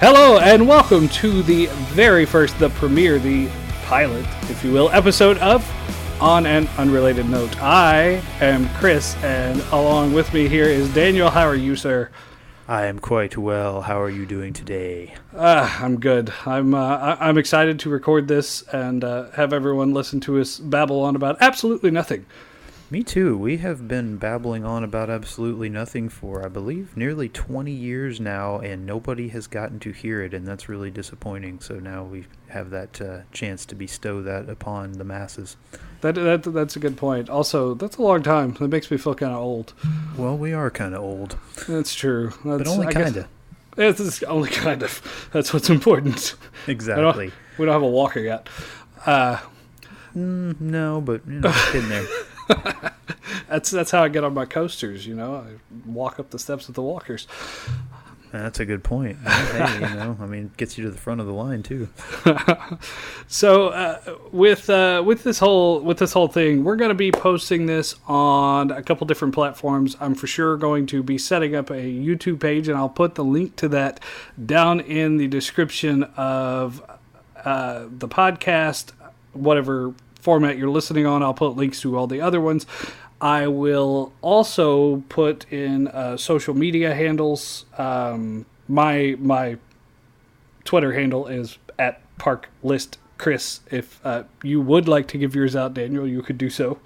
Hello 0.00 0.38
and 0.38 0.66
welcome 0.66 1.06
to 1.08 1.42
the 1.42 1.66
very 1.90 2.24
first, 2.24 2.58
the 2.58 2.70
premiere, 2.70 3.18
the 3.18 3.50
pilot, 3.84 4.24
if 4.44 4.64
you 4.64 4.72
will, 4.72 4.88
episode 4.88 5.36
of 5.38 5.70
On 6.18 6.46
an 6.46 6.66
Unrelated 6.78 7.28
Note. 7.28 7.60
I 7.62 8.22
am 8.40 8.70
Chris, 8.76 9.16
and 9.16 9.60
along 9.70 10.14
with 10.14 10.32
me 10.32 10.48
here 10.48 10.64
is 10.64 10.88
Daniel. 10.94 11.28
How 11.28 11.46
are 11.46 11.54
you, 11.54 11.76
sir? 11.76 12.08
I 12.68 12.86
am 12.86 12.98
quite 13.00 13.36
well. 13.36 13.82
How 13.82 14.00
are 14.00 14.08
you 14.10 14.24
doing 14.24 14.52
today? 14.52 15.14
Uh, 15.34 15.68
I'm 15.80 15.98
good. 15.98 16.32
I'm 16.46 16.74
uh, 16.74 16.96
I- 16.96 17.28
I'm 17.28 17.36
excited 17.36 17.78
to 17.80 17.90
record 17.90 18.28
this 18.28 18.62
and 18.72 19.02
uh, 19.02 19.30
have 19.32 19.52
everyone 19.52 19.92
listen 19.92 20.20
to 20.20 20.40
us 20.40 20.58
babble 20.58 21.00
on 21.00 21.16
about 21.16 21.36
absolutely 21.40 21.90
nothing. 21.90 22.24
Me 22.92 23.02
too. 23.02 23.38
We 23.38 23.56
have 23.56 23.88
been 23.88 24.18
babbling 24.18 24.66
on 24.66 24.84
about 24.84 25.08
absolutely 25.08 25.70
nothing 25.70 26.10
for, 26.10 26.44
I 26.44 26.50
believe, 26.50 26.94
nearly 26.94 27.26
20 27.26 27.72
years 27.72 28.20
now, 28.20 28.58
and 28.58 28.84
nobody 28.84 29.28
has 29.28 29.46
gotten 29.46 29.80
to 29.80 29.92
hear 29.92 30.20
it, 30.22 30.34
and 30.34 30.46
that's 30.46 30.68
really 30.68 30.90
disappointing. 30.90 31.60
So 31.60 31.76
now 31.76 32.04
we 32.04 32.26
have 32.50 32.68
that 32.68 33.00
uh, 33.00 33.20
chance 33.32 33.64
to 33.64 33.74
bestow 33.74 34.20
that 34.24 34.50
upon 34.50 34.92
the 34.92 35.04
masses. 35.04 35.56
That, 36.02 36.16
that 36.16 36.42
that's 36.42 36.76
a 36.76 36.80
good 36.80 36.98
point. 36.98 37.30
Also, 37.30 37.72
that's 37.72 37.96
a 37.96 38.02
long 38.02 38.22
time. 38.22 38.52
That 38.60 38.68
makes 38.68 38.90
me 38.90 38.98
feel 38.98 39.14
kind 39.14 39.32
of 39.32 39.38
old. 39.38 39.72
Well, 40.18 40.36
we 40.36 40.52
are 40.52 40.70
kind 40.70 40.94
of 40.94 41.00
old, 41.00 41.38
That's 41.66 41.94
true. 41.94 42.34
That's, 42.44 42.64
but 42.64 42.66
only 42.66 42.92
kind 42.92 43.16
of. 43.16 43.28
It's 43.78 44.22
only 44.24 44.50
kind 44.50 44.82
of. 44.82 45.30
That's 45.32 45.54
what's 45.54 45.70
important. 45.70 46.34
Exactly. 46.66 47.32
We 47.58 47.66
don't 47.66 47.72
have 47.72 47.82
a 47.82 47.86
walker 47.86 48.20
yet. 48.20 48.48
Uh, 49.06 49.38
Mm, 50.16 50.60
no, 50.60 51.00
but 51.00 51.26
you 51.26 51.40
know, 51.40 51.52
getting 51.72 51.88
there. 51.88 52.06
that's 53.48 53.70
that's 53.70 53.90
how 53.90 54.02
I 54.02 54.08
get 54.08 54.24
on 54.24 54.34
my 54.34 54.44
coasters. 54.44 55.06
You 55.06 55.14
know, 55.14 55.36
I 55.36 55.88
walk 55.88 56.18
up 56.18 56.30
the 56.30 56.38
steps 56.38 56.66
with 56.66 56.76
the 56.76 56.82
walkers. 56.82 57.26
That's 58.32 58.60
a 58.60 58.64
good 58.64 58.82
point. 58.82 59.18
hey, 59.26 59.74
you 59.74 59.94
know, 59.94 60.16
I 60.18 60.26
mean, 60.26 60.52
gets 60.56 60.78
you 60.78 60.84
to 60.84 60.90
the 60.90 60.96
front 60.96 61.20
of 61.20 61.26
the 61.26 61.32
line 61.32 61.62
too. 61.62 61.88
So 63.28 63.68
uh, 63.68 64.18
with 64.30 64.68
uh, 64.68 65.02
with 65.06 65.22
this 65.22 65.38
whole 65.38 65.80
with 65.80 65.96
this 65.96 66.12
whole 66.12 66.28
thing, 66.28 66.64
we're 66.64 66.76
going 66.76 66.90
to 66.90 66.94
be 66.94 67.10
posting 67.10 67.64
this 67.64 67.94
on 68.06 68.70
a 68.70 68.82
couple 68.82 69.06
different 69.06 69.32
platforms. 69.32 69.96
I'm 70.00 70.14
for 70.14 70.26
sure 70.26 70.58
going 70.58 70.84
to 70.88 71.02
be 71.02 71.16
setting 71.16 71.56
up 71.56 71.70
a 71.70 71.80
YouTube 71.80 72.40
page, 72.40 72.68
and 72.68 72.76
I'll 72.76 72.90
put 72.90 73.14
the 73.14 73.24
link 73.24 73.56
to 73.56 73.68
that 73.68 74.00
down 74.44 74.80
in 74.80 75.16
the 75.16 75.28
description 75.28 76.02
of 76.14 76.82
uh, 77.42 77.86
the 77.88 78.06
podcast, 78.06 78.92
whatever 79.32 79.94
format 80.22 80.56
you're 80.56 80.70
listening 80.70 81.04
on. 81.04 81.22
I'll 81.22 81.34
put 81.34 81.56
links 81.56 81.80
to 81.82 81.98
all 81.98 82.06
the 82.06 82.20
other 82.20 82.40
ones. 82.40 82.64
I 83.20 83.46
will 83.46 84.12
also 84.20 85.04
put 85.08 85.46
in 85.52 85.88
uh, 85.88 86.16
social 86.16 86.54
media 86.54 86.94
handles. 86.94 87.66
Um, 87.76 88.46
my 88.66 89.16
my 89.18 89.58
Twitter 90.64 90.92
handle 90.92 91.26
is 91.26 91.58
at 91.78 92.00
Park 92.18 92.48
List 92.62 92.98
Chris. 93.18 93.60
If 93.70 94.00
uh, 94.04 94.24
you 94.42 94.60
would 94.60 94.88
like 94.88 95.06
to 95.08 95.18
give 95.18 95.34
yours 95.34 95.54
out, 95.54 95.74
Daniel, 95.74 96.06
you 96.06 96.22
could 96.22 96.38
do 96.38 96.50
so. 96.50 96.78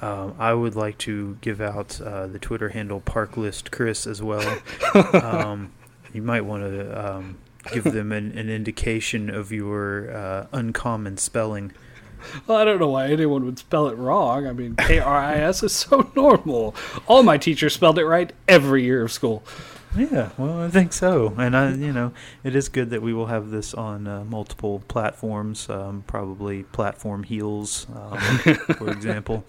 Um, 0.00 0.34
I 0.36 0.52
would 0.52 0.74
like 0.74 0.98
to 0.98 1.38
give 1.40 1.60
out 1.60 2.00
uh, 2.00 2.26
the 2.26 2.40
Twitter 2.40 2.70
handle 2.70 3.00
Parklist 3.00 3.70
Chris 3.70 4.04
as 4.04 4.20
well. 4.20 4.60
um, 5.14 5.72
you 6.12 6.22
might 6.22 6.40
want 6.40 6.64
to 6.64 7.14
um, 7.14 7.38
give 7.72 7.84
them 7.84 8.10
an, 8.10 8.36
an 8.36 8.50
indication 8.50 9.30
of 9.30 9.52
your 9.52 10.12
uh, 10.12 10.46
uncommon 10.52 11.18
spelling. 11.18 11.72
Well, 12.46 12.58
I 12.58 12.64
don't 12.64 12.78
know 12.80 12.88
why 12.88 13.08
anyone 13.08 13.44
would 13.44 13.58
spell 13.58 13.88
it 13.88 13.96
wrong. 13.96 14.46
I 14.46 14.52
mean, 14.52 14.76
K 14.76 14.98
R 14.98 15.16
I 15.16 15.36
S 15.36 15.62
is 15.62 15.72
so 15.72 16.10
normal. 16.16 16.74
All 17.06 17.22
my 17.22 17.38
teachers 17.38 17.74
spelled 17.74 17.98
it 17.98 18.06
right 18.06 18.32
every 18.48 18.84
year 18.84 19.02
of 19.02 19.12
school. 19.12 19.42
Yeah, 19.94 20.30
well, 20.38 20.62
I 20.62 20.70
think 20.70 20.94
so, 20.94 21.34
and 21.36 21.54
I, 21.54 21.72
you 21.74 21.92
know, 21.92 22.12
it 22.44 22.56
is 22.56 22.70
good 22.70 22.88
that 22.90 23.02
we 23.02 23.12
will 23.12 23.26
have 23.26 23.50
this 23.50 23.74
on 23.74 24.06
uh, 24.06 24.24
multiple 24.24 24.82
platforms, 24.88 25.68
um, 25.68 26.02
probably 26.06 26.62
platform 26.62 27.24
heels, 27.24 27.86
um, 27.94 28.16
for 28.78 28.88
example. 28.98 29.44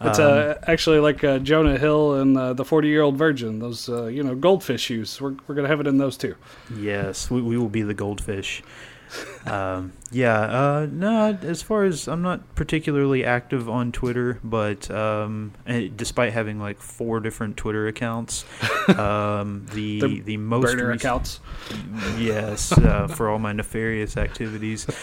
It's 0.00 0.20
Um, 0.20 0.24
uh, 0.24 0.54
actually 0.68 1.00
like 1.00 1.24
uh, 1.24 1.40
Jonah 1.40 1.78
Hill 1.78 2.14
and 2.20 2.38
uh, 2.38 2.52
the 2.52 2.64
40 2.64 2.86
year 2.86 3.02
old 3.02 3.16
virgin, 3.16 3.58
those, 3.58 3.88
uh, 3.88 4.06
you 4.06 4.22
know, 4.22 4.36
goldfish 4.36 4.82
shoes. 4.82 5.20
We're, 5.20 5.34
we're 5.48 5.56
going 5.56 5.64
to 5.64 5.68
have 5.68 5.80
it 5.80 5.88
in 5.88 5.98
those 5.98 6.16
too. 6.16 6.36
Yes, 6.78 7.28
we, 7.28 7.42
we 7.42 7.58
will 7.58 7.68
be 7.68 7.82
the 7.82 7.94
goldfish. 7.94 8.62
Um, 9.46 9.92
yeah, 10.10 10.40
uh, 10.40 10.86
no, 10.90 11.38
as 11.42 11.62
far 11.62 11.84
as 11.84 12.06
I'm 12.08 12.22
not 12.22 12.54
particularly 12.54 13.24
active 13.24 13.68
on 13.68 13.92
Twitter, 13.92 14.38
but 14.44 14.90
um, 14.90 15.52
eh, 15.66 15.88
despite 15.94 16.32
having 16.32 16.60
like 16.60 16.80
four 16.80 17.20
different 17.20 17.56
Twitter 17.56 17.86
accounts, 17.88 18.44
um, 18.98 19.66
the 19.72 20.00
The 20.00 20.20
the 20.20 20.36
most 20.36 20.62
Burner 20.62 20.88
rec- 20.88 21.00
accounts. 21.00 21.40
yes, 22.18 22.72
uh, 22.72 23.08
for 23.08 23.28
all 23.28 23.38
my 23.38 23.52
nefarious 23.52 24.16
activities. 24.16 24.86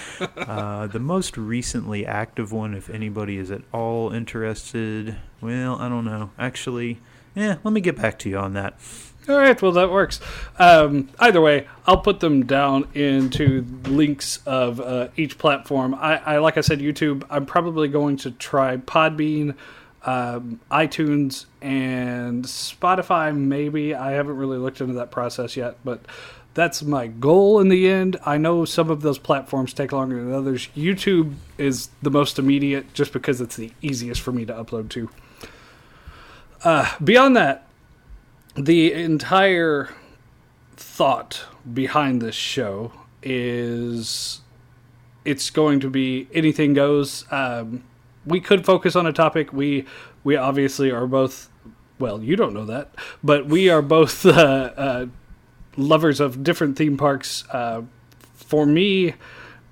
Uh, 0.50 0.88
the 0.88 1.00
most 1.00 1.38
recently 1.38 2.06
active 2.06 2.52
one, 2.52 2.74
if 2.74 2.90
anybody 2.90 3.38
is 3.38 3.52
at 3.52 3.62
all 3.72 4.12
interested, 4.12 5.16
well, 5.42 5.76
I 5.80 5.88
don't 5.90 6.06
know. 6.06 6.32
Actually, 6.40 7.00
yeah, 7.40 7.58
let 7.64 7.72
me 7.72 7.82
get 7.82 7.96
back 7.96 8.20
to 8.20 8.30
you 8.30 8.38
on 8.38 8.54
that. 8.54 8.80
All 9.28 9.38
right, 9.38 9.62
well 9.62 9.74
that 9.74 9.92
works. 9.92 10.20
Um, 10.58 11.10
either 11.20 11.40
way, 11.40 11.68
I'll 11.86 12.02
put 12.02 12.20
them 12.20 12.46
down 12.46 12.88
into 12.96 13.64
links 13.86 14.40
of 14.46 14.82
uh, 14.82 15.10
each 15.16 15.38
platform. 15.38 15.94
I, 15.94 16.18
I 16.18 16.38
like 16.40 16.58
I 16.58 16.62
said, 16.62 16.80
YouTube. 16.80 17.26
I'm 17.30 17.46
probably 17.46 17.90
going 17.90 18.18
to 18.18 18.32
try 18.32 18.78
Podbean, 18.78 19.56
um, 20.04 20.60
iTunes, 20.72 21.46
and 21.62 22.44
Spotify. 22.46 23.36
Maybe 23.36 23.94
I 23.94 24.12
haven't 24.12 24.38
really 24.38 24.58
looked 24.58 24.82
into 24.82 24.96
that 24.96 25.12
process 25.12 25.56
yet, 25.56 25.78
but 25.84 26.02
that's 26.56 26.82
my 26.82 27.06
goal 27.06 27.60
in 27.60 27.70
the 27.70 27.88
end. 27.88 28.18
I 28.26 28.38
know 28.38 28.66
some 28.66 28.90
of 28.90 29.02
those 29.02 29.20
platforms 29.20 29.74
take 29.74 29.92
longer 29.92 30.24
than 30.24 30.34
others. 30.34 30.70
YouTube 30.76 31.36
is 31.60 31.90
the 32.02 32.10
most 32.10 32.40
immediate, 32.40 32.94
just 32.96 33.14
because 33.14 33.40
it's 33.42 33.56
the 33.56 33.72
easiest 33.82 34.22
for 34.22 34.32
me 34.32 34.46
to 34.46 34.54
upload 34.54 34.90
to. 34.90 35.10
Uh, 36.64 36.94
beyond 37.04 37.36
that, 37.36 37.68
the 38.56 38.92
entire 38.92 39.90
thought 40.76 41.46
behind 41.72 42.22
this 42.22 42.36
show 42.36 42.92
is 43.24 44.42
it's 45.26 45.50
going 45.50 45.80
to 45.80 45.90
be 45.90 46.28
anything 46.34 46.74
goes. 46.74 47.26
Um, 47.32 47.84
we 48.26 48.40
could 48.40 48.66
focus 48.66 48.96
on 48.96 49.06
a 49.06 49.14
topic. 49.14 49.54
We 49.54 49.86
we 50.24 50.36
obviously 50.36 50.92
are 50.92 51.08
both. 51.08 51.50
Well, 52.00 52.24
you 52.24 52.36
don't 52.36 52.54
know 52.54 52.66
that, 52.66 52.96
but 53.24 53.46
we 53.46 53.70
are 53.70 53.82
both 53.82 54.26
uh, 54.26 54.30
uh, 54.32 55.06
lovers 55.76 56.20
of 56.20 56.44
different 56.44 56.78
theme 56.78 56.98
parks. 56.98 57.44
Uh, 57.52 57.84
for 58.34 58.66
me, 58.66 59.16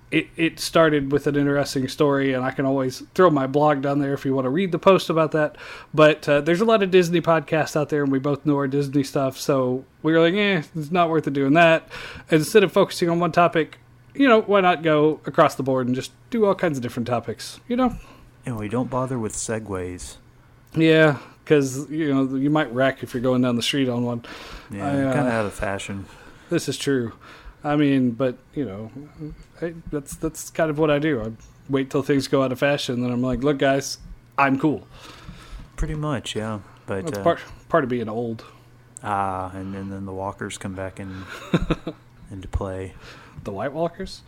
it, 0.10 0.28
it 0.38 0.60
started 0.60 1.12
with 1.12 1.28
an 1.28 1.36
interesting 1.36 1.88
story, 1.88 2.34
and 2.34 2.44
I 2.44 2.52
can 2.52 2.66
always 2.66 3.04
throw 3.14 3.30
my 3.30 3.46
blog 3.46 3.82
down 3.82 4.00
there 4.00 4.14
if 4.14 4.24
you 4.24 4.34
want 4.34 4.46
to 4.46 4.50
read 4.50 4.72
the 4.72 4.80
post 4.80 5.10
about 5.10 5.32
that. 5.34 5.58
But 5.94 6.28
uh, 6.30 6.42
there's 6.42 6.62
a 6.62 6.66
lot 6.66 6.82
of 6.82 6.92
Disney 6.92 7.20
podcasts 7.20 7.76
out 7.76 7.90
there, 7.90 8.04
and 8.04 8.12
we 8.12 8.20
both 8.20 8.46
know 8.46 8.56
our 8.56 8.68
Disney 8.68 9.04
stuff, 9.04 9.38
so 9.38 9.84
we 10.04 10.14
were 10.14 10.22
like, 10.22 10.34
eh, 10.34 10.64
it's 10.76 10.92
not 10.92 11.10
worth 11.10 11.28
it 11.28 11.34
doing 11.34 11.54
that. 11.54 11.90
Instead 12.32 12.64
of 12.64 12.72
focusing 12.72 13.10
on 13.10 13.20
one 13.20 13.34
topic, 13.34 13.80
you 14.14 14.28
know, 14.28 14.42
why 14.42 14.62
not 14.62 14.82
go 14.82 15.20
across 15.26 15.56
the 15.56 15.64
board 15.64 15.88
and 15.88 15.96
just 15.96 16.12
do 16.30 16.46
all 16.46 16.56
kinds 16.56 16.78
of 16.78 16.82
different 16.82 17.08
topics, 17.08 17.60
you 17.68 17.76
know? 17.76 17.96
And 18.46 18.58
we 18.58 18.70
don't 18.70 18.90
bother 18.90 19.20
with 19.20 19.34
segues. 19.34 20.16
Yeah, 20.74 21.18
because, 21.44 21.90
you 21.90 22.14
know, 22.14 22.36
you 22.36 22.50
might 22.50 22.72
wreck 22.74 23.04
if 23.04 23.14
you're 23.14 23.24
going 23.24 23.42
down 23.42 23.58
the 23.58 23.62
street 23.62 23.90
on 23.90 24.04
one. 24.04 24.24
Yeah, 24.72 24.88
uh, 24.88 25.14
kind 25.14 25.28
of 25.28 25.34
out 25.34 25.46
of 25.46 25.54
fashion. 25.54 26.06
This 26.50 26.70
is 26.70 26.78
true. 26.78 27.14
I 27.68 27.76
mean, 27.76 28.12
but 28.12 28.38
you 28.56 28.66
know, 28.66 28.92
I, 29.62 29.74
that's 29.92 30.16
that's 30.16 30.50
kind 30.50 30.70
of 30.70 30.80
what 30.80 30.90
I 30.90 31.00
do. 31.00 31.22
I 31.22 31.32
wait 31.70 31.90
till 31.90 32.04
things 32.04 32.28
go 32.28 32.44
out 32.44 32.52
of 32.52 32.60
fashion, 32.60 33.02
then 33.02 33.12
I'm 33.12 33.22
like, 33.22 33.44
look, 33.44 33.58
guys, 33.58 33.98
I'm 34.38 34.60
cool. 34.60 34.88
Pretty 35.76 35.96
much, 35.96 36.36
yeah. 36.36 36.60
But 36.86 37.06
That's 37.06 37.20
uh, 37.20 37.24
part 37.24 37.40
part 37.70 37.84
of 37.84 37.90
being 37.90 38.10
old. 38.10 38.46
ah, 39.04 39.52
and, 39.54 39.76
and 39.76 39.92
then 39.92 40.06
the 40.06 40.14
walkers 40.14 40.58
come 40.58 40.74
back 40.74 41.00
in 41.00 41.24
into 42.32 42.48
play. 42.48 42.94
The 43.44 43.52
White 43.52 43.72
Walkers. 43.72 44.24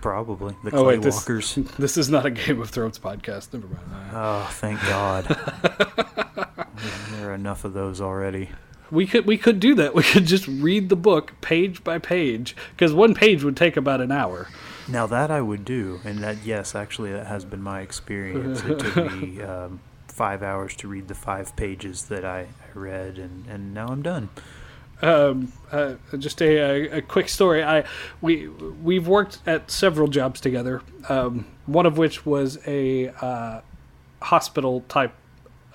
Probably 0.00 0.54
the 0.64 0.76
Oh 0.76 0.84
wait, 0.84 1.02
this 1.02 1.16
walkers. 1.16 1.54
this 1.78 1.96
is 1.96 2.08
not 2.08 2.26
a 2.26 2.30
Game 2.30 2.60
of 2.60 2.70
Thrones 2.70 2.98
podcast. 2.98 3.52
Never 3.52 3.66
mind. 3.66 4.10
Oh, 4.12 4.48
thank 4.52 4.80
God. 4.82 5.24
there 7.12 7.30
are 7.30 7.34
enough 7.34 7.64
of 7.64 7.72
those 7.72 8.00
already. 8.00 8.50
We 8.92 9.06
could 9.06 9.26
we 9.26 9.38
could 9.38 9.58
do 9.58 9.74
that. 9.76 9.94
We 10.02 10.04
could 10.04 10.26
just 10.26 10.46
read 10.46 10.88
the 10.88 10.96
book 10.96 11.32
page 11.40 11.82
by 11.82 11.98
page 11.98 12.54
because 12.70 12.92
one 12.92 13.14
page 13.14 13.42
would 13.42 13.56
take 13.56 13.76
about 13.76 14.00
an 14.00 14.12
hour. 14.12 14.48
Now 14.86 15.06
that 15.06 15.30
I 15.30 15.40
would 15.40 15.64
do, 15.64 16.00
and 16.04 16.18
that 16.18 16.44
yes, 16.44 16.74
actually, 16.74 17.12
that 17.12 17.26
has 17.26 17.44
been 17.44 17.62
my 17.62 17.80
experience. 17.80 18.62
It 18.62 18.78
took 18.78 19.12
me 19.12 19.42
um, 19.52 19.80
five 20.08 20.42
hours 20.42 20.76
to 20.76 20.88
read 20.88 21.08
the 21.08 21.14
five 21.14 21.56
pages 21.56 22.04
that 22.04 22.24
I, 22.24 22.40
I 22.40 22.78
read, 22.78 23.18
and, 23.18 23.46
and 23.48 23.72
now 23.72 23.88
I'm 23.88 24.02
done. 24.02 24.28
Um, 25.00 25.52
uh, 25.72 25.94
just 26.16 26.40
a, 26.40 26.58
a, 26.58 26.98
a 26.98 27.02
quick 27.02 27.28
story. 27.28 27.64
I 27.64 27.84
we 28.20 28.48
we've 28.48 29.08
worked 29.08 29.38
at 29.46 29.70
several 29.70 30.08
jobs 30.08 30.40
together. 30.40 30.82
Um, 31.08 31.46
one 31.66 31.86
of 31.86 31.98
which 31.98 32.26
was 32.26 32.58
a 32.66 33.08
uh, 33.20 33.60
hospital 34.20 34.84
type 34.88 35.14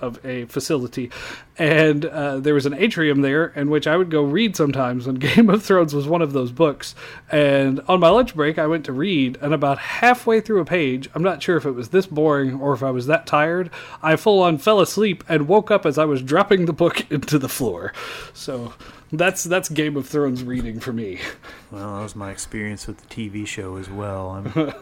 of 0.00 0.24
a 0.24 0.44
facility, 0.46 1.10
and 1.56 2.04
uh, 2.04 2.38
there 2.38 2.54
was 2.54 2.66
an 2.66 2.74
atrium 2.74 3.22
there 3.22 3.46
in 3.46 3.70
which 3.70 3.86
I 3.86 3.96
would 3.96 4.10
go 4.10 4.22
read 4.22 4.56
sometimes. 4.56 5.06
And 5.06 5.20
Game 5.36 5.50
of 5.50 5.64
Thrones 5.64 5.94
was 5.94 6.06
one 6.06 6.22
of 6.22 6.32
those 6.32 6.52
books. 6.52 6.94
And 7.30 7.80
on 7.88 8.00
my 8.00 8.08
lunch 8.08 8.34
break, 8.34 8.58
I 8.58 8.66
went 8.66 8.84
to 8.86 8.92
read, 8.92 9.38
and 9.40 9.52
about 9.52 9.78
halfway 9.78 10.40
through 10.40 10.60
a 10.60 10.64
page, 10.64 11.08
I'm 11.14 11.22
not 11.22 11.42
sure 11.42 11.56
if 11.56 11.66
it 11.66 11.72
was 11.72 11.88
this 11.88 12.06
boring 12.06 12.60
or 12.60 12.72
if 12.72 12.82
I 12.82 12.90
was 12.90 13.06
that 13.06 13.26
tired, 13.26 13.70
I 14.02 14.16
full 14.16 14.42
on 14.42 14.58
fell 14.58 14.80
asleep 14.80 15.24
and 15.28 15.48
woke 15.48 15.70
up 15.70 15.84
as 15.84 15.98
I 15.98 16.04
was 16.04 16.22
dropping 16.22 16.66
the 16.66 16.72
book 16.72 17.06
into 17.10 17.38
the 17.38 17.48
floor. 17.48 17.92
So 18.32 18.72
that's 19.12 19.44
that's 19.44 19.68
Game 19.68 19.96
of 19.96 20.06
Thrones 20.06 20.42
reading 20.42 20.80
for 20.80 20.92
me. 20.92 21.18
Well, 21.70 21.96
that 21.96 22.02
was 22.02 22.16
my 22.16 22.30
experience 22.30 22.86
with 22.86 22.98
the 22.98 23.14
TV 23.14 23.46
show 23.46 23.76
as 23.76 23.88
well. 23.88 24.30
I'm 24.30 24.72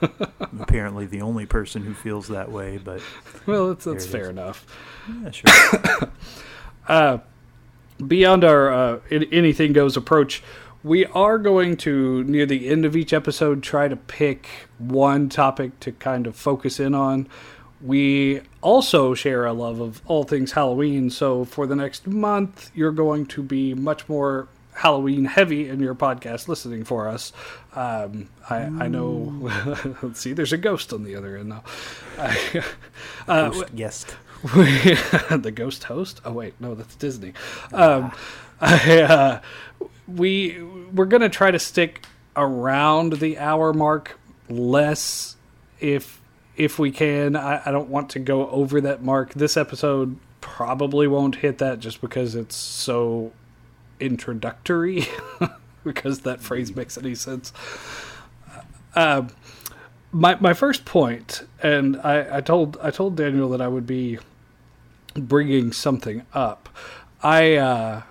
apparently 0.60 1.06
the 1.06 1.22
only 1.22 1.46
person 1.46 1.82
who 1.82 1.94
feels 1.94 2.28
that 2.28 2.50
way, 2.50 2.78
but 2.78 3.00
well, 3.46 3.68
that's, 3.68 3.84
that's 3.84 4.06
fair 4.06 4.22
is. 4.22 4.28
enough. 4.30 4.66
Yeah, 5.22 5.30
sure. 5.30 6.12
uh, 6.88 7.18
beyond 8.04 8.44
our 8.44 8.72
uh, 8.72 9.00
anything 9.10 9.72
goes 9.72 9.96
approach, 9.96 10.42
we 10.82 11.06
are 11.06 11.38
going 11.38 11.76
to 11.78 12.22
near 12.24 12.46
the 12.46 12.68
end 12.68 12.84
of 12.84 12.96
each 12.96 13.12
episode 13.12 13.62
try 13.62 13.88
to 13.88 13.96
pick 13.96 14.48
one 14.78 15.28
topic 15.28 15.78
to 15.80 15.92
kind 15.92 16.26
of 16.26 16.36
focus 16.36 16.78
in 16.78 16.94
on. 16.94 17.28
We 17.80 18.40
also 18.62 19.14
share 19.14 19.44
a 19.44 19.52
love 19.52 19.80
of 19.80 20.00
all 20.06 20.24
things 20.24 20.52
Halloween, 20.52 21.10
so 21.10 21.44
for 21.44 21.66
the 21.66 21.76
next 21.76 22.06
month, 22.06 22.70
you're 22.74 22.92
going 22.92 23.26
to 23.26 23.42
be 23.42 23.74
much 23.74 24.08
more 24.08 24.48
Halloween 24.76 25.24
heavy 25.24 25.68
in 25.68 25.80
your 25.80 25.94
podcast 25.94 26.48
listening 26.48 26.84
for 26.84 27.08
us. 27.08 27.32
Um, 27.74 28.28
I, 28.48 28.56
I, 28.56 28.88
know. 28.88 29.50
let's 30.02 30.20
see, 30.22 30.32
there's 30.32 30.52
a 30.52 30.58
ghost 30.58 30.92
on 30.92 31.04
the 31.04 31.16
other 31.16 31.36
end 31.36 31.48
now. 31.48 31.64
uh, 33.28 33.50
ghost 33.50 33.74
guest. 33.76 34.16
the 34.42 35.52
ghost 35.54 35.84
host. 35.84 36.20
Oh 36.24 36.32
wait, 36.32 36.54
no, 36.60 36.74
that's 36.74 36.94
Disney. 36.96 37.32
Um, 37.72 38.12
I, 38.60 39.00
uh, 39.00 39.40
we 40.06 40.62
we're 40.92 41.06
gonna 41.06 41.28
try 41.28 41.50
to 41.50 41.58
stick 41.58 42.04
around 42.36 43.14
the 43.14 43.38
hour 43.38 43.72
mark, 43.72 44.18
less 44.48 45.36
if 45.80 46.20
if 46.56 46.78
we 46.78 46.90
can. 46.90 47.36
I, 47.36 47.62
I 47.64 47.70
don't 47.70 47.88
want 47.88 48.10
to 48.10 48.18
go 48.18 48.48
over 48.50 48.80
that 48.80 49.02
mark. 49.02 49.34
This 49.34 49.56
episode 49.56 50.18
probably 50.40 51.06
won't 51.06 51.36
hit 51.36 51.58
that 51.58 51.80
just 51.80 52.00
because 52.00 52.34
it's 52.34 52.56
so 52.56 53.32
introductory 54.00 55.06
because 55.84 56.20
that 56.20 56.40
phrase 56.40 56.74
makes 56.74 56.98
any 56.98 57.14
sense. 57.14 57.52
Uh, 58.94 59.28
my 60.12 60.36
my 60.40 60.54
first 60.54 60.84
point, 60.84 61.46
and 61.62 61.96
I, 61.98 62.38
I 62.38 62.40
told 62.40 62.78
I 62.82 62.90
told 62.90 63.16
Daniel 63.16 63.48
that 63.50 63.60
I 63.60 63.68
would 63.68 63.86
be 63.86 64.18
bringing 65.14 65.72
something 65.72 66.24
up. 66.32 66.68
I 67.22 67.56
uh, 67.56 68.02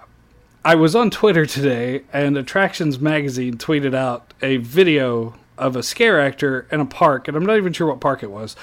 I 0.64 0.76
was 0.76 0.96
on 0.96 1.10
Twitter 1.10 1.46
today, 1.46 2.04
and 2.14 2.38
Attractions 2.38 3.00
Magazine 3.00 3.58
tweeted 3.58 3.96
out 3.96 4.34
a 4.42 4.58
video 4.58 5.36
of 5.58 5.76
a 5.76 5.84
scare 5.84 6.20
actor 6.20 6.68
in 6.72 6.80
a 6.80 6.86
park, 6.86 7.28
and 7.28 7.36
I'm 7.36 7.46
not 7.46 7.58
even 7.58 7.74
sure 7.74 7.88
what 7.88 8.00
park 8.00 8.24
it 8.24 8.32
was, 8.32 8.56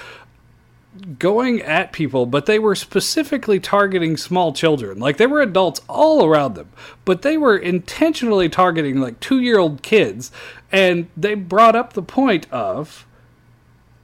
going 1.18 1.62
at 1.62 1.92
people, 1.92 2.26
but 2.26 2.46
they 2.46 2.58
were 2.58 2.74
specifically 2.74 3.58
targeting 3.58 4.16
small 4.16 4.52
children. 4.52 4.98
Like 4.98 5.16
there 5.16 5.28
were 5.28 5.40
adults 5.40 5.80
all 5.88 6.24
around 6.24 6.54
them, 6.54 6.70
but 7.04 7.22
they 7.22 7.38
were 7.38 7.56
intentionally 7.56 8.48
targeting 8.48 9.00
like 9.00 9.18
two 9.20 9.40
year 9.40 9.58
old 9.58 9.82
kids. 9.82 10.30
And 10.70 11.08
they 11.16 11.34
brought 11.34 11.76
up 11.76 11.92
the 11.92 12.02
point 12.02 12.50
of 12.52 13.06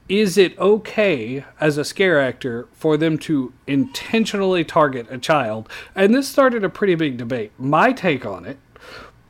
is 0.08 0.38
it 0.38 0.58
okay 0.58 1.44
as 1.60 1.76
a 1.76 1.84
scare 1.84 2.18
actor 2.18 2.66
for 2.72 2.96
them 2.96 3.18
to 3.18 3.52
intentionally 3.66 4.64
target 4.64 5.06
a 5.10 5.18
child? 5.18 5.68
And 5.94 6.14
this 6.14 6.26
started 6.26 6.64
a 6.64 6.70
pretty 6.70 6.94
big 6.94 7.18
debate. 7.18 7.52
My 7.58 7.92
take 7.92 8.24
on 8.24 8.46
it 8.46 8.56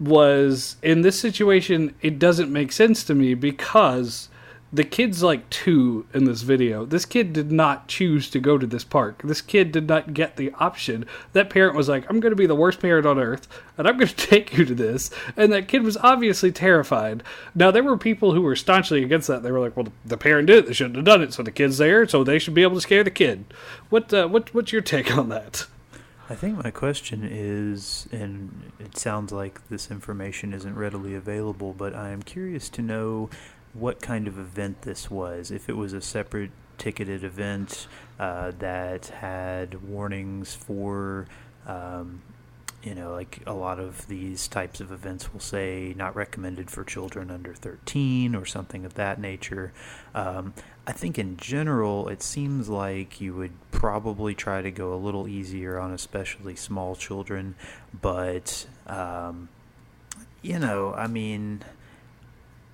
was 0.01 0.77
in 0.83 1.03
this 1.03 1.19
situation, 1.19 1.95
it 2.01 2.19
doesn't 2.19 2.53
make 2.53 2.73
sense 2.73 3.05
to 3.05 3.15
me 3.15 3.35
because 3.35 4.29
the 4.73 4.85
kid's 4.85 5.23
like 5.23 5.49
two 5.49 6.07
in 6.13 6.25
this 6.25 6.43
video. 6.43 6.85
This 6.85 7.07
kid 7.07 7.33
did 7.33 7.51
not 7.51 7.89
choose 7.89 8.29
to 8.31 8.39
go 8.39 8.59
to 8.59 8.67
this 8.67 8.85
park. 8.85 9.23
This 9.25 9.41
kid 9.41 9.73
did 9.73 9.89
not 9.89 10.13
get 10.13 10.37
the 10.37 10.53
option. 10.53 11.07
That 11.33 11.49
parent 11.49 11.75
was 11.75 11.89
like, 11.89 12.05
I'm 12.09 12.21
going 12.21 12.33
to 12.33 12.37
be 12.37 12.47
the 12.47 12.55
worst 12.55 12.81
parent 12.81 13.07
on 13.07 13.19
earth, 13.19 13.49
and 13.79 13.89
I'm 13.89 13.97
going 13.97 14.09
to 14.15 14.15
take 14.15 14.57
you 14.57 14.65
to 14.67 14.75
this. 14.75 15.11
And 15.37 15.53
that 15.53 15.69
kid 15.69 15.83
was 15.83 15.97
obviously 15.99 16.53
terrified. 16.53 17.23
Now, 17.55 17.71
there 17.71 17.83
were 17.83 17.97
people 17.97 18.35
who 18.35 18.43
were 18.43 18.57
staunchly 18.57 19.03
against 19.03 19.29
that. 19.29 19.43
They 19.43 19.53
were 19.53 19.61
like, 19.61 19.77
well, 19.77 19.89
the 20.05 20.19
parent 20.19 20.49
did 20.49 20.59
it. 20.59 20.67
They 20.67 20.75
shouldn't 20.75 20.97
have 20.97 21.05
done 21.05 21.23
it. 21.23 21.33
So 21.33 21.43
the 21.43 21.51
kid's 21.51 21.79
there, 21.79 22.07
so 22.07 22.23
they 22.23 22.39
should 22.39 22.55
be 22.55 22.63
able 22.63 22.75
to 22.75 22.81
scare 22.83 23.05
the 23.05 23.11
kid. 23.11 23.47
What, 23.89 24.13
uh, 24.13 24.29
what, 24.29 24.55
what's 24.55 24.73
your 24.73 24.83
take 24.83 25.17
on 25.17 25.31
that? 25.31 25.67
I 26.31 26.35
think 26.35 26.63
my 26.63 26.71
question 26.71 27.27
is, 27.27 28.07
and 28.13 28.71
it 28.79 28.99
sounds 28.99 29.33
like 29.33 29.67
this 29.69 29.91
information 29.91 30.53
isn't 30.53 30.75
readily 30.75 31.15
available, 31.15 31.73
but 31.73 31.95
I 31.95 32.11
am 32.11 32.23
curious 32.23 32.69
to 32.71 32.83
know 32.83 33.31
what 33.73 34.03
kind 34.03 34.29
of 34.29 34.39
event 34.39 34.83
this 34.83 35.11
was. 35.11 35.51
If 35.51 35.71
it 35.71 35.77
was 35.77 35.95
a 35.95 36.03
separate 36.03 36.51
ticketed 36.77 37.25
event 37.25 37.87
uh, 38.19 38.53
that 38.59 39.07
had 39.07 39.89
warnings 39.89 40.55
for, 40.55 41.27
um, 41.67 42.21
you 42.83 42.95
know, 42.95 43.13
like 43.13 43.41
a 43.47 43.53
lot 43.53 43.81
of 43.81 44.07
these 44.07 44.47
types 44.47 44.81
of 44.81 44.93
events 44.93 45.33
will 45.33 45.41
say 45.41 45.95
not 45.97 46.15
recommended 46.15 46.71
for 46.71 46.85
children 46.85 47.31
under 47.31 47.55
13 47.55 48.35
or 48.35 48.45
something 48.45 48.85
of 48.85 48.95
that 48.95 49.21
nature. 49.21 49.73
Um, 50.15 50.55
I 50.87 50.93
think 50.93 51.19
in 51.19 51.37
general, 51.37 52.09
it 52.09 52.23
seems 52.23 52.69
like 52.69 53.21
you 53.21 53.35
would 53.35 53.53
probably 53.73 54.35
try 54.35 54.63
to 54.63 54.71
go 54.71 54.95
a 54.95 54.97
little 54.97 55.27
easier 55.27 55.79
on 55.79 55.93
especially 55.93 56.57
small 56.57 56.95
children, 56.95 57.57
but, 58.01 58.67
um, 58.87 59.49
you 60.41 60.59
know, 60.59 60.95
I 60.95 61.09
mean 61.09 61.65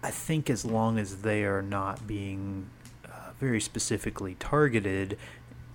I 0.04 0.10
think 0.10 0.50
as 0.50 0.66
long 0.66 0.98
as 0.98 1.22
they 1.22 1.44
are 1.44 1.62
not 1.62 2.06
being 2.06 2.68
uh, 3.06 3.30
very 3.40 3.58
specifically 3.58 4.36
targeted, 4.38 5.16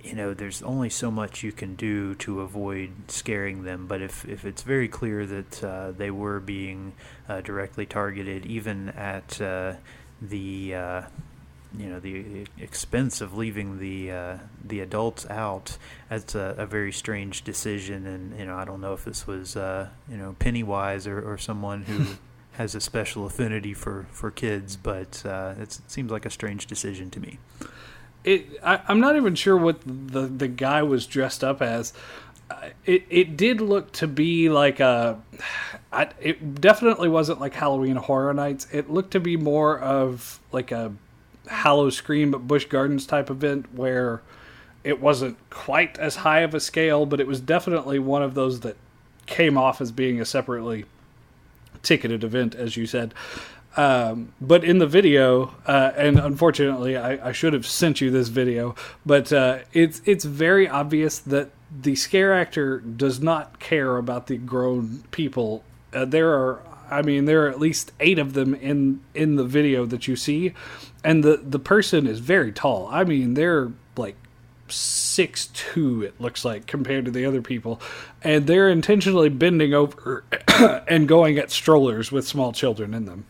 you 0.01 0.13
know, 0.13 0.33
there's 0.33 0.61
only 0.63 0.89
so 0.89 1.11
much 1.11 1.43
you 1.43 1.51
can 1.51 1.75
do 1.75 2.15
to 2.15 2.41
avoid 2.41 2.91
scaring 3.07 3.63
them. 3.63 3.85
But 3.87 4.01
if, 4.01 4.25
if 4.25 4.45
it's 4.45 4.61
very 4.61 4.87
clear 4.87 5.25
that 5.25 5.63
uh, 5.63 5.91
they 5.91 6.11
were 6.11 6.39
being 6.39 6.93
uh, 7.27 7.41
directly 7.41 7.85
targeted, 7.85 8.45
even 8.45 8.89
at 8.89 9.41
uh, 9.41 9.73
the 10.21 10.75
uh, 10.75 11.01
you 11.77 11.87
know 11.87 11.99
the 11.99 12.45
expense 12.57 13.21
of 13.21 13.37
leaving 13.37 13.79
the 13.79 14.11
uh, 14.11 14.37
the 14.63 14.79
adults 14.79 15.29
out 15.29 15.77
that's 16.09 16.33
a, 16.33 16.55
a, 16.57 16.65
very 16.65 16.91
strange 16.91 17.43
decision 17.43 18.07
and 18.07 18.39
you 18.39 18.45
know 18.45 18.55
I 18.55 18.65
don't 18.65 18.81
know 18.81 18.93
if 18.93 19.05
this 19.05 19.27
was 19.27 19.55
uh, 19.55 19.89
you 20.09 20.17
know 20.17 20.35
Pennywise 20.39 21.05
or, 21.05 21.21
or 21.21 21.37
someone 21.37 21.83
who 21.83 22.15
has 22.59 22.75
a 22.75 22.81
special 22.81 23.25
affinity 23.25 23.73
for 23.73 24.07
for 24.11 24.31
kids, 24.31 24.75
but 24.75 25.25
uh, 25.25 25.53
it 25.59 25.79
seems 25.87 26.11
like 26.11 26.25
a 26.25 26.29
strange 26.29 26.67
decision 26.67 27.09
to 27.11 27.19
me. 27.19 27.39
It 28.23 28.59
I, 28.63 28.81
am 28.89 28.99
not 28.99 29.15
even 29.15 29.35
sure 29.35 29.57
what 29.57 29.81
the 29.85 30.21
the 30.21 30.47
guy 30.47 30.83
was 30.83 31.05
dressed 31.05 31.43
up 31.43 31.61
as. 31.61 31.93
Uh, 32.49 32.69
it 32.85 33.03
it 33.09 33.37
did 33.37 33.61
look 33.61 33.91
to 33.93 34.07
be 34.07 34.49
like 34.49 34.79
a. 34.79 35.19
I, 35.91 36.09
it 36.19 36.61
definitely 36.61 37.09
wasn't 37.09 37.39
like 37.39 37.53
Halloween 37.53 37.95
Horror 37.95 38.33
Nights. 38.33 38.67
It 38.71 38.89
looked 38.89 39.11
to 39.11 39.19
be 39.19 39.37
more 39.37 39.79
of 39.79 40.39
like 40.51 40.71
a 40.71 40.93
Howl-O-Scream 41.47 42.33
at 42.35 42.47
Busch 42.47 42.65
Gardens 42.65 43.07
type 43.07 43.29
event 43.29 43.73
where 43.73 44.21
it 44.83 45.01
wasn't 45.01 45.37
quite 45.49 45.97
as 45.97 46.17
high 46.17 46.41
of 46.41 46.53
a 46.53 46.59
scale, 46.59 47.05
but 47.05 47.19
it 47.19 47.27
was 47.27 47.39
definitely 47.39 47.99
one 47.99 48.21
of 48.21 48.33
those 48.35 48.61
that 48.61 48.77
came 49.25 49.57
off 49.57 49.81
as 49.81 49.91
being 49.91 50.21
a 50.21 50.25
separately 50.25 50.85
ticketed 51.83 52.23
event, 52.23 52.55
as 52.55 52.77
you 52.77 52.85
said. 52.85 53.13
Um, 53.79 54.33
but 54.41 54.65
in 54.65 54.79
the 54.79 54.87
video, 54.87 55.55
uh, 55.65 55.93
and 55.95 56.19
unfortunately, 56.19 56.97
I, 56.97 57.29
I, 57.29 57.31
should 57.31 57.53
have 57.53 57.65
sent 57.65 58.01
you 58.01 58.11
this 58.11 58.27
video, 58.27 58.75
but 59.05 59.31
uh, 59.31 59.59
it's 59.71 60.01
it's 60.03 60.25
very 60.25 60.67
obvious 60.67 61.19
that 61.19 61.51
the 61.71 61.95
scare 61.95 62.33
actor 62.33 62.81
does 62.81 63.21
not 63.21 63.61
care 63.61 63.95
about 63.95 64.27
the 64.27 64.35
grown 64.35 65.05
people. 65.11 65.63
Uh, 65.93 66.03
there 66.03 66.33
are, 66.33 66.61
I 66.91 67.03
mean, 67.03 67.23
there 67.23 67.45
are 67.45 67.49
at 67.49 67.61
least 67.61 67.93
eight 68.01 68.19
of 68.19 68.33
them 68.33 68.53
in 68.53 68.99
in 69.15 69.37
the 69.37 69.45
video 69.45 69.85
that 69.85 70.09
you 70.09 70.17
see, 70.17 70.53
and 71.01 71.23
the 71.23 71.37
the 71.37 71.57
person 71.59 72.05
is 72.05 72.19
very 72.19 72.51
tall. 72.51 72.89
I 72.91 73.05
mean, 73.05 73.35
they're 73.35 73.71
like 73.95 74.17
six 74.67 75.47
two 75.53 76.03
it 76.03 76.19
looks 76.19 76.43
like 76.43 76.67
compared 76.67 77.05
to 77.05 77.09
the 77.09 77.25
other 77.25 77.41
people 77.41 77.81
and 78.21 78.45
they're 78.45 78.69
intentionally 78.69 79.27
bending 79.27 79.73
over 79.73 80.23
and 80.87 81.07
going 81.07 81.39
at 81.39 81.49
strollers 81.49 82.11
with 82.11 82.27
small 82.27 82.51
children 82.51 82.93
in 82.93 83.05
them 83.05 83.25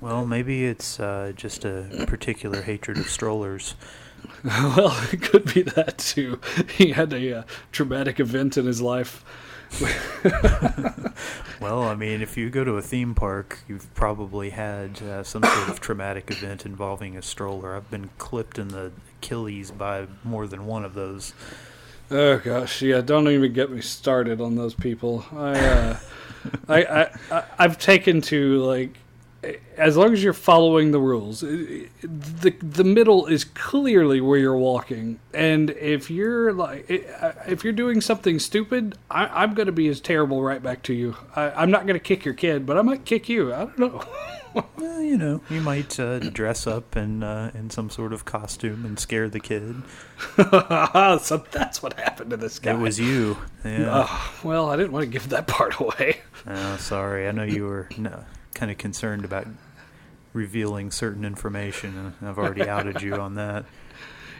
well 0.00 0.26
maybe 0.26 0.64
it's 0.64 1.00
uh, 1.00 1.32
just 1.34 1.64
a 1.64 2.04
particular 2.06 2.62
hatred 2.62 2.98
of 2.98 3.08
strollers 3.08 3.74
well 4.44 4.96
it 5.12 5.22
could 5.22 5.52
be 5.52 5.62
that 5.62 5.98
too 5.98 6.40
he 6.76 6.92
had 6.92 7.12
a 7.12 7.38
uh, 7.38 7.42
traumatic 7.72 8.18
event 8.20 8.56
in 8.56 8.66
his 8.66 8.80
life 8.80 9.24
well, 11.60 11.82
I 11.82 11.94
mean, 11.94 12.22
if 12.22 12.36
you 12.36 12.50
go 12.50 12.64
to 12.64 12.72
a 12.72 12.82
theme 12.82 13.14
park, 13.14 13.58
you've 13.68 13.92
probably 13.94 14.50
had 14.50 15.00
uh, 15.02 15.22
some 15.22 15.42
sort 15.42 15.68
of 15.68 15.80
traumatic 15.80 16.30
event 16.30 16.64
involving 16.66 17.16
a 17.16 17.22
stroller. 17.22 17.76
I've 17.76 17.90
been 17.90 18.10
clipped 18.18 18.58
in 18.58 18.68
the 18.68 18.92
Achilles 19.18 19.70
by 19.70 20.06
more 20.24 20.46
than 20.46 20.66
one 20.66 20.84
of 20.84 20.94
those. 20.94 21.34
Oh 22.10 22.38
gosh, 22.38 22.80
yeah. 22.82 23.00
Don't 23.02 23.28
even 23.28 23.52
get 23.52 23.70
me 23.70 23.80
started 23.80 24.40
on 24.40 24.56
those 24.56 24.74
people. 24.74 25.24
I, 25.32 25.58
uh, 25.58 25.98
I, 26.68 26.84
I, 26.84 27.10
I, 27.30 27.44
I've 27.58 27.78
taken 27.78 28.20
to 28.22 28.62
like, 28.62 28.96
as 29.76 29.96
long 29.96 30.12
as 30.12 30.22
you're 30.22 30.32
following 30.32 30.90
the 30.90 30.98
rules, 30.98 31.40
the 31.40 32.54
the 32.60 32.84
middle 32.84 33.26
is 33.26 33.44
clearly 33.44 34.20
where 34.20 34.38
you're 34.38 34.56
walking, 34.56 35.20
and 35.32 35.70
if 35.70 36.10
you're 36.10 36.52
like, 36.52 36.86
if 36.88 37.62
you're 37.62 37.72
doing 37.72 38.00
something 38.00 38.38
stupid, 38.38 38.96
I, 39.10 39.44
am 39.44 39.54
going 39.54 39.66
to 39.66 39.72
be 39.72 39.88
as 39.88 40.00
terrible 40.00 40.42
right 40.42 40.62
back 40.62 40.82
to 40.84 40.94
you. 40.94 41.16
I, 41.36 41.50
I'm 41.50 41.70
not 41.70 41.86
going 41.86 41.94
to 41.94 42.04
kick 42.04 42.24
your 42.24 42.34
kid, 42.34 42.66
but 42.66 42.76
I 42.76 42.82
might 42.82 43.04
kick 43.04 43.28
you. 43.28 43.54
I 43.54 43.58
don't 43.58 43.78
know. 43.78 44.04
well, 44.76 45.00
you 45.00 45.16
know, 45.16 45.40
you 45.48 45.60
might 45.60 45.98
uh, 46.00 46.18
dress 46.18 46.66
up 46.66 46.96
in 46.96 47.22
uh, 47.22 47.50
in 47.54 47.70
some 47.70 47.90
sort 47.90 48.12
of 48.12 48.24
costume 48.24 48.84
and 48.84 48.98
scare 48.98 49.28
the 49.28 49.40
kid. 49.40 49.82
so 50.36 51.44
that's 51.50 51.82
what 51.82 51.94
happened 51.94 52.30
to 52.30 52.36
this 52.36 52.58
guy. 52.58 52.72
It 52.72 52.78
was 52.78 52.98
you. 52.98 53.38
Yeah. 53.64 53.92
Uh, 53.92 54.18
well, 54.44 54.70
I 54.70 54.76
didn't 54.76 54.92
want 54.92 55.02
to 55.02 55.10
give 55.10 55.28
that 55.30 55.48
part 55.48 55.78
away. 55.80 56.20
Oh, 56.46 56.76
sorry. 56.76 57.26
I 57.26 57.32
know 57.32 57.42
you 57.42 57.64
were 57.64 57.88
no, 57.98 58.24
kind 58.58 58.70
of 58.70 58.78
concerned 58.78 59.24
about 59.24 59.46
revealing 60.32 60.90
certain 60.90 61.24
information, 61.24 61.96
and 62.20 62.28
I've 62.28 62.38
already 62.38 62.68
outed 62.68 63.00
you 63.00 63.14
on 63.14 63.36
that. 63.36 63.64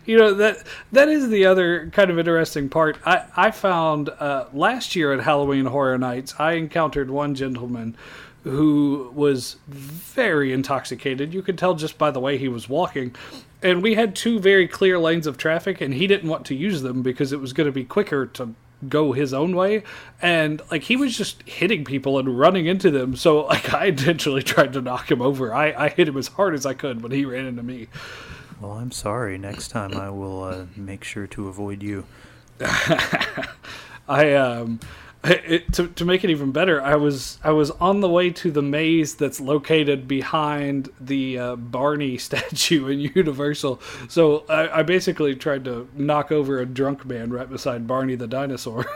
You 0.05 0.17
know 0.17 0.35
that 0.35 0.67
that 0.93 1.09
is 1.09 1.29
the 1.29 1.47
other 1.47 1.91
kind 1.91 2.11
of 2.11 2.19
interesting 2.19 2.69
part. 2.69 2.99
I 3.05 3.25
I 3.37 3.51
found 3.51 4.09
uh, 4.09 4.47
last 4.53 4.97
year 4.97 5.13
at 5.13 5.21
Halloween 5.21 5.67
Horror 5.67 5.99
Nights, 5.99 6.35
I 6.39 6.53
encountered 6.53 7.11
one 7.11 7.35
gentleman 7.35 7.97
who 8.45 9.13
was 9.15 9.57
very 9.69 10.53
intoxicated. 10.53 11.35
You 11.35 11.43
could 11.43 11.59
tell 11.59 11.75
just 11.75 11.99
by 11.99 12.11
the 12.11 12.21
way 12.21 12.39
he 12.39 12.49
was 12.49 12.69
walking. 12.69 13.15
And 13.63 13.83
we 13.83 13.95
had 13.95 14.15
two 14.15 14.39
very 14.39 14.69
clear 14.69 14.99
lanes 14.99 15.27
of 15.27 15.37
traffic, 15.37 15.81
and 15.81 15.93
he 15.93 16.07
didn't 16.07 16.31
want 16.31 16.47
to 16.47 16.55
use 16.55 16.83
them 16.83 17.03
because 17.03 17.33
it 17.33 17.41
was 17.41 17.53
going 17.53 17.67
to 17.67 17.73
be 17.73 17.85
quicker 17.85 18.27
to 18.27 18.55
go 18.87 19.13
his 19.13 19.33
own 19.35 19.57
way. 19.57 19.83
And 20.21 20.61
like 20.71 20.83
he 20.83 20.97
was 20.97 21.17
just 21.17 21.43
hitting 21.43 21.85
people 21.85 22.19
and 22.19 22.39
running 22.39 22.67
into 22.67 22.91
them. 22.91 23.17
So 23.17 23.41
like 23.47 23.73
I 23.73 23.87
intentionally 23.87 24.43
tried 24.43 24.73
to 24.75 24.81
knock 24.81 25.11
him 25.11 25.23
over. 25.23 25.55
I, 25.55 25.73
I 25.73 25.89
hit 25.89 26.09
him 26.09 26.17
as 26.17 26.29
hard 26.29 26.55
as 26.55 26.67
I 26.67 26.75
could 26.75 27.03
but 27.03 27.13
he 27.13 27.25
ran 27.25 27.47
into 27.47 27.63
me. 27.63 27.89
Well, 28.61 28.73
I'm 28.73 28.91
sorry. 28.91 29.39
Next 29.39 29.69
time 29.69 29.95
I 29.95 30.11
will 30.11 30.43
uh, 30.43 30.67
make 30.77 31.05
sure 31.05 31.27
to 31.29 31.49
avoid 31.49 31.83
you. 31.83 32.05
I 34.09 34.35
um 34.35 34.81
it, 35.25 35.73
to 35.73 35.89
to 35.89 36.05
make 36.05 36.23
it 36.23 36.31
even 36.31 36.53
better, 36.53 36.81
I 36.81 36.95
was 36.95 37.39
I 37.43 37.51
was 37.51 37.73
on 37.73 38.01
the 38.01 38.09
way 38.09 38.31
to 38.31 38.53
the 38.53 38.63
maze 38.63 39.17
that's 39.17 39.41
located 39.41 40.07
behind 40.07 40.91
the 41.01 41.39
uh, 41.39 41.57
Barney 41.57 42.19
statue 42.19 42.87
in 42.87 43.01
Universal. 43.01 43.81
So 44.09 44.45
I, 44.49 44.79
I, 44.79 44.83
basically 44.85 45.35
tried 45.35 45.65
to 45.65 45.89
knock 45.93 46.31
over 46.31 46.61
a 46.61 46.67
drunk 46.67 47.05
man 47.05 47.31
right 47.31 47.51
beside 47.51 47.89
Barney 47.89 48.15
the 48.15 48.29
dinosaur. 48.29 48.85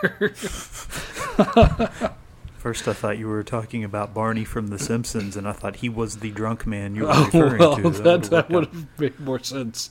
First, 2.59 2.87
I 2.87 2.93
thought 2.93 3.19
you 3.19 3.27
were 3.27 3.43
talking 3.43 3.83
about 3.83 4.15
Barney 4.15 4.45
from 4.45 4.69
The 4.69 4.79
Simpsons, 4.79 5.37
and 5.37 5.49
I 5.49 5.53
thought 5.53 5.77
he 5.77 5.89
was 5.89 6.19
the 6.19 6.31
drunk 6.31 6.65
man 6.65 6.95
you 6.95 7.03
were 7.03 7.11
oh, 7.13 7.25
referring 7.25 7.59
well, 7.59 7.77
to. 7.77 7.91
That, 7.91 8.23
that 8.25 8.51
would 8.51 8.67
have 8.67 9.01
made 9.01 9.19
more 9.19 9.43
sense. 9.43 9.91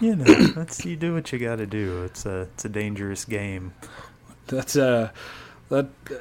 You 0.00 0.16
know, 0.16 0.24
that's 0.24 0.84
you 0.84 0.96
do 0.96 1.14
what 1.14 1.32
you 1.32 1.38
got 1.38 1.56
to 1.56 1.66
do. 1.66 2.04
It's 2.04 2.26
a 2.26 2.42
it's 2.54 2.64
a 2.64 2.68
dangerous 2.68 3.24
game. 3.24 3.72
That's 4.46 4.76
uh 4.76 5.10
that. 5.68 5.88
Uh, 6.10 6.14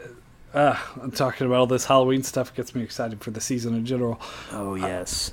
uh, 0.53 0.77
I'm 1.01 1.11
talking 1.11 1.47
about 1.47 1.59
all 1.59 1.67
this 1.67 1.85
Halloween 1.85 2.23
stuff 2.23 2.53
gets 2.53 2.75
me 2.75 2.83
excited 2.83 3.21
for 3.21 3.31
the 3.31 3.39
season 3.39 3.73
in 3.73 3.85
general. 3.85 4.19
Oh 4.51 4.75
yes. 4.75 5.31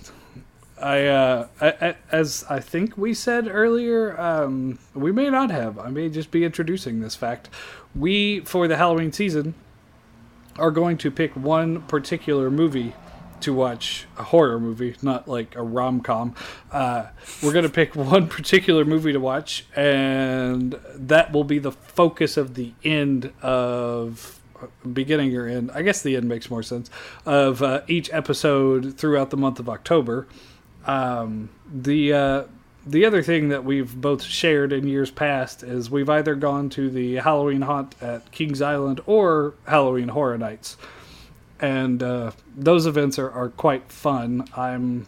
I, 0.81 1.07
uh, 1.07 1.49
I, 1.61 1.67
I, 1.67 1.97
as 2.13 2.45
I 2.49 2.61
think 2.61 2.97
we 2.97 3.13
said 3.13 3.49
earlier, 3.49 4.19
um, 4.21 4.79
we 4.95 5.11
may 5.11 5.29
not 5.29 5.51
have. 5.51 5.77
I 5.77 5.91
may 5.91 6.09
just 6.09 6.31
be 6.31 6.45
introducing 6.45 7.01
this 7.01 7.17
fact. 7.17 7.49
We, 7.97 8.41
for 8.41 8.69
the 8.69 8.77
Halloween 8.77 9.13
season, 9.13 9.55
are 10.57 10.71
going 10.71 10.97
to 10.99 11.11
pick 11.11 11.35
one 11.35 11.83
particular 11.83 12.49
movie 12.49 12.95
to 13.43 13.53
watch 13.53 14.07
a 14.17 14.23
horror 14.23 14.59
movie, 14.59 14.97
not 15.03 15.29
like 15.29 15.55
a 15.57 15.63
rom 15.63 16.01
com. 16.01 16.35
Uh, 16.71 17.07
we're 17.43 17.53
going 17.53 17.65
to 17.65 17.71
pick 17.71 17.95
one 17.97 18.29
particular 18.29 18.85
movie 18.85 19.13
to 19.13 19.21
watch, 19.21 19.67
and 19.75 20.79
that 20.95 21.33
will 21.33 21.45
be 21.45 21.59
the 21.59 21.73
focus 21.73 22.37
of 22.37 22.55
the 22.55 22.73
end 22.85 23.33
of 23.43 24.41
beginning 24.93 25.37
or 25.37 25.47
end. 25.47 25.71
I 25.73 25.83
guess 25.83 26.03
the 26.03 26.17
end 26.17 26.29
makes 26.29 26.51
more 26.51 26.63
sense 26.63 26.91
of 27.25 27.63
uh, 27.63 27.83
each 27.87 28.13
episode 28.13 28.97
throughout 28.97 29.31
the 29.31 29.37
month 29.37 29.61
of 29.61 29.69
October. 29.69 30.27
Um, 30.87 31.51
the 31.73 32.13
uh, 32.13 32.43
the 32.87 33.05
other 33.05 33.23
thing 33.23 33.51
that 33.51 33.65
we've 33.65 33.95
both 33.95 34.23
shared 34.23 34.73
in 34.73 34.89
years 34.89 35.11
past 35.11 35.63
is 35.63 35.91
we've 35.91 36.09
either 36.09 36.35
gone 36.35 36.71
to 36.71 36.89
the 36.89 37.17
Halloween 37.17 37.63
haunt 37.63 37.95
at 38.01 38.31
Kings 38.33 38.63
Island 38.63 39.01
or 39.07 39.55
Halloween 39.67 40.09
Horror 40.09 40.39
Nights 40.39 40.77
and 41.61 42.03
uh, 42.03 42.33
those 42.57 42.87
events 42.87 43.19
are, 43.19 43.31
are 43.31 43.49
quite 43.51 43.91
fun. 43.91 44.49
I'm 44.57 45.07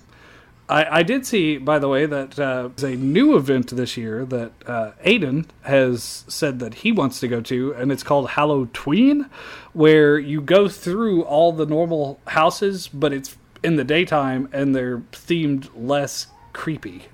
I, 0.70 1.00
I 1.00 1.02
did 1.02 1.26
see, 1.26 1.58
by 1.58 1.80
the 1.80 1.88
way, 1.88 2.06
that 2.06 2.38
uh, 2.38 2.68
there's 2.76 2.94
a 2.94 2.96
new 2.96 3.36
event 3.36 3.74
this 3.74 3.96
year 3.96 4.24
that 4.26 4.52
uh, 4.66 4.92
Aiden 5.04 5.46
has 5.62 6.24
said 6.28 6.60
that 6.60 6.74
he 6.74 6.92
wants 6.92 7.18
to 7.20 7.28
go 7.28 7.40
to, 7.40 7.74
and 7.74 7.90
it's 7.90 8.04
called 8.04 8.30
Halloween, 8.30 9.28
where 9.72 10.16
you 10.16 10.40
go 10.40 10.68
through 10.68 11.22
all 11.22 11.52
the 11.52 11.66
normal 11.66 12.20
houses, 12.28 12.86
but 12.86 13.12
it's 13.12 13.36
in 13.62 13.76
the 13.76 13.84
daytime 13.84 14.48
and 14.52 14.74
they're 14.74 14.98
themed 15.12 15.68
less 15.74 16.28
creepy. 16.52 17.06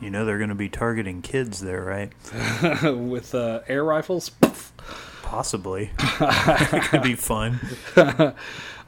You 0.00 0.10
know 0.10 0.24
they're 0.24 0.38
going 0.38 0.50
to 0.50 0.54
be 0.54 0.68
targeting 0.68 1.22
kids 1.22 1.60
there, 1.60 1.82
right? 1.82 2.12
With 2.82 3.34
uh, 3.34 3.60
air 3.68 3.84
rifles. 3.84 4.30
Possibly. 5.22 5.90
it 6.20 6.82
could 6.82 7.02
be 7.02 7.14
fun. 7.14 7.60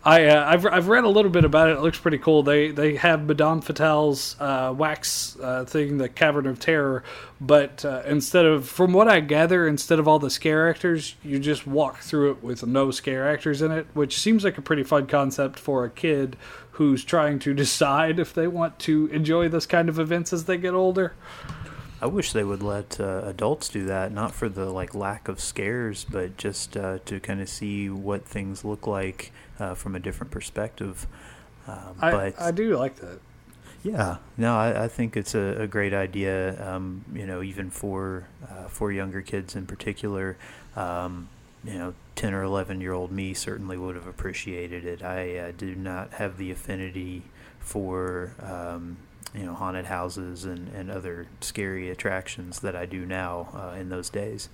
I 0.04 0.26
uh, 0.26 0.44
I've 0.48 0.64
I've 0.64 0.88
read 0.88 1.04
a 1.04 1.08
little 1.08 1.30
bit 1.30 1.44
about 1.44 1.68
it. 1.68 1.72
It 1.72 1.80
looks 1.80 1.98
pretty 1.98 2.18
cool. 2.18 2.42
They 2.44 2.70
they 2.70 2.96
have 2.96 3.26
Madame 3.26 3.60
Fatale's 3.60 4.36
uh, 4.38 4.72
wax 4.76 5.36
uh, 5.42 5.64
thing, 5.64 5.98
the 5.98 6.08
Cavern 6.08 6.46
of 6.46 6.60
Terror, 6.60 7.02
but 7.40 7.84
uh, 7.84 8.02
instead 8.06 8.46
of 8.46 8.68
from 8.68 8.92
what 8.92 9.08
I 9.08 9.18
gather, 9.20 9.66
instead 9.66 9.98
of 9.98 10.06
all 10.06 10.20
the 10.20 10.30
scare 10.30 10.70
actors, 10.70 11.16
you 11.24 11.40
just 11.40 11.66
walk 11.66 11.98
through 11.98 12.30
it 12.32 12.42
with 12.44 12.64
no 12.64 12.92
scare 12.92 13.28
actors 13.28 13.60
in 13.60 13.72
it, 13.72 13.86
which 13.92 14.18
seems 14.18 14.44
like 14.44 14.56
a 14.56 14.62
pretty 14.62 14.84
fun 14.84 15.08
concept 15.08 15.58
for 15.58 15.84
a 15.84 15.90
kid 15.90 16.36
who's 16.72 17.04
trying 17.04 17.40
to 17.40 17.52
decide 17.64 18.20
if 18.20 18.32
they 18.32 18.46
want 18.46 18.78
to 18.80 19.08
enjoy 19.08 19.48
this 19.48 19.66
kind 19.66 19.88
of 19.88 19.98
events 19.98 20.32
as 20.32 20.44
they 20.44 20.56
get 20.56 20.74
older. 20.74 21.14
I 22.00 22.06
wish 22.06 22.32
they 22.32 22.44
would 22.44 22.62
let 22.62 23.00
uh, 23.00 23.22
adults 23.24 23.68
do 23.68 23.84
that, 23.86 24.12
not 24.12 24.32
for 24.32 24.48
the 24.48 24.66
like 24.66 24.94
lack 24.94 25.26
of 25.26 25.40
scares, 25.40 26.04
but 26.04 26.36
just 26.36 26.76
uh, 26.76 26.98
to 27.06 27.18
kind 27.18 27.40
of 27.40 27.48
see 27.48 27.90
what 27.90 28.24
things 28.24 28.64
look 28.64 28.86
like 28.86 29.32
uh, 29.58 29.74
from 29.74 29.94
a 29.94 30.00
different 30.00 30.30
perspective. 30.30 31.06
Um, 31.66 31.96
I, 32.00 32.10
but 32.10 32.40
I 32.40 32.50
do 32.50 32.76
like 32.76 32.96
that. 32.96 33.20
Yeah, 33.82 34.18
no, 34.36 34.56
I, 34.56 34.84
I 34.84 34.88
think 34.88 35.16
it's 35.16 35.34
a, 35.34 35.62
a 35.62 35.66
great 35.66 35.94
idea. 35.94 36.60
Um, 36.66 37.04
you 37.14 37.26
know, 37.26 37.42
even 37.42 37.70
for 37.70 38.26
uh, 38.50 38.68
for 38.68 38.90
younger 38.90 39.22
kids 39.22 39.54
in 39.54 39.66
particular. 39.66 40.36
Um, 40.76 41.28
you 41.64 41.74
know, 41.74 41.94
ten 42.14 42.34
or 42.34 42.42
eleven 42.42 42.80
year 42.80 42.92
old 42.92 43.10
me 43.10 43.34
certainly 43.34 43.76
would 43.76 43.96
have 43.96 44.06
appreciated 44.06 44.84
it. 44.84 45.02
I 45.02 45.36
uh, 45.36 45.52
do 45.56 45.74
not 45.74 46.14
have 46.14 46.38
the 46.38 46.50
affinity 46.50 47.22
for 47.58 48.34
um, 48.40 48.96
you 49.34 49.44
know 49.44 49.54
haunted 49.54 49.86
houses 49.86 50.44
and, 50.44 50.68
and 50.68 50.90
other 50.90 51.26
scary 51.40 51.90
attractions 51.90 52.60
that 52.60 52.76
I 52.76 52.86
do 52.86 53.04
now 53.04 53.48
uh, 53.54 53.76
in 53.78 53.88
those 53.88 54.08
days. 54.08 54.48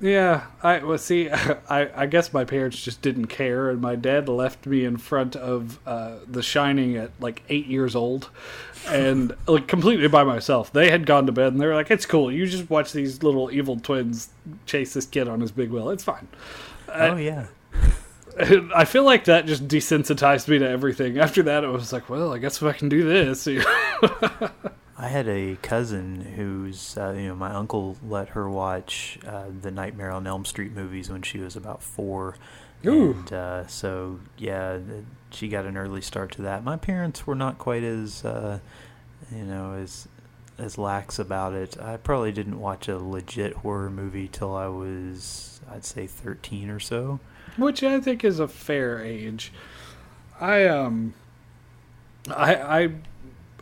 Yeah, 0.00 0.46
I 0.62 0.78
well 0.78 0.96
see. 0.98 1.28
I 1.68 1.90
I 1.94 2.06
guess 2.06 2.32
my 2.32 2.44
parents 2.44 2.82
just 2.82 3.02
didn't 3.02 3.26
care, 3.26 3.68
and 3.68 3.80
my 3.80 3.96
dad 3.96 4.28
left 4.28 4.66
me 4.66 4.84
in 4.84 4.96
front 4.96 5.36
of 5.36 5.78
uh, 5.86 6.16
The 6.26 6.42
Shining 6.42 6.96
at 6.96 7.10
like 7.20 7.42
eight 7.48 7.66
years 7.66 7.94
old, 7.94 8.30
and 8.88 9.34
like 9.46 9.68
completely 9.68 10.08
by 10.08 10.24
myself. 10.24 10.72
They 10.72 10.90
had 10.90 11.04
gone 11.04 11.26
to 11.26 11.32
bed, 11.32 11.52
and 11.52 11.60
they 11.60 11.66
were 11.66 11.74
like, 11.74 11.90
"It's 11.90 12.06
cool. 12.06 12.32
You 12.32 12.46
just 12.46 12.70
watch 12.70 12.92
these 12.92 13.22
little 13.22 13.50
evil 13.50 13.78
twins 13.78 14.30
chase 14.64 14.94
this 14.94 15.06
kid 15.06 15.28
on 15.28 15.40
his 15.40 15.52
big 15.52 15.70
wheel. 15.70 15.90
It's 15.90 16.04
fine." 16.04 16.28
Oh 16.92 17.16
yeah. 17.16 17.46
I 18.74 18.84
feel 18.86 19.04
like 19.04 19.24
that 19.24 19.44
just 19.46 19.68
desensitized 19.68 20.48
me 20.48 20.58
to 20.58 20.68
everything. 20.68 21.18
After 21.18 21.42
that, 21.42 21.62
it 21.64 21.68
was 21.68 21.92
like, 21.92 22.08
well, 22.08 22.32
I 22.32 22.38
guess 22.38 22.56
if 22.56 22.62
I 22.62 22.72
can 22.72 22.88
do 22.88 23.04
this. 23.04 23.46
I 25.02 25.08
had 25.08 25.26
a 25.28 25.56
cousin 25.62 26.20
who's, 26.36 26.98
uh, 26.98 27.14
you 27.16 27.28
know, 27.28 27.34
my 27.34 27.54
uncle 27.54 27.96
let 28.06 28.28
her 28.30 28.50
watch 28.50 29.18
uh, 29.26 29.46
the 29.62 29.70
Nightmare 29.70 30.10
on 30.10 30.26
Elm 30.26 30.44
Street 30.44 30.72
movies 30.72 31.08
when 31.08 31.22
she 31.22 31.38
was 31.38 31.56
about 31.56 31.82
four. 31.82 32.36
Ooh. 32.84 33.12
And 33.12 33.32
uh, 33.32 33.66
so, 33.66 34.20
yeah, 34.36 34.78
she 35.30 35.48
got 35.48 35.64
an 35.64 35.78
early 35.78 36.02
start 36.02 36.32
to 36.32 36.42
that. 36.42 36.64
My 36.64 36.76
parents 36.76 37.26
were 37.26 37.34
not 37.34 37.56
quite 37.56 37.82
as, 37.82 38.26
uh, 38.26 38.58
you 39.34 39.44
know, 39.44 39.72
as 39.72 40.06
as 40.58 40.76
lax 40.76 41.18
about 41.18 41.54
it. 41.54 41.80
I 41.80 41.96
probably 41.96 42.32
didn't 42.32 42.60
watch 42.60 42.86
a 42.86 42.98
legit 42.98 43.54
horror 43.54 43.88
movie 43.88 44.28
till 44.28 44.54
I 44.54 44.66
was, 44.66 45.62
I'd 45.70 45.86
say, 45.86 46.06
thirteen 46.06 46.68
or 46.68 46.78
so. 46.80 47.20
which 47.56 47.82
I 47.82 48.00
think 48.00 48.24
is 48.24 48.40
a 48.40 48.48
fair 48.48 49.02
age. 49.02 49.52
I 50.40 50.66
um, 50.66 51.14
I 52.28 52.54
I, 52.56 52.92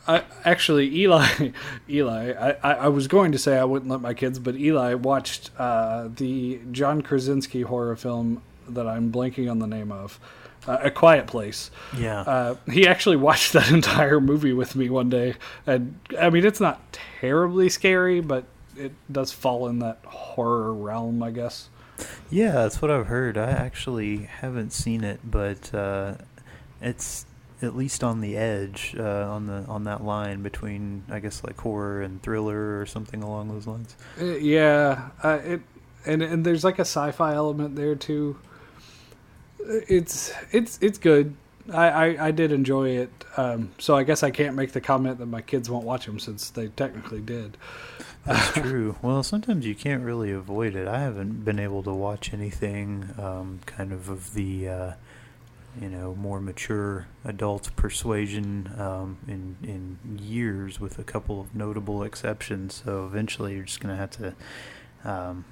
I 0.08 0.24
actually 0.44 0.96
Eli, 0.96 1.50
Eli. 1.90 2.32
I, 2.32 2.72
I 2.72 2.88
was 2.88 3.06
going 3.06 3.32
to 3.32 3.38
say 3.38 3.58
I 3.58 3.64
wouldn't 3.64 3.90
let 3.90 4.00
my 4.00 4.14
kids, 4.14 4.38
but 4.38 4.56
Eli 4.56 4.94
watched 4.94 5.50
uh, 5.58 6.08
the 6.08 6.60
John 6.72 7.02
Krasinski 7.02 7.62
horror 7.62 7.94
film 7.94 8.42
that 8.68 8.88
I'm 8.88 9.12
blanking 9.12 9.50
on 9.50 9.58
the 9.58 9.66
name 9.66 9.92
of, 9.92 10.18
uh, 10.66 10.78
A 10.80 10.90
Quiet 10.90 11.26
Place. 11.26 11.70
Yeah. 11.96 12.20
Uh, 12.20 12.56
he 12.72 12.88
actually 12.88 13.16
watched 13.16 13.52
that 13.54 13.70
entire 13.70 14.20
movie 14.20 14.54
with 14.54 14.74
me 14.74 14.88
one 14.88 15.10
day, 15.10 15.34
and 15.66 15.98
I 16.18 16.30
mean 16.30 16.44
it's 16.44 16.60
not 16.60 16.98
terribly 17.20 17.68
scary, 17.68 18.20
but 18.20 18.44
it 18.76 18.92
does 19.12 19.30
fall 19.30 19.68
in 19.68 19.80
that 19.80 19.98
horror 20.06 20.72
realm, 20.72 21.22
I 21.22 21.32
guess. 21.32 21.68
Yeah, 22.30 22.52
that's 22.52 22.80
what 22.80 22.90
I've 22.90 23.08
heard. 23.08 23.36
I 23.36 23.50
actually 23.50 24.18
haven't 24.18 24.72
seen 24.72 25.02
it, 25.02 25.20
but 25.24 25.74
uh, 25.74 26.14
it's 26.80 27.26
at 27.60 27.76
least 27.76 28.04
on 28.04 28.20
the 28.20 28.36
edge, 28.36 28.94
uh, 28.98 29.28
on 29.30 29.46
the 29.46 29.64
on 29.66 29.84
that 29.84 30.04
line 30.04 30.42
between, 30.42 31.04
I 31.10 31.18
guess, 31.18 31.42
like 31.44 31.58
horror 31.60 32.02
and 32.02 32.22
thriller 32.22 32.80
or 32.80 32.86
something 32.86 33.22
along 33.22 33.48
those 33.48 33.66
lines. 33.66 33.96
Uh, 34.20 34.36
yeah, 34.36 35.08
uh, 35.22 35.40
it 35.44 35.60
and 36.06 36.22
and 36.22 36.44
there's 36.44 36.64
like 36.64 36.78
a 36.78 36.82
sci-fi 36.82 37.34
element 37.34 37.76
there 37.76 37.94
too. 37.94 38.38
It's 39.60 40.32
it's 40.52 40.78
it's 40.80 40.98
good. 40.98 41.34
I, 41.72 41.88
I, 41.88 42.26
I 42.28 42.30
did 42.30 42.50
enjoy 42.52 42.90
it. 42.90 43.10
Um, 43.36 43.72
so 43.78 43.94
I 43.94 44.02
guess 44.02 44.22
I 44.22 44.30
can't 44.30 44.56
make 44.56 44.72
the 44.72 44.80
comment 44.80 45.18
that 45.18 45.26
my 45.26 45.42
kids 45.42 45.68
won't 45.68 45.84
watch 45.84 46.06
them 46.06 46.18
since 46.18 46.48
they 46.50 46.68
technically 46.68 47.20
did. 47.20 47.58
That's 48.24 48.52
true. 48.52 48.96
Well, 49.02 49.22
sometimes 49.22 49.66
you 49.66 49.74
can't 49.74 50.02
really 50.02 50.30
avoid 50.32 50.74
it. 50.74 50.88
I 50.88 51.00
haven't 51.00 51.44
been 51.44 51.58
able 51.58 51.82
to 51.82 51.92
watch 51.92 52.32
anything 52.32 53.10
um, 53.18 53.60
kind 53.66 53.92
of 53.92 54.08
of 54.08 54.34
the, 54.34 54.68
uh, 54.68 54.92
you 55.80 55.88
know, 55.88 56.14
more 56.14 56.40
mature 56.40 57.06
adult 57.24 57.74
persuasion 57.76 58.70
um, 58.78 59.18
in 59.28 59.56
in 59.62 60.18
years, 60.20 60.80
with 60.80 60.98
a 60.98 61.04
couple 61.04 61.40
of 61.40 61.54
notable 61.54 62.02
exceptions. 62.02 62.82
So 62.84 63.06
eventually, 63.06 63.54
you're 63.54 63.64
just 63.64 63.80
gonna 63.80 63.96
have 63.96 64.10
to, 64.12 64.34
um, 65.04 65.44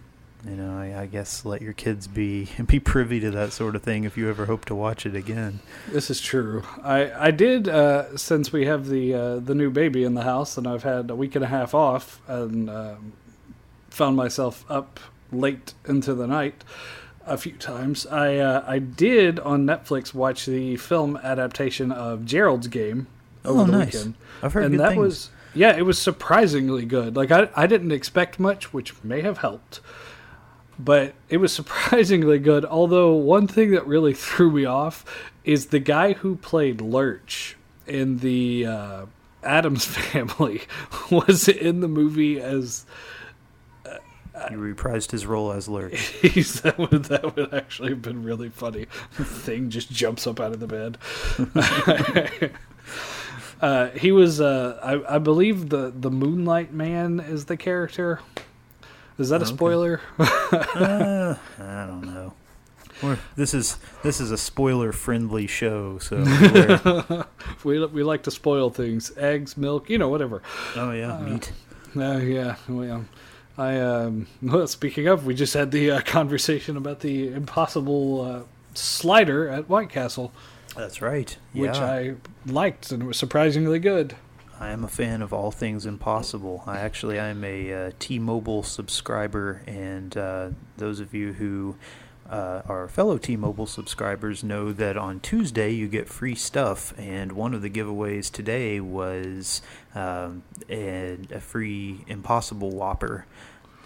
you 0.44 0.56
know, 0.56 0.78
I, 0.78 1.02
I 1.02 1.06
guess 1.06 1.44
let 1.44 1.62
your 1.62 1.72
kids 1.72 2.08
be 2.08 2.48
be 2.66 2.80
privy 2.80 3.20
to 3.20 3.30
that 3.32 3.52
sort 3.52 3.76
of 3.76 3.82
thing 3.82 4.04
if 4.04 4.16
you 4.16 4.28
ever 4.28 4.46
hope 4.46 4.64
to 4.66 4.74
watch 4.74 5.06
it 5.06 5.14
again. 5.14 5.60
This 5.90 6.10
is 6.10 6.20
true. 6.20 6.64
I 6.82 7.28
I 7.28 7.30
did 7.30 7.68
uh, 7.68 8.16
since 8.16 8.52
we 8.52 8.66
have 8.66 8.88
the 8.88 9.14
uh, 9.14 9.38
the 9.38 9.54
new 9.54 9.70
baby 9.70 10.04
in 10.04 10.14
the 10.14 10.22
house 10.22 10.56
and 10.56 10.66
I've 10.66 10.82
had 10.82 11.10
a 11.10 11.16
week 11.16 11.34
and 11.34 11.44
a 11.44 11.48
half 11.48 11.74
off 11.74 12.20
and 12.26 12.68
um, 12.68 13.12
found 13.90 14.16
myself 14.16 14.64
up 14.68 14.98
late 15.32 15.74
into 15.86 16.14
the 16.14 16.26
night 16.26 16.64
a 17.26 17.36
few 17.36 17.52
times. 17.52 18.06
I 18.06 18.36
uh, 18.36 18.64
I 18.66 18.78
did 18.78 19.38
on 19.40 19.64
Netflix 19.66 20.14
watch 20.14 20.46
the 20.46 20.76
film 20.76 21.16
adaptation 21.22 21.90
of 21.92 22.24
Gerald's 22.24 22.68
Game 22.68 23.06
over 23.44 23.60
Oh, 23.60 23.64
the 23.64 23.72
nice. 23.72 23.94
weekend, 23.94 24.14
I've 24.42 24.52
heard 24.52 24.64
and 24.66 24.80
that 24.80 24.90
things. 24.90 25.00
was 25.00 25.30
yeah, 25.54 25.76
it 25.76 25.82
was 25.82 25.98
surprisingly 25.98 26.84
good. 26.84 27.16
Like 27.16 27.30
I 27.30 27.48
I 27.56 27.66
didn't 27.66 27.92
expect 27.92 28.38
much, 28.40 28.72
which 28.72 28.92
may 29.04 29.22
have 29.22 29.38
helped. 29.38 29.80
But 30.78 31.14
it 31.28 31.38
was 31.38 31.52
surprisingly 31.60 32.38
good. 32.38 32.64
Although 32.64 33.14
one 33.14 33.46
thing 33.46 33.70
that 33.72 33.86
really 33.86 34.14
threw 34.26 34.50
me 34.50 34.64
off 34.64 35.04
is 35.44 35.66
the 35.66 35.78
guy 35.78 36.12
who 36.14 36.36
played 36.36 36.80
Lurch 36.80 37.56
in 37.86 38.18
the 38.18 38.66
uh, 38.66 39.06
Addams 39.42 39.84
Family 39.86 40.62
was 41.10 41.48
in 41.48 41.80
the 41.80 41.88
movie 41.88 42.40
as 42.40 42.84
he 44.48 44.54
reprised 44.54 45.10
his 45.10 45.26
role 45.26 45.52
as 45.52 45.68
Lurch. 45.68 46.12
that 46.62 46.74
would 46.78 47.04
that 47.04 47.36
would 47.36 47.52
actually 47.54 47.90
have 47.90 48.02
been 48.02 48.22
really 48.22 48.48
funny. 48.50 48.84
Thing 49.12 49.70
just 49.70 49.90
jumps 49.90 50.26
up 50.26 50.40
out 50.40 50.52
of 50.52 50.60
the 50.60 50.66
bed. 50.66 50.98
uh, 53.60 53.88
he 53.90 54.12
was 54.12 54.40
uh, 54.40 54.78
I, 54.82 55.16
I 55.16 55.18
believe 55.18 55.68
the 55.70 55.92
the 55.94 56.10
Moonlight 56.10 56.72
Man 56.72 57.20
is 57.20 57.46
the 57.46 57.56
character. 57.56 58.20
Is 59.18 59.30
that 59.30 59.40
a 59.40 59.44
Okay. 59.44 59.54
spoiler? 59.54 60.00
uh, 60.18 61.34
I 61.58 61.86
don't 61.86 62.02
know. 62.02 62.34
We're, 63.02 63.18
this 63.36 63.52
is 63.54 63.78
this 64.02 64.20
is 64.20 64.30
a 64.30 64.38
spoiler 64.38 64.92
friendly 64.92 65.46
show, 65.46 65.98
so 65.98 67.24
we 67.64 67.84
we 67.86 68.02
like 68.02 68.22
to 68.24 68.30
spoil 68.30 68.70
things, 68.70 69.12
eggs, 69.16 69.56
milk, 69.56 69.88
you 69.90 69.98
know, 69.98 70.08
whatever. 70.08 70.42
oh 70.76 70.92
yeah, 70.92 71.18
meat. 71.20 71.52
Uh, 71.94 72.18
yeah, 72.18 72.56
well, 72.68 73.04
I 73.58 73.78
um, 73.78 74.26
well, 74.42 74.66
speaking 74.66 75.06
of, 75.06 75.26
we 75.26 75.34
just 75.34 75.54
had 75.54 75.70
the 75.70 75.90
uh, 75.92 76.00
conversation 76.02 76.76
about 76.76 77.00
the 77.00 77.28
impossible 77.28 78.20
uh, 78.20 78.42
slider 78.74 79.48
at 79.48 79.68
White 79.68 79.90
Castle, 79.90 80.32
That's 80.76 81.00
right. 81.00 81.36
which 81.52 81.76
yeah. 81.76 81.84
I 81.84 82.14
liked 82.46 82.92
and 82.92 83.02
it 83.02 83.06
was 83.06 83.18
surprisingly 83.18 83.78
good. 83.78 84.16
I 84.58 84.70
am 84.70 84.84
a 84.84 84.88
fan 84.88 85.20
of 85.20 85.34
all 85.34 85.50
things 85.50 85.84
impossible. 85.84 86.62
I 86.66 86.78
actually 86.78 87.20
I'm 87.20 87.44
a 87.44 87.72
uh, 87.72 87.90
T-Mobile 87.98 88.62
subscriber, 88.62 89.62
and 89.66 90.16
uh, 90.16 90.50
those 90.78 90.98
of 90.98 91.12
you 91.12 91.34
who 91.34 91.76
uh, 92.30 92.62
are 92.66 92.88
fellow 92.88 93.18
T-Mobile 93.18 93.66
subscribers 93.66 94.42
know 94.42 94.72
that 94.72 94.96
on 94.96 95.20
Tuesday 95.20 95.70
you 95.72 95.88
get 95.88 96.08
free 96.08 96.34
stuff, 96.34 96.94
and 96.98 97.32
one 97.32 97.52
of 97.52 97.60
the 97.60 97.68
giveaways 97.68 98.32
today 98.32 98.80
was 98.80 99.60
um, 99.96 100.42
a, 100.68 101.18
a 101.30 101.40
free 101.40 102.04
Impossible 102.06 102.70
Whopper, 102.70 103.26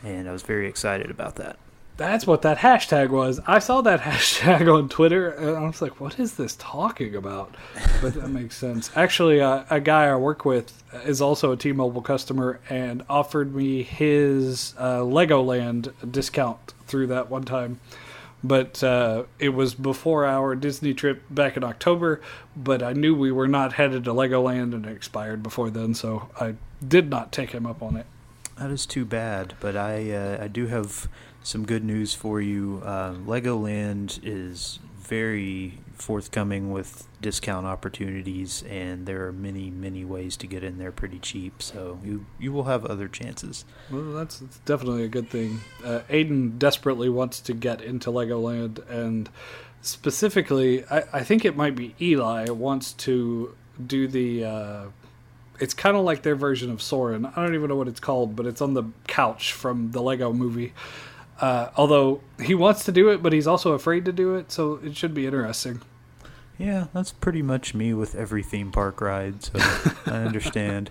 and 0.03 0.29
I 0.29 0.33
was 0.33 0.43
very 0.43 0.69
excited 0.69 1.11
about 1.11 1.37
that. 1.37 1.57
That's 1.97 2.27
what 2.27 2.41
that 2.43 2.57
hashtag 2.57 3.11
was. 3.11 3.41
I 3.47 3.59
saw 3.59 3.83
that 3.83 4.01
hashtag 4.09 4.75
on 4.75 4.89
Twitter 4.89 5.33
and 5.33 5.55
I 5.55 5.61
was 5.67 5.83
like, 5.83 6.01
what 6.01 6.19
is 6.19 6.35
this 6.35 6.57
talking 6.59 7.15
about? 7.15 7.55
But 8.01 8.15
that 8.15 8.29
makes 8.29 8.57
sense. 8.57 8.91
Actually, 8.97 9.43
uh, 9.43 9.65
a 9.69 9.81
guy 9.81 10.07
I 10.07 10.17
work 10.17 10.47
with 10.47 10.83
is 11.05 11.21
also 11.21 11.53
a 11.53 11.59
T 11.59 11.73
Mobile 11.73 12.01
customer 12.01 12.59
and 12.71 13.05
offered 13.11 13.55
me 13.55 13.83
his 13.83 14.75
uh, 14.79 15.01
Legoland 15.01 15.93
discount 16.11 16.73
through 16.87 17.09
that 17.09 17.29
one 17.29 17.45
time. 17.45 17.81
But 18.43 18.83
uh, 18.83 19.25
it 19.39 19.51
was 19.51 19.75
before 19.75 20.25
our 20.25 20.55
Disney 20.55 20.95
trip 20.95 21.23
back 21.31 21.57
in 21.57 21.65
October. 21.65 22.21
But 22.57 22.83
I 22.83 22.93
knew 22.93 23.15
we 23.15 23.33
were 23.33 23.49
not 23.49 23.75
headed 23.75 24.05
to 24.05 24.13
Legoland 24.13 24.75
and 24.75 24.87
it 24.87 24.93
expired 24.93 25.43
before 25.43 25.71
then, 25.71 25.95
so 25.95 26.31
I 26.41 26.55
did 26.87 27.11
not 27.11 27.33
take 27.33 27.51
him 27.51 27.67
up 27.67 27.83
on 27.83 27.97
it. 27.97 28.07
That 28.57 28.71
is 28.71 28.87
too 28.87 29.05
bad, 29.05 29.55
but 29.61 29.77
I 29.77 30.11
uh, 30.13 30.45
I 30.45 30.49
do 30.49 30.67
have 30.67 31.09
some 31.43 31.65
good 31.65 31.85
news 31.85 32.15
for 32.15 32.41
you. 32.41 32.83
Uh, 32.85 33.15
Legoland 33.15 34.21
is 34.23 34.79
very 34.99 35.79
forthcoming 36.01 36.73
with 36.73 37.07
discount 37.21 37.67
opportunities, 37.67 38.63
and 38.69 39.07
there 39.07 39.27
are 39.27 39.33
many 39.33 39.71
many 39.71 40.05
ways 40.05 40.37
to 40.39 40.47
get 40.47 40.65
in 40.65 40.79
there 40.79 40.93
pretty 40.93 41.19
cheap. 41.19 41.63
So 41.63 41.99
you 42.05 42.27
you 42.39 42.53
will 42.53 42.65
have 42.65 42.85
other 42.87 43.09
chances. 43.09 43.65
Well, 43.91 44.13
that's, 44.13 44.39
that's 44.39 44.59
definitely 44.59 45.05
a 45.05 45.09
good 45.09 45.29
thing. 45.29 45.61
Uh, 45.85 46.01
Aiden 46.09 46.59
desperately 46.59 47.09
wants 47.09 47.41
to 47.41 47.53
get 47.53 47.81
into 47.83 48.11
Legoland, 48.11 48.89
and 48.91 49.29
specifically, 49.83 50.85
I, 50.87 51.05
I 51.13 51.23
think 51.23 51.45
it 51.45 51.57
might 51.57 51.77
be 51.77 51.95
Eli 52.01 52.51
wants 52.51 52.93
to 52.95 53.55
do 53.85 54.09
the. 54.09 54.45
Uh, 54.45 54.85
it's 55.59 55.75
kind 55.75 55.95
of 55.95 56.05
like 56.05 56.23
their 56.23 56.37
version 56.37 56.71
of 56.71 56.81
Soarin'. 56.81 57.27
I 57.27 57.35
don't 57.45 57.55
even 57.55 57.69
know 57.69 57.77
what 57.77 57.89
it's 57.89 58.01
called, 58.01 58.35
but 58.35 58.47
it's 58.47 58.63
on 58.63 58.73
the 58.73 58.85
couch 59.07 59.53
from 59.53 59.91
the 59.91 60.01
Lego 60.01 60.33
movie. 60.33 60.73
Uh, 61.41 61.71
although 61.77 62.21
he 62.43 62.55
wants 62.55 62.85
to 62.85 62.93
do 62.93 63.09
it, 63.09 63.23
but 63.23 63.33
he's 63.33 63.47
also 63.47 63.73
afraid 63.73 64.05
to 64.05 64.13
do 64.13 64.35
it, 64.35 64.53
so 64.53 64.79
it 64.85 64.97
should 64.97 65.15
be 65.15 65.27
interesting. 65.27 65.81
Yeah, 66.59 66.89
that's 66.93 67.13
pretty 67.13 67.41
much 67.41 67.75
me 67.75 67.95
with 67.95 68.15
every 68.15 68.43
theme 68.43 68.71
park 68.71 69.01
ride. 69.01 69.43
So 69.43 69.53
I 70.07 70.11
understand. 70.11 70.91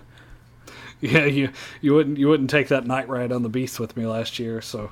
Yeah, 1.00 1.24
you 1.24 1.50
you 1.80 1.94
wouldn't 1.94 2.18
you 2.18 2.28
wouldn't 2.28 2.50
take 2.50 2.68
that 2.68 2.86
night 2.86 3.08
ride 3.08 3.32
on 3.32 3.42
the 3.42 3.48
Beast 3.48 3.78
with 3.78 3.96
me 3.96 4.04
last 4.06 4.38
year, 4.38 4.60
so 4.60 4.90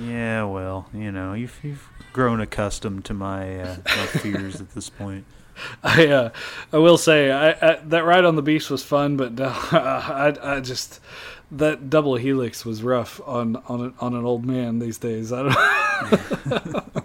Yeah, 0.00 0.44
well, 0.44 0.88
you 0.94 1.10
know, 1.10 1.34
you've 1.34 1.58
you've 1.62 1.88
grown 2.12 2.40
accustomed 2.40 3.04
to 3.06 3.14
my 3.14 3.60
uh, 3.60 3.76
my 3.84 4.06
fears 4.06 4.60
at 4.60 4.70
this 4.70 4.88
point. 4.88 5.24
I 5.82 6.06
uh, 6.06 6.30
I 6.72 6.78
will 6.78 6.98
say 6.98 7.30
I, 7.30 7.50
I, 7.50 7.80
that 7.84 8.04
ride 8.04 8.24
on 8.24 8.36
the 8.36 8.42
beast 8.42 8.70
was 8.70 8.82
fun, 8.82 9.16
but 9.16 9.38
uh, 9.38 9.52
I 9.72 10.36
I 10.42 10.60
just 10.60 11.00
that 11.52 11.88
double 11.90 12.16
helix 12.16 12.64
was 12.64 12.82
rough 12.82 13.20
on 13.26 13.56
on 13.68 13.80
an, 13.80 13.94
on 14.00 14.14
an 14.14 14.24
old 14.24 14.44
man 14.44 14.78
these 14.78 14.98
days. 14.98 15.32
I 15.32 15.42
don't. 15.42 16.84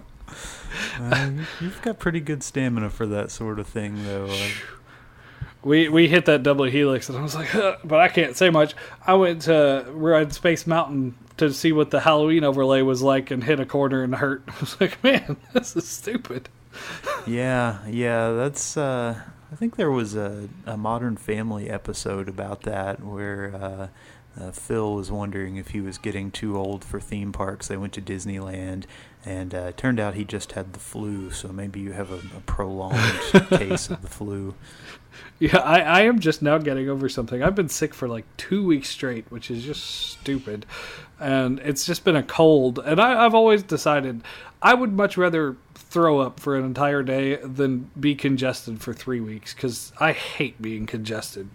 Uh, 1.00 1.30
you- 1.34 1.46
you've 1.62 1.80
got 1.82 1.98
pretty 1.98 2.20
good 2.20 2.42
stamina 2.42 2.90
for 2.90 3.06
that 3.06 3.30
sort 3.30 3.58
of 3.58 3.66
thing, 3.66 4.04
though. 4.04 4.30
We 5.62 5.88
we 5.88 6.08
hit 6.08 6.26
that 6.26 6.42
double 6.42 6.64
helix, 6.66 7.08
and 7.08 7.16
I 7.18 7.22
was 7.22 7.34
like, 7.34 7.48
"Huh," 7.48 7.76
but 7.84 8.00
I 8.00 8.08
can't 8.08 8.36
say 8.36 8.50
much. 8.50 8.74
I 9.06 9.14
went 9.14 9.42
to 9.42 9.86
ride 9.92 10.32
Space 10.34 10.66
Mountain 10.66 11.14
to 11.38 11.52
see 11.52 11.72
what 11.72 11.90
the 11.90 12.00
Halloween 12.00 12.44
overlay 12.44 12.82
was 12.82 13.02
like, 13.02 13.30
and 13.30 13.42
hit 13.42 13.60
a 13.60 13.66
corner 13.66 14.02
and 14.02 14.14
hurt. 14.14 14.42
I 14.48 14.60
was 14.60 14.78
like, 14.80 15.02
man, 15.02 15.36
this 15.54 15.74
is 15.76 15.88
stupid. 15.88 16.48
Yeah, 17.26 17.78
yeah, 17.88 18.32
that's 18.32 18.76
uh 18.76 19.20
I 19.52 19.56
think 19.56 19.76
there 19.76 19.90
was 19.90 20.14
a, 20.14 20.48
a 20.66 20.76
Modern 20.76 21.16
Family 21.16 21.68
episode 21.70 22.28
about 22.28 22.62
that 22.62 23.02
where 23.02 23.54
uh, 23.54 23.88
uh, 24.38 24.50
Phil 24.52 24.94
was 24.94 25.10
wondering 25.10 25.56
if 25.56 25.68
he 25.68 25.80
was 25.80 25.98
getting 25.98 26.30
too 26.30 26.56
old 26.56 26.84
for 26.84 27.00
theme 27.00 27.32
parks. 27.32 27.68
They 27.68 27.76
went 27.76 27.92
to 27.94 28.02
Disneyland, 28.02 28.84
and 29.24 29.54
uh, 29.54 29.72
turned 29.72 29.98
out 29.98 30.14
he 30.14 30.24
just 30.24 30.52
had 30.52 30.72
the 30.72 30.78
flu. 30.78 31.30
So 31.30 31.48
maybe 31.48 31.80
you 31.80 31.92
have 31.92 32.10
a, 32.10 32.20
a 32.36 32.40
prolonged 32.46 33.20
case 33.50 33.90
of 33.90 34.02
the 34.02 34.08
flu. 34.08 34.54
Yeah, 35.38 35.58
I, 35.58 35.80
I 35.80 36.00
am 36.02 36.20
just 36.20 36.42
now 36.42 36.58
getting 36.58 36.88
over 36.88 37.08
something. 37.08 37.42
I've 37.42 37.54
been 37.54 37.68
sick 37.68 37.92
for 37.94 38.06
like 38.06 38.24
two 38.36 38.64
weeks 38.64 38.88
straight, 38.88 39.24
which 39.30 39.50
is 39.50 39.64
just 39.64 39.82
stupid. 39.82 40.66
And 41.18 41.58
it's 41.60 41.84
just 41.84 42.04
been 42.04 42.16
a 42.16 42.22
cold. 42.22 42.78
And 42.78 43.00
I, 43.00 43.24
I've 43.24 43.34
always 43.34 43.62
decided 43.62 44.22
I 44.62 44.74
would 44.74 44.92
much 44.92 45.16
rather 45.16 45.56
throw 45.74 46.20
up 46.20 46.38
for 46.38 46.56
an 46.56 46.64
entire 46.64 47.02
day 47.02 47.36
than 47.36 47.90
be 47.98 48.14
congested 48.14 48.80
for 48.80 48.94
three 48.94 49.20
weeks 49.20 49.54
because 49.54 49.92
I 49.98 50.12
hate 50.12 50.62
being 50.62 50.86
congested. 50.86 51.48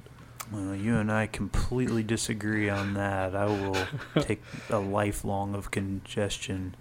Well, 0.52 0.76
you 0.76 0.98
and 0.98 1.12
I 1.12 1.28
completely 1.28 2.04
disagree 2.04 2.70
on 2.70 2.94
that. 2.94 3.36
I 3.36 3.46
will 3.46 3.78
take 4.22 4.42
a 4.70 4.78
lifelong 4.78 5.56
of 5.56 5.72
congestion, 5.72 6.76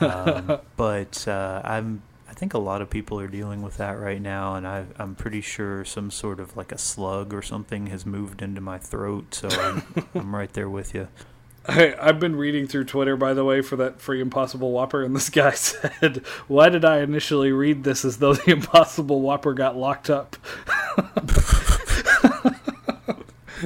um, 0.00 0.58
but 0.76 1.26
uh, 1.26 1.60
I'm. 1.64 2.02
I 2.30 2.34
think 2.34 2.54
a 2.54 2.58
lot 2.58 2.82
of 2.82 2.90
people 2.90 3.18
are 3.18 3.26
dealing 3.26 3.62
with 3.62 3.78
that 3.78 3.98
right 3.98 4.20
now, 4.20 4.54
and 4.54 4.68
I, 4.68 4.84
I'm 4.98 5.14
pretty 5.14 5.40
sure 5.40 5.84
some 5.84 6.10
sort 6.10 6.38
of 6.38 6.56
like 6.56 6.70
a 6.70 6.78
slug 6.78 7.32
or 7.32 7.40
something 7.42 7.86
has 7.86 8.04
moved 8.06 8.42
into 8.42 8.60
my 8.60 8.78
throat. 8.78 9.34
So 9.34 9.48
I'm, 9.48 9.82
I'm 10.14 10.36
right 10.36 10.52
there 10.52 10.68
with 10.68 10.94
you. 10.94 11.08
I, 11.66 11.94
I've 12.00 12.20
been 12.20 12.36
reading 12.36 12.66
through 12.68 12.84
Twitter, 12.84 13.16
by 13.16 13.34
the 13.34 13.44
way, 13.44 13.62
for 13.62 13.76
that 13.76 14.00
free 14.00 14.20
Impossible 14.20 14.70
Whopper, 14.72 15.02
and 15.02 15.16
this 15.16 15.30
guy 15.30 15.50
said, 15.54 16.18
"Why 16.46 16.68
did 16.68 16.84
I 16.84 17.00
initially 17.00 17.50
read 17.50 17.82
this 17.82 18.04
as 18.04 18.18
though 18.18 18.34
the 18.34 18.50
Impossible 18.52 19.22
Whopper 19.22 19.54
got 19.54 19.76
locked 19.76 20.08
up?" 20.08 20.36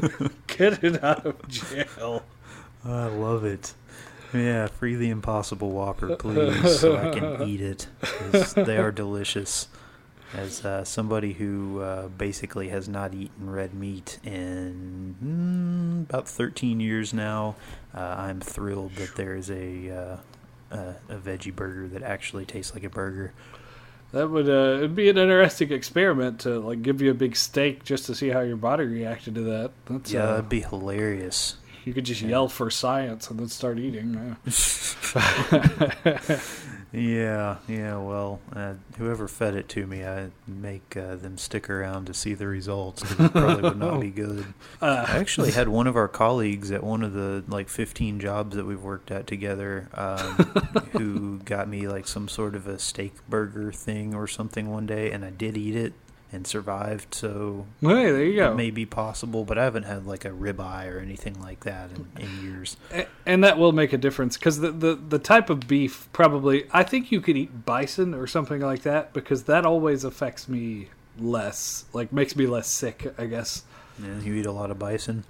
Get 0.46 0.82
it 0.84 1.02
out 1.02 1.26
of 1.26 1.48
jail. 1.48 2.24
I 2.84 3.06
love 3.06 3.44
it. 3.44 3.74
Yeah, 4.32 4.66
free 4.66 4.94
the 4.94 5.10
Impossible 5.10 5.70
Whopper, 5.70 6.16
please, 6.16 6.80
so 6.80 6.96
I 6.96 7.10
can 7.10 7.42
eat 7.48 7.60
it. 7.60 7.86
They 8.54 8.78
are 8.78 8.90
delicious. 8.90 9.68
As 10.34 10.64
uh, 10.64 10.82
somebody 10.84 11.34
who 11.34 11.80
uh, 11.80 12.08
basically 12.08 12.70
has 12.70 12.88
not 12.88 13.12
eaten 13.12 13.50
red 13.50 13.74
meat 13.74 14.18
in 14.24 15.14
mm, 15.22 16.08
about 16.08 16.26
13 16.26 16.80
years 16.80 17.12
now, 17.12 17.56
uh, 17.94 18.00
I'm 18.00 18.40
thrilled 18.40 18.94
that 18.94 19.14
there 19.16 19.36
is 19.36 19.50
a, 19.50 19.90
uh, 19.90 20.16
a 20.74 20.94
a 21.10 21.16
veggie 21.18 21.54
burger 21.54 21.86
that 21.88 22.02
actually 22.02 22.46
tastes 22.46 22.72
like 22.72 22.84
a 22.84 22.88
burger. 22.88 23.34
That 24.12 24.28
would 24.28 24.48
uh, 24.48 24.76
it'd 24.78 24.94
be 24.94 25.08
an 25.08 25.16
interesting 25.18 25.72
experiment 25.72 26.40
to 26.40 26.60
like 26.60 26.82
give 26.82 27.00
you 27.00 27.10
a 27.10 27.14
big 27.14 27.34
steak 27.34 27.84
just 27.84 28.06
to 28.06 28.14
see 28.14 28.28
how 28.28 28.40
your 28.40 28.56
body 28.56 28.84
reacted 28.84 29.34
to 29.36 29.40
that. 29.42 29.70
That's 29.86 30.12
Yeah, 30.12 30.24
uh, 30.24 30.30
that'd 30.32 30.48
be 30.50 30.60
hilarious. 30.60 31.56
you 31.84 31.94
could 31.94 32.04
just 32.04 32.20
yeah. 32.20 32.28
yell 32.28 32.48
for 32.48 32.70
science 32.70 33.30
and 33.30 33.40
then 33.40 33.48
start 33.48 33.78
eating. 33.78 34.14
Yeah, 34.14 34.34
yeah. 36.92 37.56
Yeah. 37.68 37.96
Well, 37.98 38.40
uh, 38.54 38.74
whoever 38.98 39.26
fed 39.28 39.54
it 39.54 39.68
to 39.70 39.86
me, 39.86 40.04
I 40.04 40.28
make 40.46 40.96
uh, 40.96 41.16
them 41.16 41.38
stick 41.38 41.70
around 41.70 42.06
to 42.06 42.14
see 42.14 42.34
the 42.34 42.46
results. 42.46 43.02
'cause 43.02 43.18
It 43.26 43.32
probably 43.32 43.62
would 43.62 43.78
not 43.78 44.00
be 44.00 44.10
good. 44.22 44.44
Uh, 44.80 45.04
I 45.08 45.16
actually 45.18 45.52
had 45.52 45.68
one 45.68 45.86
of 45.86 45.96
our 45.96 46.08
colleagues 46.08 46.70
at 46.70 46.84
one 46.84 47.02
of 47.02 47.12
the 47.14 47.44
like 47.48 47.68
15 47.68 48.20
jobs 48.20 48.56
that 48.56 48.66
we've 48.66 48.82
worked 48.82 49.10
at 49.10 49.26
together, 49.26 49.88
um, 49.94 50.34
who 50.92 51.38
got 51.44 51.68
me 51.68 51.88
like 51.88 52.06
some 52.06 52.28
sort 52.28 52.54
of 52.54 52.66
a 52.66 52.78
steak 52.78 53.14
burger 53.28 53.72
thing 53.72 54.14
or 54.14 54.26
something 54.26 54.70
one 54.70 54.86
day, 54.86 55.10
and 55.10 55.24
I 55.24 55.30
did 55.30 55.56
eat 55.56 55.74
it 55.76 55.94
and 56.32 56.46
survived. 56.46 57.14
So 57.14 57.66
hey, 57.80 57.88
there 58.10 58.24
you 58.24 58.32
it 58.32 58.36
go. 58.36 58.54
may 58.54 58.70
be 58.70 58.86
possible, 58.86 59.44
but 59.44 59.58
I 59.58 59.64
haven't 59.64 59.82
had 59.84 60.06
like 60.06 60.24
a 60.24 60.30
ribeye 60.30 60.90
or 60.92 60.98
anything 60.98 61.40
like 61.40 61.64
that 61.64 61.90
in, 61.92 62.08
in 62.22 62.42
years. 62.44 62.76
A- 62.92 63.06
and 63.26 63.44
that 63.44 63.58
will 63.58 63.72
make 63.72 63.92
a 63.92 63.98
difference 63.98 64.36
because 64.38 64.60
the, 64.60 64.70
the 64.70 64.94
the 64.94 65.18
type 65.18 65.50
of 65.50 65.68
beef 65.68 66.08
probably 66.12 66.64
I 66.72 66.82
think 66.82 67.12
you 67.12 67.20
could 67.20 67.36
eat 67.36 67.64
bison 67.66 68.14
or 68.14 68.26
something 68.26 68.60
like 68.60 68.82
that 68.82 69.12
because 69.12 69.44
that 69.44 69.64
always 69.66 70.04
affects 70.04 70.48
me 70.48 70.88
less, 71.18 71.84
like 71.92 72.12
makes 72.12 72.34
me 72.36 72.46
less 72.46 72.66
sick. 72.68 73.12
I 73.18 73.26
guess. 73.26 73.64
Yeah, 74.02 74.18
you 74.20 74.34
eat 74.34 74.46
a 74.46 74.52
lot 74.52 74.70
of 74.70 74.78
bison. 74.78 75.24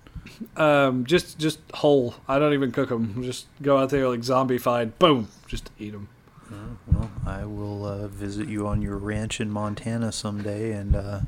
Um, 0.56 1.04
just 1.04 1.36
just 1.38 1.58
whole. 1.74 2.14
I 2.28 2.38
don't 2.38 2.52
even 2.52 2.70
cook 2.70 2.90
them. 2.90 3.22
Just 3.24 3.46
go 3.60 3.76
out 3.78 3.90
there 3.90 4.08
like 4.08 4.20
zombified. 4.20 4.92
Boom. 5.00 5.28
Just 5.48 5.70
eat 5.80 5.90
them. 5.90 6.08
Oh, 6.52 6.76
well, 6.92 7.10
I 7.26 7.44
will 7.44 7.84
uh, 7.86 8.08
visit 8.08 8.48
you 8.48 8.66
on 8.66 8.82
your 8.82 8.96
ranch 8.96 9.40
in 9.40 9.50
Montana 9.50 10.12
someday 10.12 10.72
and 10.72 10.94
uh, 10.94 11.20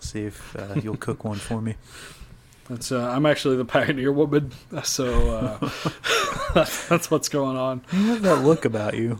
see 0.00 0.24
if 0.24 0.56
uh, 0.56 0.74
you'll 0.82 0.96
cook 0.96 1.24
one 1.24 1.38
for 1.38 1.60
me. 1.60 1.76
That's 2.68 2.92
uh, 2.92 3.08
I'm 3.10 3.26
actually 3.26 3.56
the 3.56 3.64
pioneer 3.64 4.12
woman, 4.12 4.52
so 4.84 5.30
uh, 5.30 5.70
that's 6.88 7.10
what's 7.10 7.28
going 7.28 7.56
on. 7.56 7.82
You 7.92 8.06
have 8.06 8.22
that 8.22 8.36
look 8.44 8.64
about 8.64 8.94
you. 8.94 9.18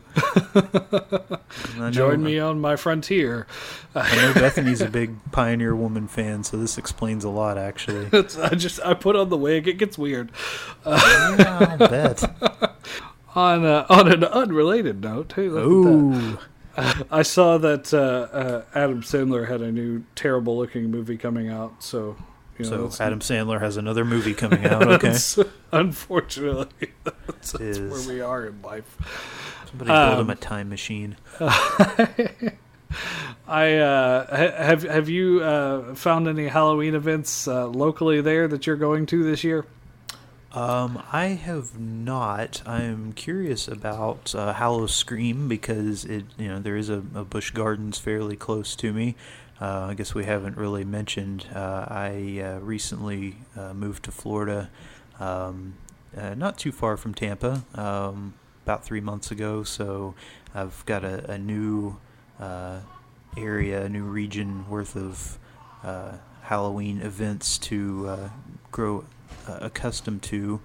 Join 1.90 2.22
me 2.22 2.38
on 2.38 2.60
my 2.60 2.76
frontier. 2.76 3.48
I 3.96 4.14
know 4.16 4.32
Bethany's 4.34 4.80
a 4.80 4.88
big 4.88 5.16
Pioneer 5.32 5.74
Woman 5.74 6.06
fan, 6.06 6.44
so 6.44 6.56
this 6.56 6.78
explains 6.78 7.24
a 7.24 7.28
lot, 7.30 7.58
actually. 7.58 8.06
I 8.40 8.54
just 8.54 8.80
I 8.84 8.94
put 8.94 9.16
on 9.16 9.28
the 9.28 9.36
wig. 9.36 9.66
It 9.66 9.76
gets 9.76 9.98
weird. 9.98 10.30
yeah, 10.86 11.76
I'll 11.78 11.88
bet. 11.88 12.22
On 13.34 13.64
uh, 13.64 13.86
on 13.88 14.12
an 14.12 14.24
unrelated 14.24 15.00
note, 15.02 15.30
too. 15.30 15.56
Ooh. 15.58 16.38
I 17.10 17.22
saw 17.22 17.58
that 17.58 17.92
uh, 17.92 17.98
uh, 18.34 18.64
Adam 18.74 19.02
Sandler 19.02 19.48
had 19.48 19.60
a 19.60 19.70
new 19.70 20.04
terrible 20.14 20.56
looking 20.56 20.90
movie 20.90 21.18
coming 21.18 21.50
out. 21.50 21.82
So, 21.82 22.16
you 22.58 22.64
know, 22.70 22.88
So 22.88 23.04
Adam 23.04 23.20
Sandler 23.20 23.60
has 23.60 23.76
another 23.76 24.04
movie 24.06 24.32
coming 24.34 24.64
out. 24.64 24.86
Okay, 24.88 25.14
unfortunately, 25.72 26.92
that's, 27.04 27.52
that's 27.52 27.78
where 27.78 28.08
we 28.08 28.20
are 28.22 28.46
in 28.46 28.60
life. 28.62 28.96
somebody 29.68 29.88
build 29.90 29.98
Um, 30.18 30.20
him 30.20 30.30
a 30.30 30.36
time 30.36 30.68
machine. 30.70 31.16
I 33.48 33.74
uh, 33.76 34.36
have 34.62 34.82
have 34.82 35.08
you 35.08 35.42
uh, 35.42 35.94
found 35.94 36.28
any 36.28 36.48
Halloween 36.48 36.94
events 36.94 37.48
uh, 37.48 37.66
locally 37.66 38.20
there 38.20 38.48
that 38.48 38.66
you're 38.66 38.76
going 38.76 39.06
to 39.06 39.22
this 39.24 39.44
year? 39.44 39.64
Um, 40.54 41.02
I 41.10 41.28
have 41.28 41.78
not. 41.78 42.60
I'm 42.66 43.14
curious 43.14 43.68
about 43.68 44.34
uh, 44.34 44.86
Scream 44.86 45.48
because 45.48 46.04
it, 46.04 46.26
you 46.36 46.48
know, 46.48 46.58
there 46.58 46.76
is 46.76 46.90
a, 46.90 47.02
a 47.14 47.24
Busch 47.24 47.50
Gardens 47.50 47.98
fairly 47.98 48.36
close 48.36 48.76
to 48.76 48.92
me. 48.92 49.14
Uh, 49.62 49.86
I 49.90 49.94
guess 49.94 50.14
we 50.14 50.24
haven't 50.24 50.58
really 50.58 50.84
mentioned. 50.84 51.46
Uh, 51.54 51.86
I 51.88 52.42
uh, 52.44 52.58
recently 52.58 53.36
uh, 53.56 53.72
moved 53.72 54.02
to 54.04 54.10
Florida, 54.10 54.70
um, 55.20 55.74
uh, 56.14 56.34
not 56.34 56.58
too 56.58 56.72
far 56.72 56.98
from 56.98 57.14
Tampa, 57.14 57.64
um, 57.74 58.34
about 58.64 58.84
three 58.84 59.00
months 59.00 59.30
ago. 59.30 59.62
So 59.62 60.14
I've 60.54 60.84
got 60.84 61.02
a, 61.02 61.30
a 61.30 61.38
new 61.38 61.96
area, 63.36 63.84
a 63.84 63.88
new 63.88 64.04
region 64.04 64.68
worth 64.68 64.96
of 64.96 65.38
Halloween 66.42 67.00
events 67.00 67.56
to 67.58 68.30
grow 68.70 69.04
accustomed 69.46 70.22
to. 70.24 70.60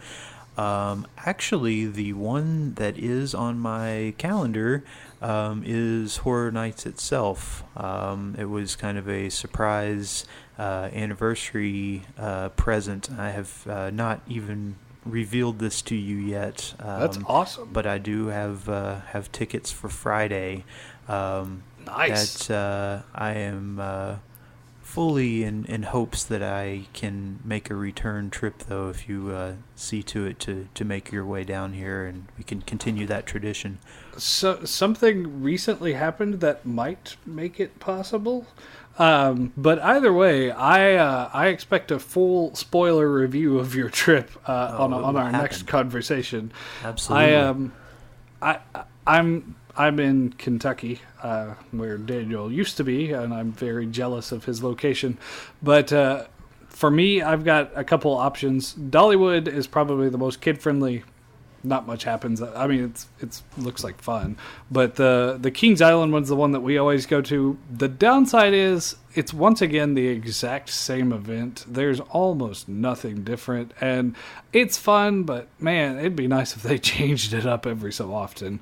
Um, 0.57 1.05
actually, 1.17 1.85
the 1.85 2.13
one 2.13 2.73
that 2.75 2.97
is 2.97 3.35
on 3.35 3.59
my 3.59 4.15
calendar 4.17 4.83
um, 5.21 5.61
is 5.65 6.17
Horror 6.17 6.51
Nights 6.51 6.87
itself. 6.87 7.63
Um, 7.75 8.35
it 8.39 8.45
was 8.45 8.75
kind 8.75 8.97
of 8.97 9.07
a 9.07 9.29
surprise 9.29 10.25
uh, 10.57 10.89
anniversary 10.93 12.03
uh, 12.17 12.49
present. 12.49 13.11
I 13.11 13.29
have 13.29 13.67
uh, 13.67 13.91
not 13.91 14.21
even 14.27 14.77
revealed 15.05 15.59
this 15.59 15.81
to 15.83 15.95
you 15.95 16.17
yet. 16.17 16.73
Um, 16.79 16.99
That's 17.01 17.19
awesome. 17.27 17.69
but 17.71 17.85
I 17.85 17.99
do 17.99 18.27
have 18.27 18.67
uh, 18.67 19.01
have 19.11 19.31
tickets 19.31 19.71
for 19.71 19.89
Friday. 19.89 20.65
Um, 21.07 21.63
Nice. 21.85 22.47
That 22.47 22.53
uh, 22.53 23.01
I 23.15 23.31
am 23.35 23.79
uh, 23.79 24.15
fully 24.87 25.43
in, 25.43 25.65
in 25.65 25.83
hopes 25.83 26.23
that 26.23 26.41
I 26.41 26.87
can 26.93 27.39
make 27.43 27.69
a 27.69 27.75
return 27.75 28.29
trip, 28.29 28.63
though. 28.69 28.89
If 28.89 29.09
you 29.09 29.31
uh, 29.31 29.53
see 29.75 30.01
to 30.03 30.25
it 30.25 30.39
to, 30.39 30.69
to 30.73 30.85
make 30.85 31.11
your 31.11 31.25
way 31.25 31.43
down 31.43 31.73
here, 31.73 32.05
and 32.05 32.27
we 32.37 32.43
can 32.45 32.61
continue 32.61 33.05
that 33.07 33.25
tradition. 33.25 33.79
So 34.17 34.63
something 34.63 35.43
recently 35.43 35.93
happened 35.93 36.39
that 36.39 36.65
might 36.65 37.17
make 37.25 37.59
it 37.59 37.79
possible. 37.79 38.47
Um, 38.97 39.51
but 39.57 39.77
either 39.79 40.11
way, 40.13 40.51
I 40.51 40.95
uh, 40.95 41.29
I 41.33 41.47
expect 41.47 41.91
a 41.91 41.99
full 41.99 42.55
spoiler 42.55 43.11
review 43.11 43.59
of 43.59 43.75
your 43.75 43.89
trip 43.89 44.31
uh, 44.47 44.77
Oh, 44.79 44.85
on 44.85 44.93
on 44.93 45.15
our 45.17 45.31
next 45.31 45.67
conversation. 45.67 46.51
Absolutely. 46.83 47.35
I 47.35 47.41
um, 47.41 47.73
I 48.41 48.59
I'm 49.05 49.55
I'm 49.77 49.99
in 49.99 50.33
Kentucky, 50.33 51.01
uh, 51.21 51.53
where 51.71 51.97
Daniel 51.97 52.51
used 52.51 52.77
to 52.77 52.83
be, 52.83 53.11
and 53.11 53.33
I'm 53.33 53.51
very 53.51 53.85
jealous 53.85 54.31
of 54.31 54.45
his 54.45 54.63
location. 54.63 55.17
But 55.61 55.93
uh, 55.93 56.25
for 56.69 56.89
me, 56.89 57.21
I've 57.21 57.43
got 57.43 57.71
a 57.75 57.83
couple 57.83 58.13
options. 58.13 58.73
Dollywood 58.73 59.47
is 59.47 59.67
probably 59.67 60.09
the 60.09 60.17
most 60.17 60.41
kid 60.41 60.61
friendly 60.61 61.03
not 61.63 61.87
much 61.87 62.03
happens. 62.03 62.41
I 62.41 62.67
mean, 62.67 62.85
it's 62.85 63.07
it's 63.19 63.43
looks 63.57 63.83
like 63.83 64.01
fun, 64.01 64.37
but 64.71 64.95
the 64.95 65.37
the 65.39 65.51
Kings 65.51 65.81
Island 65.81 66.13
one's 66.13 66.29
the 66.29 66.35
one 66.35 66.51
that 66.51 66.61
we 66.61 66.77
always 66.77 67.05
go 67.05 67.21
to. 67.21 67.57
The 67.71 67.87
downside 67.87 68.53
is 68.53 68.95
it's 69.15 69.33
once 69.33 69.61
again 69.61 69.93
the 69.93 70.07
exact 70.07 70.69
same 70.69 71.11
event. 71.11 71.65
There's 71.67 71.99
almost 71.99 72.69
nothing 72.69 73.23
different, 73.23 73.73
and 73.81 74.15
it's 74.53 74.77
fun. 74.77 75.23
But 75.23 75.47
man, 75.59 75.99
it'd 75.99 76.15
be 76.15 76.27
nice 76.27 76.55
if 76.55 76.63
they 76.63 76.77
changed 76.95 77.33
it 77.33 77.45
up 77.45 77.65
every 77.65 77.91
so 77.91 78.13
often. 78.13 78.59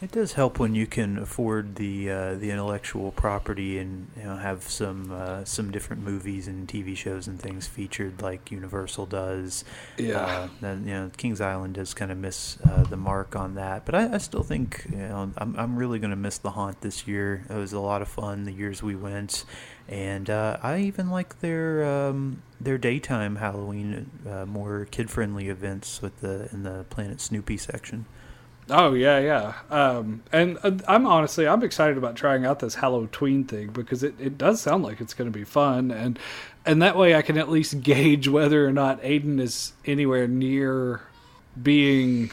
It 0.00 0.12
does 0.12 0.34
help 0.34 0.60
when 0.60 0.76
you 0.76 0.86
can 0.86 1.18
afford 1.18 1.74
the 1.74 2.08
uh, 2.08 2.34
the 2.34 2.52
intellectual 2.52 3.10
property 3.10 3.78
and 3.78 4.06
you 4.16 4.22
know 4.22 4.36
have 4.36 4.62
some 4.62 5.10
uh, 5.10 5.44
some 5.44 5.72
different 5.72 6.04
movies 6.04 6.46
and 6.46 6.68
TV 6.68 6.96
shows 6.96 7.26
and 7.26 7.40
things 7.40 7.66
featured 7.66 8.22
like 8.22 8.52
Universal 8.52 9.06
does. 9.06 9.64
Yeah. 9.96 10.20
Uh, 10.20 10.48
then 10.60 10.86
you 10.86 10.94
know 10.94 11.10
Kings 11.16 11.40
Island 11.40 11.74
does 11.74 11.94
kind 11.94 12.12
of 12.12 12.18
miss 12.18 12.58
uh, 12.64 12.84
the 12.84 12.96
mark 12.96 13.34
on 13.34 13.56
that, 13.56 13.84
but 13.84 13.96
I, 13.96 14.14
I 14.14 14.18
still 14.18 14.44
think 14.44 14.86
you 14.88 14.98
know 14.98 15.32
I'm 15.36 15.56
I'm 15.56 15.76
really 15.76 15.98
going 15.98 16.10
to 16.10 16.16
miss 16.16 16.38
the 16.38 16.50
haunt 16.50 16.80
this 16.80 17.08
year. 17.08 17.44
It 17.50 17.54
was 17.54 17.72
a 17.72 17.80
lot 17.80 18.00
of 18.00 18.06
fun 18.06 18.44
the 18.44 18.52
years 18.52 18.80
we 18.80 18.94
went, 18.94 19.44
and 19.88 20.30
uh, 20.30 20.58
I 20.62 20.78
even 20.78 21.10
like 21.10 21.40
their 21.40 21.84
um, 21.84 22.44
their 22.60 22.78
daytime 22.78 23.34
Halloween 23.34 24.08
uh, 24.30 24.46
more 24.46 24.84
kid 24.84 25.10
friendly 25.10 25.48
events 25.48 26.00
with 26.00 26.20
the 26.20 26.48
in 26.52 26.62
the 26.62 26.84
Planet 26.88 27.20
Snoopy 27.20 27.56
section. 27.56 28.06
Oh 28.70 28.92
yeah, 28.94 29.18
yeah. 29.18 29.54
Um, 29.70 30.22
and 30.32 30.58
uh, 30.62 30.72
I'm 30.86 31.06
honestly 31.06 31.48
I'm 31.48 31.62
excited 31.62 31.96
about 31.96 32.16
trying 32.16 32.44
out 32.44 32.58
this 32.60 32.74
Halloween 32.74 33.44
thing 33.44 33.68
because 33.68 34.02
it, 34.02 34.14
it 34.20 34.36
does 34.36 34.60
sound 34.60 34.82
like 34.82 35.00
it's 35.00 35.14
going 35.14 35.30
to 35.30 35.36
be 35.36 35.44
fun 35.44 35.90
and 35.90 36.18
and 36.66 36.82
that 36.82 36.96
way 36.96 37.14
I 37.14 37.22
can 37.22 37.38
at 37.38 37.48
least 37.48 37.80
gauge 37.80 38.28
whether 38.28 38.66
or 38.66 38.72
not 38.72 39.00
Aiden 39.02 39.40
is 39.40 39.72
anywhere 39.86 40.28
near 40.28 41.00
being 41.60 42.30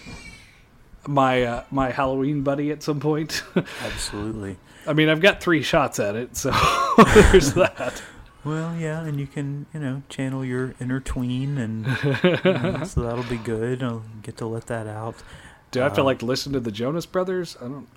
my 1.08 1.44
uh, 1.44 1.64
my 1.72 1.92
Halloween 1.92 2.42
buddy 2.42 2.72
at 2.72 2.84
some 2.84 3.00
point. 3.00 3.44
Absolutely. 3.84 4.58
I 4.88 4.94
mean, 4.94 5.10
I've 5.10 5.22
got 5.22 5.42
three 5.42 5.64
shots 5.64 6.00
at 6.00 6.16
it, 6.16 6.38
so 6.38 6.52
there's 7.16 7.54
that. 7.54 8.04
Well, 8.44 8.76
yeah, 8.76 9.04
and 9.04 9.20
you 9.20 9.26
can, 9.26 9.66
you 9.74 9.80
know, 9.80 10.04
channel 10.08 10.46
your 10.46 10.76
inner 10.80 11.00
tween, 11.00 11.58
and 11.58 11.88
you 12.46 12.54
know, 12.54 12.84
so 12.84 13.02
that'll 13.02 13.24
be 13.24 13.38
good. 13.38 13.82
I'll 13.82 14.04
get 14.22 14.38
to 14.38 14.46
let 14.46 14.68
that 14.68 14.86
out. 14.86 15.16
Do 15.76 15.82
I 15.82 15.84
have 15.84 15.94
to 15.96 16.02
Um, 16.02 16.06
like 16.06 16.22
listen 16.22 16.54
to 16.54 16.62
the 16.62 16.72
Jonas 16.72 17.06
Brothers? 17.06 17.58
I 17.60 17.66
don't. 17.66 17.88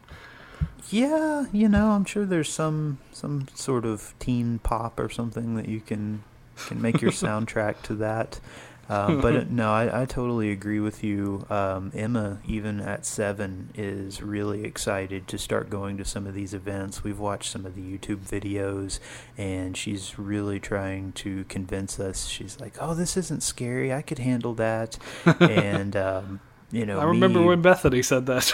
Yeah, 0.91 1.47
you 1.53 1.69
know, 1.69 1.91
I'm 1.93 2.05
sure 2.05 2.27
there's 2.27 2.49
some 2.53 2.99
some 3.13 3.47
sort 3.55 3.85
of 3.85 4.15
teen 4.19 4.59
pop 4.59 4.99
or 4.99 5.09
something 5.09 5.55
that 5.55 5.69
you 5.69 5.79
can 5.79 6.25
can 6.67 6.83
make 6.83 7.01
your 7.01 7.11
soundtrack 7.25 7.83
to 7.83 7.95
that. 7.95 8.41
Um, 8.89 9.21
but 9.21 9.37
uh, 9.37 9.45
no, 9.49 9.71
I, 9.71 10.03
I 10.03 10.07
totally 10.07 10.51
agree 10.51 10.81
with 10.81 11.05
you. 11.05 11.47
Um, 11.51 11.93
Emma, 11.95 12.41
even 12.49 12.81
at 12.81 13.07
seven, 13.07 13.69
is 13.77 14.23
really 14.23 14.65
excited 14.65 15.29
to 15.29 15.39
start 15.39 15.71
going 15.71 15.99
to 15.99 16.05
some 16.05 16.27
of 16.27 16.35
these 16.35 16.55
events. 16.55 17.05
We've 17.05 17.19
watched 17.21 17.53
some 17.53 17.65
of 17.65 17.77
the 17.77 17.83
YouTube 17.83 18.27
videos, 18.27 18.99
and 19.37 19.77
she's 19.77 20.19
really 20.19 20.59
trying 20.59 21.13
to 21.13 21.45
convince 21.45 22.01
us. 22.01 22.27
She's 22.27 22.59
like, 22.59 22.75
"Oh, 22.81 22.95
this 22.95 23.17
isn't 23.17 23.45
scary. 23.45 23.93
I 23.93 24.03
could 24.03 24.19
handle 24.19 24.55
that." 24.55 24.99
and 25.39 25.95
um, 25.95 26.41
you 26.71 26.85
know, 26.87 26.99
I 26.99 27.05
remember 27.05 27.41
me- 27.41 27.47
when 27.47 27.63
Bethany 27.63 28.03
said 28.03 28.27
that. 28.27 28.53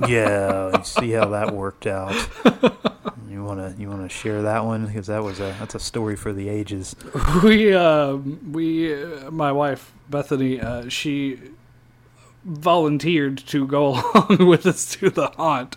yeah, 0.08 0.76
you 0.76 0.84
see 0.84 1.10
how 1.12 1.28
that 1.30 1.52
worked 1.54 1.86
out. 1.86 2.14
You 3.30 3.44
wanna 3.44 3.74
you 3.78 3.88
wanna 3.88 4.08
share 4.08 4.42
that 4.42 4.64
one 4.66 4.86
because 4.86 5.06
that 5.06 5.22
was 5.22 5.38
a 5.40 5.54
that's 5.60 5.74
a 5.76 5.80
story 5.80 6.14
for 6.16 6.32
the 6.32 6.48
ages. 6.48 6.94
we 7.44 7.72
um 7.72 8.52
we 8.52 8.92
uh, 8.92 9.30
my 9.30 9.50
wife 9.52 9.92
Bethany 10.10 10.60
uh, 10.60 10.88
she 10.88 11.38
volunteered 12.44 13.38
to 13.38 13.66
go 13.66 13.88
along 14.14 14.46
with 14.46 14.66
us 14.66 14.94
to 14.96 15.10
the 15.10 15.28
haunt 15.28 15.76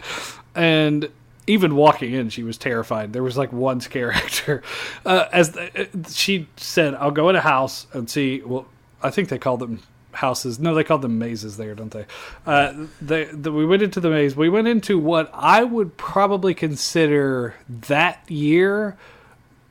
and 0.56 1.10
even 1.46 1.76
walking 1.76 2.14
in 2.14 2.30
she 2.30 2.42
was 2.44 2.58
terrified 2.58 3.14
there 3.14 3.24
was 3.24 3.38
like 3.38 3.52
one 3.54 3.82
scare 3.82 4.12
actor 4.12 4.64
uh, 5.06 5.26
as 5.32 5.52
the, 5.52 5.82
uh, 5.84 6.10
she 6.10 6.48
said 6.56 6.96
i'll 6.96 7.12
go 7.12 7.28
in 7.30 7.36
a 7.36 7.42
house 7.42 7.86
and 7.94 8.10
see 8.10 8.42
well 8.42 8.66
i 9.02 9.10
think 9.10 9.28
they 9.30 9.38
called 9.38 9.60
them 9.60 9.82
houses. 10.14 10.60
No 10.60 10.74
they 10.74 10.84
call 10.84 11.00
them 11.00 11.20
mazes 11.20 11.58
there 11.58 11.76
don't 11.76 11.92
they? 11.92 12.06
Uh 12.46 12.86
they, 13.02 13.26
the, 13.26 13.52
we 13.52 13.66
went 13.66 13.82
into 13.82 14.00
the 14.00 14.10
maze. 14.10 14.36
We 14.36 14.50
went 14.50 14.68
into 14.68 15.00
what 15.00 15.30
i 15.34 15.64
would 15.64 15.98
probably 15.98 16.54
consider 16.54 17.56
that 17.68 18.30
year 18.30 18.98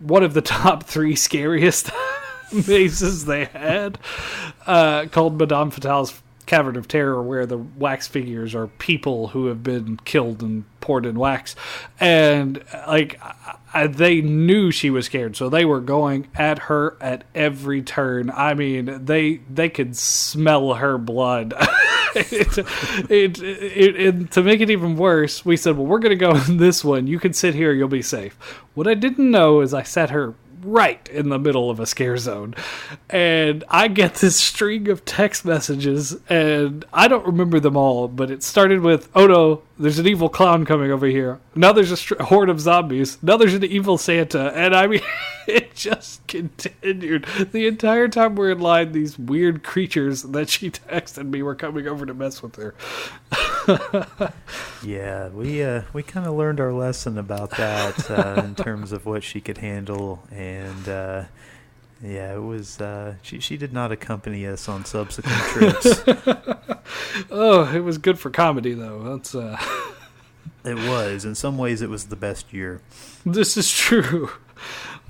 one 0.02 0.22
of 0.22 0.34
the 0.34 0.42
top 0.42 0.84
three 0.84 1.16
scariest 1.16 1.90
mazes 2.52 3.24
they 3.24 3.46
had, 3.46 3.98
uh, 4.66 5.06
called 5.06 5.38
Madame 5.38 5.70
Fatale's 5.70 6.20
Cavern 6.46 6.76
of 6.76 6.88
Terror, 6.88 7.22
where 7.22 7.46
the 7.46 7.58
wax 7.58 8.06
figures 8.08 8.54
are 8.54 8.66
people 8.66 9.28
who 9.28 9.46
have 9.46 9.62
been 9.62 9.96
killed 9.98 10.42
and 10.42 10.64
poured 10.80 11.06
in 11.06 11.18
wax. 11.18 11.54
And, 12.00 12.62
like, 12.88 13.20
I, 13.74 13.86
they 13.86 14.20
knew 14.20 14.70
she 14.70 14.90
was 14.90 15.06
scared, 15.06 15.36
so 15.36 15.48
they 15.48 15.64
were 15.64 15.80
going 15.80 16.28
at 16.34 16.58
her 16.60 16.96
at 17.00 17.24
every 17.34 17.82
turn. 17.82 18.30
I 18.30 18.54
mean, 18.54 19.04
they 19.04 19.40
they 19.50 19.68
could 19.68 19.96
smell 19.96 20.74
her 20.74 20.98
blood. 20.98 21.54
it, 22.14 22.58
it, 23.10 23.42
it, 23.42 23.96
it, 23.96 24.30
to 24.32 24.42
make 24.42 24.60
it 24.60 24.70
even 24.70 24.96
worse, 24.96 25.44
we 25.44 25.56
said, 25.56 25.76
"Well, 25.76 25.86
we're 25.86 26.00
going 26.00 26.16
to 26.16 26.16
go 26.16 26.36
in 26.48 26.58
this 26.58 26.84
one. 26.84 27.06
You 27.06 27.18
can 27.18 27.32
sit 27.32 27.54
here. 27.54 27.72
You'll 27.72 27.88
be 27.88 28.02
safe." 28.02 28.34
What 28.74 28.86
I 28.86 28.94
didn't 28.94 29.30
know 29.30 29.60
is 29.60 29.72
I 29.72 29.82
sat 29.82 30.10
her 30.10 30.34
right 30.64 31.08
in 31.08 31.28
the 31.28 31.38
middle 31.38 31.70
of 31.70 31.80
a 31.80 31.86
scare 31.86 32.16
zone, 32.16 32.54
and 33.10 33.64
I 33.68 33.88
get 33.88 34.14
this 34.16 34.36
string 34.36 34.88
of 34.88 35.04
text 35.04 35.44
messages, 35.44 36.16
and 36.28 36.84
I 36.92 37.08
don't 37.08 37.26
remember 37.26 37.60
them 37.60 37.76
all, 37.76 38.08
but 38.08 38.30
it 38.30 38.42
started 38.42 38.80
with, 38.80 39.08
"Oh 39.14 39.26
no, 39.26 39.62
there's 39.78 39.98
an 39.98 40.06
evil 40.06 40.28
clown 40.28 40.64
coming 40.64 40.90
over 40.90 41.06
here. 41.06 41.40
Now 41.54 41.72
there's 41.72 42.10
a 42.12 42.24
horde 42.24 42.48
of 42.48 42.60
zombies. 42.60 43.18
Now 43.22 43.36
there's 43.36 43.54
an 43.54 43.64
evil 43.64 43.98
Santa," 43.98 44.52
and 44.54 44.74
I 44.74 44.86
mean, 44.86 45.02
it 45.46 45.74
just 45.74 46.26
continued 46.26 47.26
the 47.52 47.66
entire 47.66 48.08
time 48.08 48.36
we're 48.36 48.52
in 48.52 48.60
line. 48.60 48.92
These 48.92 49.18
weird 49.18 49.62
creatures 49.62 50.22
that 50.22 50.48
she 50.48 50.70
texted 50.70 51.28
me 51.28 51.42
were 51.42 51.54
coming 51.54 51.86
over 51.86 52.06
to 52.06 52.14
mess 52.14 52.42
with 52.42 52.56
her. 52.56 52.74
Yeah, 54.84 55.28
we 55.28 55.62
uh, 55.62 55.82
we 55.92 56.02
kind 56.02 56.26
of 56.26 56.34
learned 56.34 56.58
our 56.58 56.72
lesson 56.72 57.16
about 57.16 57.50
that 57.50 58.10
uh, 58.10 58.42
in 58.42 58.54
terms 58.56 58.90
of 58.90 59.06
what 59.06 59.22
she 59.22 59.40
could 59.40 59.58
handle, 59.58 60.24
and 60.32 60.51
uh, 60.60 61.24
yeah, 62.02 62.34
it 62.34 62.42
was 62.42 62.80
uh, 62.80 63.14
she 63.22 63.40
she 63.40 63.56
did 63.56 63.72
not 63.72 63.92
accompany 63.92 64.46
us 64.46 64.68
on 64.68 64.84
subsequent 64.84 65.38
trips. 65.42 66.02
Oh, 67.30 67.72
it 67.74 67.80
was 67.80 67.98
good 67.98 68.18
for 68.18 68.30
comedy 68.30 68.74
though. 68.74 69.02
That's 69.02 69.34
uh, 69.34 69.56
it 70.64 70.74
was 70.74 71.24
in 71.24 71.34
some 71.34 71.58
ways 71.58 71.82
it 71.82 71.88
was 71.88 72.06
the 72.06 72.16
best 72.16 72.52
year. 72.52 72.80
This 73.24 73.56
is 73.56 73.70
true. 73.70 74.30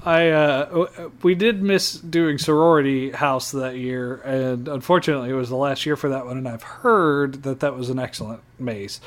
I 0.05 0.31
uh, 0.31 1.09
we 1.23 1.35
did 1.35 1.63
miss 1.63 1.95
doing 1.95 2.39
sorority 2.39 3.11
house 3.11 3.53
that 3.53 3.77
year, 3.77 4.17
and 4.17 4.69
unfortunately, 4.69 5.31
it 5.31 5.35
was 5.35 5.49
the 5.49 5.57
last 5.57 5.87
year 5.87 5.97
for 5.97 6.09
that 6.11 6.27
one. 6.27 6.39
And 6.39 6.49
I've 6.49 6.63
heard 6.63 7.45
that 7.45 7.61
that 7.61 7.77
was 7.77 7.89
an 7.89 7.99
excellent 7.99 8.43
maze. 8.59 9.01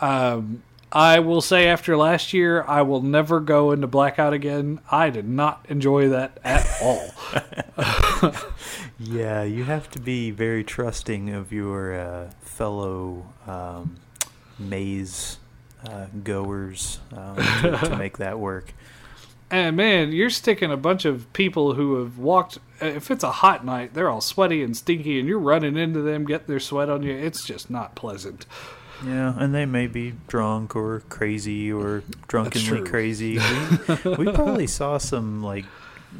Um, 0.00 0.62
I 0.92 1.20
will 1.20 1.40
say, 1.40 1.68
after 1.68 1.96
last 1.96 2.32
year, 2.32 2.64
I 2.66 2.82
will 2.82 3.02
never 3.02 3.40
go 3.40 3.70
into 3.70 3.86
blackout 3.86 4.32
again. 4.32 4.80
I 4.90 5.10
did 5.10 5.28
not 5.28 5.64
enjoy 5.68 6.08
that 6.08 6.38
at 6.42 6.66
all. 6.82 8.34
Yeah, 9.02 9.44
you 9.44 9.64
have 9.64 9.90
to 9.92 9.98
be 9.98 10.30
very 10.30 10.62
trusting 10.62 11.30
of 11.30 11.52
your 11.52 11.98
uh, 11.98 12.30
fellow 12.42 13.32
um, 13.46 13.96
maze 14.58 15.38
uh, 15.86 16.06
goers 16.22 17.00
um, 17.16 17.36
to, 17.36 17.78
to 17.78 17.96
make 17.98 18.18
that 18.18 18.38
work. 18.38 18.74
And 19.50 19.74
man, 19.74 20.12
you're 20.12 20.28
sticking 20.28 20.70
a 20.70 20.76
bunch 20.76 21.06
of 21.06 21.32
people 21.32 21.72
who 21.72 21.98
have 22.00 22.18
walked. 22.18 22.58
If 22.82 23.10
it's 23.10 23.24
a 23.24 23.32
hot 23.32 23.64
night, 23.64 23.94
they're 23.94 24.10
all 24.10 24.20
sweaty 24.20 24.62
and 24.62 24.76
stinky, 24.76 25.18
and 25.18 25.26
you're 25.26 25.38
running 25.38 25.78
into 25.78 26.02
them, 26.02 26.26
getting 26.26 26.48
their 26.48 26.60
sweat 26.60 26.90
on 26.90 27.02
you. 27.02 27.16
It's 27.16 27.42
just 27.42 27.70
not 27.70 27.94
pleasant. 27.94 28.44
Yeah, 29.04 29.34
and 29.38 29.54
they 29.54 29.66
may 29.66 29.86
be 29.86 30.14
drunk 30.28 30.76
or 30.76 31.00
crazy 31.08 31.72
or 31.72 32.02
drunkenly 32.28 32.82
crazy. 32.88 33.38
We, 34.04 34.26
we 34.26 34.32
probably 34.32 34.66
saw 34.66 34.98
some 34.98 35.42
like 35.42 35.64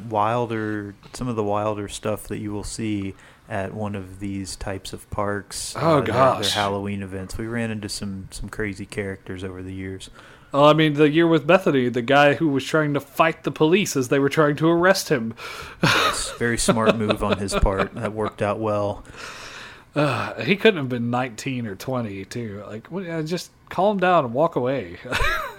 wilder, 0.09 0.95
some 1.13 1.27
of 1.27 1.35
the 1.35 1.43
wilder 1.43 1.87
stuff 1.87 2.27
that 2.27 2.37
you 2.39 2.51
will 2.51 2.63
see 2.63 3.13
at 3.49 3.73
one 3.73 3.95
of 3.95 4.19
these 4.19 4.55
types 4.55 4.93
of 4.93 5.09
parks. 5.11 5.75
Oh, 5.77 5.79
uh, 5.79 5.95
their- 5.95 6.01
their, 6.05 6.13
gosh. 6.13 6.53
Halloween 6.53 7.03
events. 7.03 7.37
We 7.37 7.47
ran 7.47 7.71
into 7.71 7.89
some 7.89 8.27
some 8.31 8.49
crazy 8.49 8.85
characters 8.85 9.43
over 9.43 9.61
the 9.61 9.73
years. 9.73 10.09
Well, 10.51 10.65
I 10.65 10.73
mean, 10.73 10.95
the 10.95 11.09
year 11.09 11.27
with 11.27 11.47
Bethany, 11.47 11.87
the 11.87 12.01
guy 12.01 12.33
who 12.33 12.49
was 12.49 12.65
trying 12.65 12.93
to 12.95 12.99
fight 12.99 13.43
the 13.43 13.51
police 13.51 13.95
as 13.95 14.09
they 14.09 14.19
were 14.19 14.27
trying 14.27 14.57
to 14.57 14.69
arrest 14.69 15.07
him. 15.07 15.33
Yes, 15.81 16.31
very 16.37 16.57
smart 16.57 16.97
move 16.97 17.23
on 17.23 17.37
his 17.37 17.53
part. 17.53 17.93
That 17.95 18.11
worked 18.11 18.41
out 18.41 18.59
well. 18.59 19.05
Uh, 19.93 20.41
he 20.41 20.55
couldn't 20.55 20.77
have 20.77 20.89
been 20.89 21.09
19 21.09 21.67
or 21.67 21.75
20, 21.75 22.25
too. 22.25 22.63
Like, 22.67 22.91
uh, 22.91 23.21
just 23.23 23.51
calm 23.69 23.97
down 23.97 24.25
and 24.25 24.33
walk 24.33 24.55
away. 24.55 24.97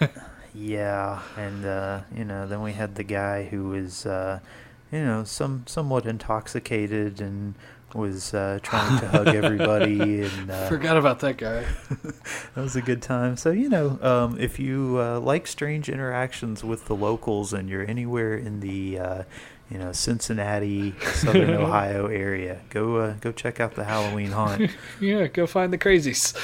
Yeah, 0.55 1.23
and 1.37 1.65
uh, 1.65 2.03
you 2.15 2.25
know, 2.25 2.47
then 2.47 2.63
we 2.63 2.73
had 2.73 2.95
the 2.95 3.05
guy 3.05 3.45
who 3.45 3.69
was, 3.69 4.05
uh, 4.05 4.41
you 4.91 5.03
know, 5.03 5.25
some 5.25 5.65
somewhat 5.67 6.05
intoxicated 6.05 7.21
and 7.21 7.55
was 7.95 8.33
uh, 8.35 8.59
trying 8.63 9.01
to 9.01 9.09
hug 9.09 9.29
everybody 9.29 10.23
and 10.23 10.51
uh, 10.51 10.69
Forgot 10.69 10.97
about 10.97 11.21
that 11.21 11.37
guy. 11.37 11.65
that 12.55 12.57
was 12.57 12.77
a 12.77 12.83
good 12.83 13.01
time. 13.03 13.37
So 13.37 13.51
you 13.51 13.69
know, 13.69 13.99
um, 14.03 14.39
if 14.39 14.59
you 14.59 14.99
uh, 15.01 15.21
like 15.21 15.47
strange 15.47 15.89
interactions 15.89 16.63
with 16.63 16.87
the 16.87 16.97
locals 16.97 17.53
and 17.55 17.69
you're 17.69 17.89
anywhere 17.89 18.35
in 18.35 18.61
the 18.61 18.99
uh, 18.99 19.23
you 19.73 19.79
know 19.79 19.93
Cincinnati, 19.93 20.95
Southern 21.15 21.51
Ohio 21.55 22.07
area, 22.07 22.61
go 22.71 22.97
uh, 22.97 23.15
go 23.21 23.33
check 23.33 23.59
out 23.59 23.75
the 23.75 23.85
Halloween 23.85 24.31
haunt. 24.33 24.71
yeah, 25.01 25.27
go 25.29 25.47
find 25.47 25.73
the 25.73 25.79
crazies. 25.79 26.35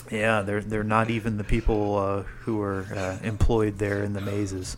yeah, 0.10 0.42
they're 0.42 0.60
they're 0.60 0.82
not 0.82 1.08
even 1.08 1.36
the 1.36 1.44
people 1.44 1.96
uh, 1.96 2.22
who 2.40 2.60
are 2.60 2.86
uh, 2.94 3.18
employed 3.22 3.78
there 3.78 4.02
in 4.02 4.12
the 4.12 4.20
mazes. 4.20 4.76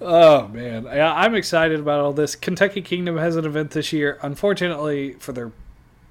Oh 0.00 0.48
man, 0.48 0.84
yeah, 0.84 1.14
I'm 1.14 1.34
excited 1.34 1.80
about 1.80 2.00
all 2.00 2.12
this. 2.12 2.36
Kentucky 2.36 2.82
Kingdom 2.82 3.16
has 3.16 3.36
an 3.36 3.46
event 3.46 3.70
this 3.70 3.92
year. 3.92 4.18
Unfortunately, 4.20 5.14
for 5.14 5.32
their 5.32 5.50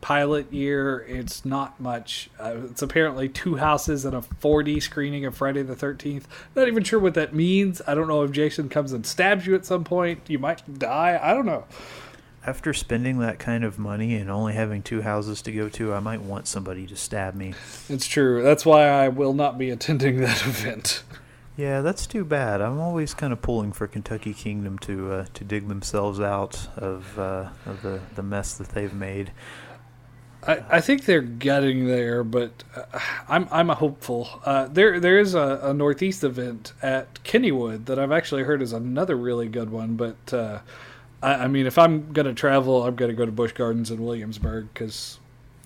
pilot 0.03 0.51
year, 0.51 0.99
it's 1.07 1.45
not 1.45 1.79
much. 1.79 2.29
Uh, 2.37 2.57
it's 2.69 2.81
apparently 2.81 3.29
two 3.29 3.55
houses 3.55 4.03
and 4.03 4.13
a 4.13 4.19
4D 4.19 4.83
screening 4.83 5.23
of 5.23 5.35
Friday 5.35 5.63
the 5.63 5.77
13th. 5.77 6.23
Not 6.55 6.67
even 6.67 6.83
sure 6.83 6.99
what 6.99 7.13
that 7.13 7.33
means. 7.33 7.81
I 7.87 7.95
don't 7.95 8.09
know 8.09 8.21
if 8.23 8.31
Jason 8.31 8.67
comes 8.67 8.91
and 8.91 9.05
stabs 9.05 9.47
you 9.47 9.55
at 9.55 9.65
some 9.65 9.85
point. 9.85 10.19
You 10.27 10.39
might 10.39 10.77
die. 10.77 11.17
I 11.23 11.33
don't 11.33 11.45
know. 11.45 11.63
After 12.45 12.73
spending 12.73 13.19
that 13.19 13.39
kind 13.39 13.63
of 13.63 13.79
money 13.79 14.15
and 14.15 14.29
only 14.29 14.51
having 14.51 14.83
two 14.83 15.01
houses 15.01 15.41
to 15.43 15.53
go 15.53 15.69
to, 15.69 15.93
I 15.93 16.01
might 16.01 16.21
want 16.21 16.47
somebody 16.47 16.85
to 16.87 16.97
stab 16.97 17.33
me. 17.33 17.53
It's 17.87 18.05
true. 18.05 18.43
That's 18.43 18.65
why 18.65 18.89
I 18.89 19.07
will 19.07 19.33
not 19.33 19.57
be 19.57 19.69
attending 19.69 20.19
that 20.19 20.41
event. 20.45 21.03
Yeah, 21.55 21.79
that's 21.79 22.07
too 22.07 22.25
bad. 22.25 22.59
I'm 22.59 22.81
always 22.81 23.13
kind 23.13 23.31
of 23.31 23.41
pulling 23.41 23.71
for 23.71 23.87
Kentucky 23.87 24.33
Kingdom 24.33 24.79
to 24.79 25.13
uh, 25.13 25.25
to 25.35 25.43
dig 25.45 25.69
themselves 25.69 26.19
out 26.19 26.67
of 26.75 27.17
uh, 27.17 27.49
of 27.65 27.83
the, 27.83 28.01
the 28.15 28.23
mess 28.23 28.55
that 28.55 28.69
they've 28.69 28.93
made. 28.93 29.31
I, 30.45 30.63
I 30.69 30.81
think 30.81 31.05
they're 31.05 31.21
getting 31.21 31.87
there, 31.87 32.23
but 32.23 32.63
uh, 32.75 32.99
I'm 33.27 33.47
I'm 33.51 33.69
a 33.69 33.75
hopeful. 33.75 34.27
Uh, 34.45 34.67
there 34.67 34.99
there 34.99 35.19
is 35.19 35.35
a, 35.35 35.59
a 35.63 35.73
northeast 35.73 36.23
event 36.23 36.73
at 36.81 37.23
Kennywood 37.23 37.85
that 37.85 37.97
I've 37.97 38.11
actually 38.11 38.43
heard 38.43 38.61
is 38.61 38.73
another 38.73 39.15
really 39.15 39.47
good 39.47 39.69
one. 39.69 39.95
But 39.95 40.33
uh, 40.33 40.59
I, 41.21 41.33
I 41.33 41.47
mean, 41.47 41.65
if 41.65 41.77
I'm 41.77 42.11
gonna 42.11 42.33
travel, 42.33 42.83
I'm 42.83 42.95
gonna 42.95 43.13
go 43.13 43.25
to 43.25 43.31
Busch 43.31 43.53
Gardens 43.53 43.91
in 43.91 44.03
Williamsburg 44.03 44.67
because 44.73 45.19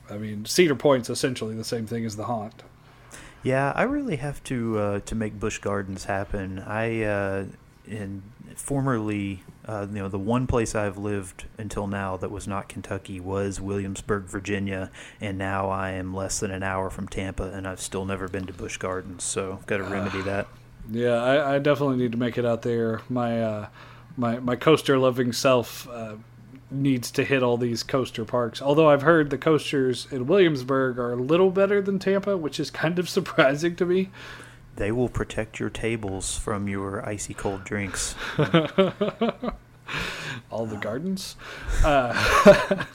I 0.10 0.18
mean 0.18 0.46
Cedar 0.46 0.76
Point's 0.76 1.10
essentially 1.10 1.56
the 1.56 1.64
same 1.64 1.88
thing 1.88 2.06
as 2.06 2.16
the 2.16 2.26
Haunt. 2.26 2.64
Yeah, 3.44 3.72
I 3.76 3.84
really 3.84 4.18
have 4.18 4.44
to 4.46 4.78
uh, 4.78 5.00
to 5.02 5.16
make 5.16 5.40
Busch 5.40 5.60
Gardens 5.60 6.06
happen. 6.06 6.60
I 6.60 7.04
uh, 7.04 7.46
in 7.88 8.22
formerly, 8.56 9.44
uh, 9.66 9.88
you 9.90 10.00
know, 10.00 10.10
the 10.10 10.20
one 10.20 10.48
place 10.48 10.76
I've 10.76 10.98
lived 10.98 11.46
until 11.58 11.88
now 11.88 12.18
that 12.18 12.32
was 12.32 12.48
not 12.48 12.70
Kentucky 12.70 13.20
was 13.20 13.60
Williamsburg, 13.60 14.26
Virginia, 14.26 14.92
and 15.20 15.38
now 15.38 15.70
I 15.70 15.92
am 15.92 16.14
less 16.14 16.40
than 16.40 16.52
an 16.52 16.64
hour 16.64 16.90
from 16.90 17.08
Tampa, 17.08 17.52
and 17.52 17.68
I've 17.68 17.82
still 17.82 18.06
never 18.06 18.28
been 18.28 18.46
to 18.48 18.54
Busch 18.54 18.78
Gardens, 18.78 19.24
so 19.24 19.54
I've 19.54 19.66
got 19.66 19.78
to 19.78 19.84
remedy 19.84 20.22
that. 20.22 20.48
Yeah, 20.90 21.22
I, 21.22 21.56
I 21.56 21.60
definitely 21.60 21.98
need 21.98 22.14
to 22.14 22.18
make 22.18 22.38
it 22.38 22.46
out 22.46 22.62
there. 22.62 23.02
My 23.10 23.42
uh, 23.42 23.68
my 24.16 24.40
my 24.40 24.56
coaster 24.56 24.98
loving 24.98 25.34
self 25.34 25.88
uh, 25.90 26.16
needs 26.72 27.12
to 27.12 27.24
hit 27.24 27.44
all 27.44 27.58
these 27.58 27.84
coaster 27.84 28.26
parks. 28.26 28.62
Although 28.62 28.90
I've 28.90 29.02
heard 29.02 29.30
the 29.30 29.38
coasters 29.38 30.08
in 30.12 30.28
Williamsburg 30.28 30.98
are 30.98 31.14
a 31.14 31.18
little 31.18 31.52
better 31.52 31.82
than 31.82 32.00
Tampa, 32.00 32.38
which 32.38 32.60
is 32.60 32.72
kind 32.72 33.00
of 33.00 33.10
surprising 33.18 33.76
to 33.78 33.86
me. 33.86 34.10
They 34.78 34.92
will 34.92 35.10
protect 35.10 35.60
your 35.60 35.70
tables 35.72 36.38
from 36.38 36.68
your 36.68 37.04
icy 37.08 37.34
cold 37.34 37.64
drinks. 37.64 38.16
all 40.52 40.66
the 40.66 40.78
gardens. 40.78 41.36
Uh, 41.84 42.14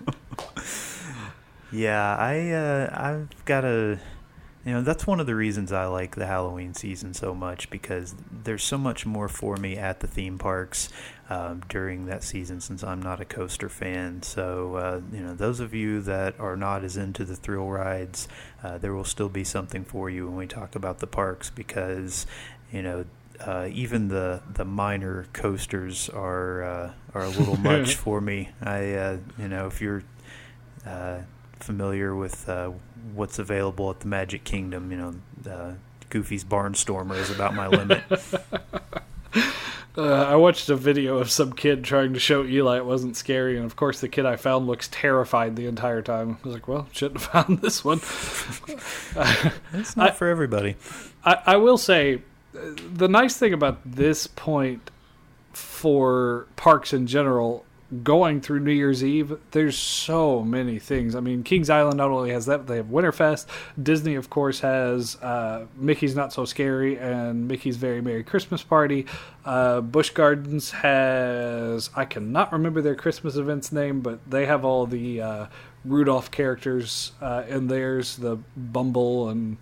yeah, 1.72 2.16
I 2.16 2.50
uh, 2.50 2.90
I've 2.92 3.44
got 3.44 3.64
a 3.64 3.98
you 4.64 4.72
know, 4.72 4.82
that's 4.82 5.06
one 5.06 5.18
of 5.18 5.26
the 5.26 5.34
reasons 5.34 5.72
I 5.72 5.86
like 5.86 6.14
the 6.14 6.26
Halloween 6.26 6.72
season 6.74 7.14
so 7.14 7.34
much 7.34 7.68
because 7.68 8.14
there's 8.30 8.62
so 8.62 8.78
much 8.78 9.04
more 9.04 9.28
for 9.28 9.56
me 9.56 9.76
at 9.76 10.00
the 10.00 10.06
theme 10.06 10.38
parks 10.38 10.88
um, 11.28 11.62
during 11.68 12.06
that 12.06 12.22
season 12.22 12.60
since 12.60 12.84
I'm 12.84 13.02
not 13.02 13.20
a 13.20 13.24
coaster 13.24 13.68
fan. 13.68 14.22
So, 14.22 14.76
uh, 14.76 15.00
you 15.12 15.20
know, 15.20 15.34
those 15.34 15.58
of 15.58 15.74
you 15.74 16.00
that 16.02 16.38
are 16.38 16.56
not 16.56 16.84
as 16.84 16.96
into 16.96 17.24
the 17.24 17.34
thrill 17.34 17.68
rides, 17.68 18.28
uh, 18.62 18.78
there 18.78 18.94
will 18.94 19.04
still 19.04 19.28
be 19.28 19.42
something 19.42 19.84
for 19.84 20.08
you 20.08 20.26
when 20.26 20.36
we 20.36 20.46
talk 20.46 20.76
about 20.76 21.00
the 21.00 21.08
parks 21.08 21.50
because, 21.50 22.26
you 22.70 22.82
know, 22.82 23.04
uh, 23.40 23.68
even 23.72 24.08
the 24.08 24.40
the 24.54 24.64
minor 24.64 25.26
coasters 25.32 26.08
are 26.08 26.62
uh, 26.62 26.92
are 27.14 27.24
a 27.24 27.28
little 27.30 27.56
much 27.58 27.96
for 27.96 28.20
me. 28.20 28.50
I 28.60 28.92
uh, 28.92 29.16
you 29.38 29.48
know 29.48 29.66
if 29.66 29.80
you're 29.80 30.04
uh, 30.86 31.22
familiar 31.58 32.14
with 32.14 32.48
uh, 32.48 32.72
what's 33.14 33.38
available 33.38 33.90
at 33.90 34.00
the 34.00 34.08
Magic 34.08 34.44
Kingdom. 34.44 34.90
You 34.90 34.98
know, 34.98 35.50
uh, 35.50 35.72
Goofy's 36.10 36.44
Barnstormer 36.44 37.16
is 37.16 37.30
about 37.30 37.54
my 37.54 37.68
limit. 37.68 38.02
Uh, 39.96 40.24
I 40.24 40.36
watched 40.36 40.70
a 40.70 40.76
video 40.76 41.18
of 41.18 41.30
some 41.30 41.52
kid 41.52 41.84
trying 41.84 42.14
to 42.14 42.18
show 42.18 42.44
Eli 42.44 42.78
it 42.78 42.86
wasn't 42.86 43.14
scary, 43.14 43.56
and 43.56 43.66
of 43.66 43.76
course, 43.76 44.00
the 44.00 44.08
kid 44.08 44.24
I 44.24 44.36
found 44.36 44.66
looks 44.66 44.88
terrified 44.90 45.54
the 45.54 45.66
entire 45.66 46.00
time. 46.00 46.38
I 46.42 46.46
was 46.48 46.54
like, 46.54 46.66
"Well, 46.66 46.88
shouldn't 46.92 47.20
have 47.20 47.30
found 47.30 47.58
this 47.60 47.84
one." 47.84 47.98
it's 49.74 49.94
not 49.94 50.10
I, 50.10 50.12
for 50.12 50.28
everybody. 50.28 50.76
I, 51.26 51.42
I 51.44 51.56
will 51.56 51.76
say, 51.76 52.22
the 52.52 53.08
nice 53.08 53.36
thing 53.36 53.52
about 53.52 53.80
this 53.84 54.26
point 54.26 54.90
for 55.52 56.46
parks 56.56 56.94
in 56.94 57.06
general 57.06 57.66
going 58.02 58.40
through 58.40 58.60
New 58.60 58.72
Year's 58.72 59.04
Eve, 59.04 59.38
there's 59.50 59.76
so 59.76 60.42
many 60.42 60.78
things. 60.78 61.14
I 61.14 61.20
mean, 61.20 61.42
Kings 61.42 61.68
Island 61.68 61.98
not 61.98 62.10
only 62.10 62.30
has 62.30 62.46
that, 62.46 62.66
they 62.66 62.76
have 62.76 62.86
Winterfest. 62.86 63.46
Disney, 63.80 64.14
of 64.14 64.30
course, 64.30 64.60
has 64.60 65.16
uh, 65.22 65.66
Mickey's 65.76 66.16
Not 66.16 66.32
So 66.32 66.44
Scary 66.44 66.98
and 66.98 67.46
Mickey's 67.48 67.76
Very 67.76 68.00
Merry 68.00 68.24
Christmas 68.24 68.62
Party. 68.62 69.06
Uh, 69.44 69.80
Busch 69.82 70.10
Gardens 70.10 70.70
has, 70.70 71.90
I 71.94 72.04
cannot 72.04 72.52
remember 72.52 72.80
their 72.80 72.94
Christmas 72.94 73.36
event's 73.36 73.72
name, 73.72 74.00
but 74.00 74.18
they 74.30 74.46
have 74.46 74.64
all 74.64 74.86
the 74.86 75.20
uh, 75.20 75.46
Rudolph 75.84 76.30
characters 76.30 77.12
uh, 77.20 77.44
in 77.48 77.66
theirs, 77.66 78.16
the 78.16 78.36
Bumble 78.56 79.28
and 79.28 79.56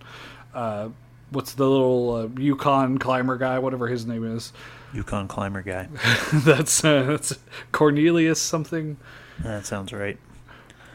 uh, 0.55 0.91
what's 1.31 1.55
the 1.55 1.69
little 1.69 2.15
uh, 2.15 2.41
Yukon 2.41 2.99
climber 2.99 3.37
guy, 3.37 3.59
whatever 3.59 3.89
his 3.89 4.07
name 4.07 4.25
is. 4.25 4.53
Yukon 4.93 5.29
climber 5.29 5.63
guy. 5.63 5.89
that's 6.33 6.85
uh, 6.85 7.05
that's 7.05 7.39
Cornelius 7.73 8.41
something. 8.41 8.97
That 9.41 9.67
sounds 9.67 9.93
right. 9.93 10.19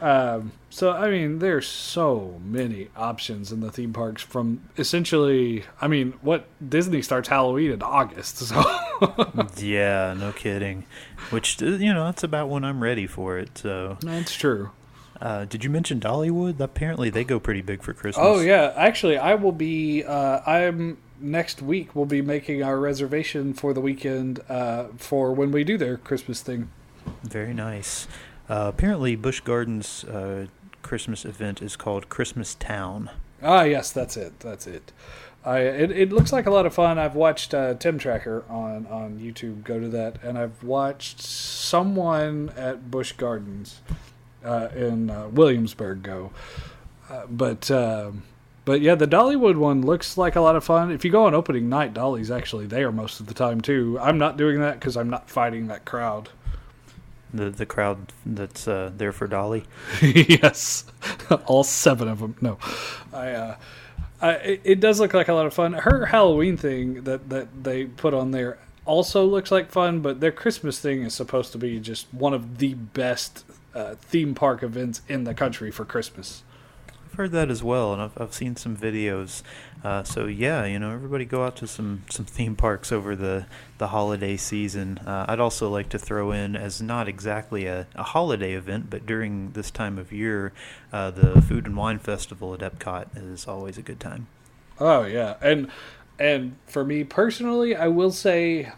Um, 0.00 0.52
so 0.68 0.92
I 0.92 1.10
mean, 1.10 1.38
there's 1.38 1.66
so 1.66 2.40
many 2.44 2.88
options 2.96 3.50
in 3.50 3.60
the 3.60 3.72
theme 3.72 3.92
parks. 3.92 4.22
From 4.22 4.62
essentially, 4.76 5.64
I 5.80 5.88
mean, 5.88 6.14
what 6.20 6.46
Disney 6.66 7.02
starts 7.02 7.28
Halloween 7.28 7.72
in 7.72 7.82
August. 7.82 8.52
So 8.96 9.46
yeah, 9.58 10.14
no 10.16 10.32
kidding. 10.32 10.86
Which 11.28 11.62
uh, 11.62 11.66
you 11.66 11.92
know, 11.92 12.04
that's 12.04 12.22
about 12.22 12.48
when 12.48 12.64
I'm 12.64 12.82
ready 12.82 13.06
for 13.06 13.38
it. 13.38 13.58
So 13.58 13.98
that's 14.00 14.34
true. 14.34 14.70
Uh, 15.20 15.44
did 15.44 15.64
you 15.64 15.70
mention 15.70 16.00
Dollywood? 16.00 16.60
Apparently, 16.60 17.10
they 17.10 17.24
go 17.24 17.38
pretty 17.40 17.62
big 17.62 17.82
for 17.82 17.92
Christmas. 17.92 18.24
Oh 18.26 18.40
yeah, 18.40 18.72
actually, 18.76 19.16
I 19.16 19.34
will 19.34 19.52
be. 19.52 20.04
Uh, 20.04 20.40
I'm 20.46 20.98
next 21.18 21.62
week 21.62 21.94
we'll 21.94 22.04
be 22.04 22.20
making 22.22 22.62
our 22.62 22.78
reservation 22.78 23.54
for 23.54 23.72
the 23.72 23.80
weekend 23.80 24.40
uh, 24.48 24.86
for 24.98 25.32
when 25.32 25.50
we 25.50 25.64
do 25.64 25.78
their 25.78 25.96
Christmas 25.96 26.42
thing. 26.42 26.70
Very 27.22 27.54
nice. 27.54 28.06
Uh, 28.48 28.70
apparently, 28.74 29.16
Busch 29.16 29.40
Gardens' 29.40 30.04
uh, 30.04 30.46
Christmas 30.82 31.24
event 31.24 31.62
is 31.62 31.76
called 31.76 32.08
Christmas 32.08 32.54
Town. 32.54 33.10
Ah, 33.42 33.62
yes, 33.62 33.90
that's 33.90 34.16
it. 34.16 34.38
That's 34.40 34.66
it. 34.66 34.92
I 35.44 35.60
it, 35.60 35.90
it 35.92 36.12
looks 36.12 36.32
like 36.32 36.46
a 36.46 36.50
lot 36.50 36.66
of 36.66 36.74
fun. 36.74 36.98
I've 36.98 37.14
watched 37.14 37.54
uh, 37.54 37.74
Tim 37.74 37.98
Tracker 37.98 38.44
on 38.48 38.86
on 38.88 39.18
YouTube 39.18 39.64
go 39.64 39.80
to 39.80 39.88
that, 39.88 40.22
and 40.22 40.36
I've 40.36 40.62
watched 40.62 41.22
someone 41.22 42.52
at 42.56 42.90
Busch 42.90 43.12
Gardens 43.12 43.80
uh, 44.46 44.68
in 44.74 45.10
uh, 45.10 45.28
Williamsburg 45.28 46.02
go. 46.02 46.30
but 47.28 47.70
um, 47.70 48.22
but 48.66 48.80
yeah, 48.80 48.96
the 48.96 49.06
Dollywood 49.06 49.56
one 49.56 49.82
looks 49.82 50.18
like 50.18 50.34
a 50.34 50.40
lot 50.40 50.56
of 50.56 50.64
fun. 50.64 50.90
If 50.90 51.04
you 51.04 51.10
go 51.12 51.26
on 51.26 51.34
opening 51.34 51.68
night, 51.68 51.94
Dolly's 51.94 52.32
actually 52.32 52.66
there 52.66 52.90
most 52.90 53.20
of 53.20 53.26
the 53.26 53.34
time 53.34 53.60
too. 53.60 53.96
I'm 54.00 54.18
not 54.18 54.36
doing 54.36 54.60
that 54.60 54.80
because 54.80 54.96
I'm 54.96 55.08
not 55.08 55.30
fighting 55.30 55.68
that 55.68 55.84
crowd. 55.84 56.30
The 57.32 57.48
the 57.48 57.64
crowd 57.64 58.12
that's 58.26 58.66
uh, 58.66 58.90
there 58.96 59.12
for 59.12 59.28
Dolly. 59.28 59.64
yes, 60.02 60.84
all 61.46 61.62
seven 61.64 62.08
of 62.08 62.18
them. 62.18 62.36
No, 62.40 62.58
I. 63.12 63.30
Uh, 63.30 63.56
I, 64.18 64.60
it 64.64 64.80
does 64.80 64.98
look 64.98 65.12
like 65.12 65.28
a 65.28 65.34
lot 65.34 65.44
of 65.44 65.52
fun. 65.52 65.74
Her 65.74 66.06
Halloween 66.06 66.56
thing 66.56 67.04
that, 67.04 67.28
that 67.28 67.64
they 67.64 67.84
put 67.84 68.14
on 68.14 68.30
there 68.30 68.56
also 68.86 69.26
looks 69.26 69.50
like 69.50 69.70
fun, 69.70 70.00
but 70.00 70.20
their 70.20 70.32
Christmas 70.32 70.80
thing 70.80 71.02
is 71.02 71.12
supposed 71.12 71.52
to 71.52 71.58
be 71.58 71.78
just 71.78 72.06
one 72.14 72.32
of 72.32 72.56
the 72.56 72.72
best 72.72 73.44
uh, 73.76 73.94
theme 73.96 74.34
park 74.34 74.62
events 74.62 75.02
in 75.06 75.24
the 75.24 75.34
country 75.34 75.70
for 75.70 75.84
Christmas. 75.84 76.42
I've 76.88 77.14
heard 77.14 77.32
that 77.32 77.50
as 77.50 77.62
well, 77.62 77.92
and 77.92 78.00
I've 78.00 78.20
I've 78.20 78.34
seen 78.34 78.56
some 78.56 78.76
videos. 78.76 79.42
Uh, 79.84 80.02
so 80.02 80.26
yeah, 80.26 80.64
you 80.64 80.78
know, 80.78 80.90
everybody 80.92 81.24
go 81.24 81.44
out 81.44 81.56
to 81.56 81.66
some 81.66 82.02
some 82.10 82.24
theme 82.24 82.56
parks 82.56 82.90
over 82.90 83.14
the 83.14 83.46
the 83.78 83.88
holiday 83.88 84.36
season. 84.36 84.98
Uh, 84.98 85.26
I'd 85.28 85.40
also 85.40 85.68
like 85.68 85.90
to 85.90 85.98
throw 85.98 86.32
in 86.32 86.56
as 86.56 86.80
not 86.80 87.06
exactly 87.06 87.66
a, 87.66 87.86
a 87.94 88.02
holiday 88.02 88.54
event, 88.54 88.88
but 88.88 89.04
during 89.04 89.52
this 89.52 89.70
time 89.70 89.98
of 89.98 90.10
year, 90.10 90.52
uh, 90.92 91.10
the 91.10 91.42
Food 91.42 91.66
and 91.66 91.76
Wine 91.76 91.98
Festival 91.98 92.54
at 92.54 92.60
Epcot 92.60 93.08
is 93.16 93.46
always 93.46 93.76
a 93.76 93.82
good 93.82 94.00
time. 94.00 94.26
Oh 94.80 95.04
yeah, 95.04 95.36
and 95.42 95.70
and 96.18 96.56
for 96.66 96.84
me 96.84 97.04
personally, 97.04 97.76
I 97.76 97.88
will 97.88 98.12
say 98.12 98.72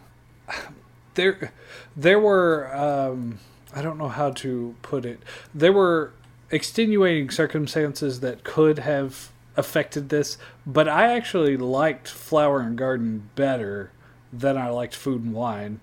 there 1.15 1.53
there 1.97 2.19
were 2.19 2.75
um, 2.77 3.39
I 3.75 3.83
don't 3.83 3.99
know 3.99 4.09
how 4.09 4.31
to 4.31 4.75
put 4.83 5.05
it. 5.05 5.21
There 5.55 5.73
were 5.73 6.13
extenuating 6.51 7.31
circumstances 7.31 8.21
that 8.21 8.45
could 8.45 8.79
have 8.79 9.31
affected 9.57 10.09
this, 10.09 10.39
but 10.67 10.89
I 10.89 11.13
actually 11.15 11.57
liked 11.57 12.09
Flower 12.09 12.61
and 12.61 12.79
Garden 12.79 13.29
better 13.35 13.91
than 14.33 14.57
I 14.57 14.69
liked 14.71 14.95
Food 14.95 15.25
and 15.25 15.35
Wine 15.35 15.81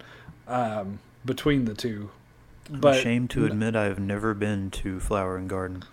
um, 0.47 0.99
between 1.23 1.65
the 1.65 1.73
two. 1.73 2.09
I'm 2.71 2.79
but 2.79 2.97
ashamed 2.97 3.29
to 3.31 3.45
admit 3.45 3.75
I've 3.75 3.99
never 3.99 4.33
been 4.33 4.71
to 4.71 4.99
Flower 4.99 5.37
and 5.37 5.47
Garden. 5.47 5.83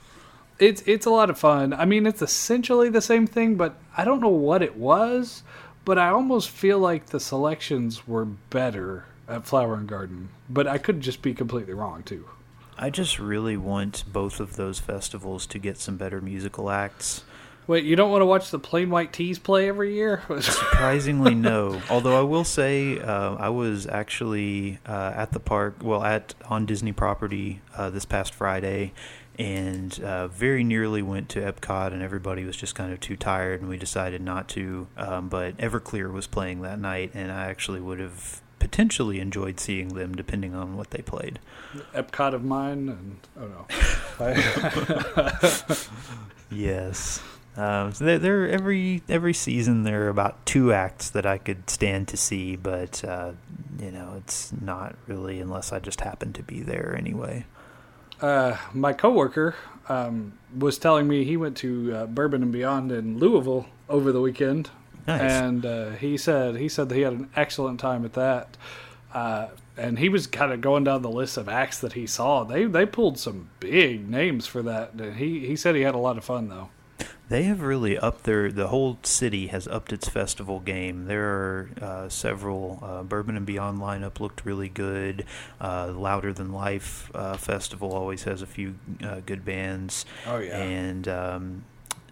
It's 0.58 0.82
it's 0.82 1.06
a 1.06 1.10
lot 1.10 1.28
of 1.28 1.38
fun. 1.38 1.74
I 1.74 1.84
mean, 1.84 2.06
it's 2.06 2.22
essentially 2.22 2.88
the 2.88 3.02
same 3.02 3.26
thing, 3.26 3.56
but 3.56 3.76
I 3.96 4.04
don't 4.04 4.20
know 4.20 4.28
what 4.28 4.62
it 4.62 4.76
was. 4.76 5.42
But 5.84 5.98
I 5.98 6.10
almost 6.10 6.48
feel 6.50 6.78
like 6.78 7.06
the 7.06 7.18
selections 7.18 8.06
were 8.06 8.24
better 8.24 9.04
at 9.28 9.46
Flower 9.46 9.74
and 9.74 9.88
Garden, 9.88 10.30
but 10.48 10.66
I 10.66 10.78
could 10.78 11.00
just 11.00 11.22
be 11.22 11.34
completely 11.34 11.74
wrong 11.74 12.02
too. 12.02 12.28
I 12.78 12.90
just 12.90 13.18
really 13.18 13.56
want 13.56 14.04
both 14.12 14.40
of 14.40 14.56
those 14.56 14.78
festivals 14.78 15.46
to 15.46 15.58
get 15.58 15.78
some 15.78 15.96
better 15.96 16.20
musical 16.20 16.70
acts. 16.70 17.24
Wait, 17.68 17.84
you 17.84 17.94
don't 17.94 18.10
want 18.10 18.22
to 18.22 18.26
watch 18.26 18.50
the 18.50 18.58
Plain 18.58 18.90
White 18.90 19.12
T's 19.12 19.38
play 19.38 19.68
every 19.68 19.94
year? 19.94 20.22
Surprisingly, 20.40 21.34
no. 21.34 21.80
Although 21.88 22.18
I 22.18 22.22
will 22.22 22.44
say, 22.44 22.98
uh, 22.98 23.36
I 23.36 23.50
was 23.50 23.86
actually 23.86 24.80
uh, 24.84 25.12
at 25.14 25.30
the 25.30 25.38
park, 25.38 25.76
well, 25.80 26.02
at 26.02 26.34
on 26.46 26.66
Disney 26.66 26.90
property 26.90 27.60
uh, 27.76 27.88
this 27.90 28.04
past 28.04 28.34
Friday, 28.34 28.92
and 29.38 29.98
uh, 30.00 30.26
very 30.26 30.64
nearly 30.64 31.02
went 31.02 31.28
to 31.30 31.40
Epcot, 31.40 31.92
and 31.92 32.02
everybody 32.02 32.44
was 32.44 32.56
just 32.56 32.74
kind 32.74 32.92
of 32.92 32.98
too 32.98 33.16
tired, 33.16 33.60
and 33.60 33.70
we 33.70 33.76
decided 33.76 34.20
not 34.20 34.48
to. 34.48 34.88
Um, 34.96 35.28
but 35.28 35.56
Everclear 35.58 36.12
was 36.12 36.26
playing 36.26 36.62
that 36.62 36.80
night, 36.80 37.12
and 37.14 37.30
I 37.30 37.46
actually 37.46 37.80
would 37.80 38.00
have 38.00 38.42
potentially 38.62 39.18
enjoyed 39.18 39.58
seeing 39.58 39.88
them 39.88 40.14
depending 40.14 40.54
on 40.54 40.76
what 40.76 40.92
they 40.92 41.02
played. 41.02 41.40
Epcot 41.94 42.32
of 42.32 42.44
mine, 42.44 42.88
and 42.88 43.18
oh 43.36 43.48
no. 43.48 43.66
yes. 46.56 47.20
Um, 47.56 47.92
so 47.92 48.04
they're, 48.04 48.20
they're, 48.20 48.48
every 48.48 49.02
every 49.08 49.34
season 49.34 49.82
there 49.82 50.04
are 50.04 50.08
about 50.08 50.46
two 50.46 50.72
acts 50.72 51.10
that 51.10 51.26
I 51.26 51.38
could 51.38 51.68
stand 51.68 52.06
to 52.08 52.16
see, 52.16 52.54
but 52.54 53.02
uh, 53.04 53.32
you 53.80 53.90
know 53.90 54.14
it's 54.16 54.52
not 54.52 54.94
really 55.08 55.40
unless 55.40 55.72
I 55.72 55.80
just 55.80 56.02
happen 56.02 56.32
to 56.34 56.42
be 56.44 56.60
there 56.60 56.94
anyway. 56.96 57.44
Uh, 58.20 58.56
my 58.72 58.92
coworker 58.92 59.56
um, 59.88 60.38
was 60.56 60.78
telling 60.78 61.08
me 61.08 61.24
he 61.24 61.36
went 61.36 61.56
to 61.58 61.92
uh, 61.92 62.06
Bourbon 62.06 62.44
and 62.44 62.52
Beyond 62.52 62.92
in 62.92 63.18
Louisville 63.18 63.66
over 63.88 64.12
the 64.12 64.20
weekend, 64.20 64.70
Nice. 65.06 65.20
And 65.20 65.66
uh, 65.66 65.90
he 65.90 66.16
said 66.16 66.56
he 66.56 66.68
said 66.68 66.88
that 66.88 66.94
he 66.94 67.02
had 67.02 67.12
an 67.12 67.30
excellent 67.36 67.80
time 67.80 68.04
at 68.04 68.12
that. 68.14 68.56
Uh, 69.12 69.48
and 69.76 69.98
he 69.98 70.08
was 70.08 70.26
kind 70.26 70.52
of 70.52 70.60
going 70.60 70.84
down 70.84 71.02
the 71.02 71.10
list 71.10 71.36
of 71.36 71.48
acts 71.48 71.78
that 71.80 71.94
he 71.94 72.06
saw. 72.06 72.44
They 72.44 72.64
they 72.64 72.86
pulled 72.86 73.18
some 73.18 73.48
big 73.60 74.08
names 74.08 74.46
for 74.46 74.62
that. 74.62 74.92
He 75.16 75.46
he 75.46 75.56
said 75.56 75.74
he 75.74 75.82
had 75.82 75.94
a 75.94 75.98
lot 75.98 76.18
of 76.18 76.24
fun 76.24 76.48
though. 76.48 76.68
They 77.28 77.44
have 77.44 77.62
really 77.62 77.96
upped 77.96 78.24
their. 78.24 78.52
The 78.52 78.68
whole 78.68 78.98
city 79.04 79.46
has 79.46 79.66
upped 79.66 79.92
its 79.92 80.06
festival 80.06 80.60
game. 80.60 81.06
There 81.06 81.24
are 81.24 81.70
uh, 81.80 82.08
several. 82.10 82.78
Uh, 82.82 83.02
Bourbon 83.04 83.38
and 83.38 83.46
Beyond 83.46 83.80
lineup 83.80 84.20
looked 84.20 84.44
really 84.44 84.68
good. 84.68 85.24
Uh, 85.58 85.92
Louder 85.96 86.34
Than 86.34 86.52
Life 86.52 87.10
uh, 87.14 87.38
festival 87.38 87.94
always 87.94 88.24
has 88.24 88.42
a 88.42 88.46
few 88.46 88.74
uh, 89.02 89.20
good 89.24 89.46
bands. 89.46 90.04
Oh 90.26 90.38
yeah. 90.38 90.58
And 90.58 91.08
um, 91.08 91.64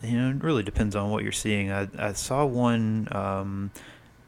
you 0.03 0.19
know, 0.19 0.31
it 0.31 0.43
really 0.43 0.63
depends 0.63 0.97
on 0.97 1.11
what 1.11 1.23
you're 1.23 1.33
seeing. 1.33 1.71
I, 1.71 1.89
I 1.99 2.13
saw 2.13 2.45
one. 2.45 3.09
Um, 3.13 3.71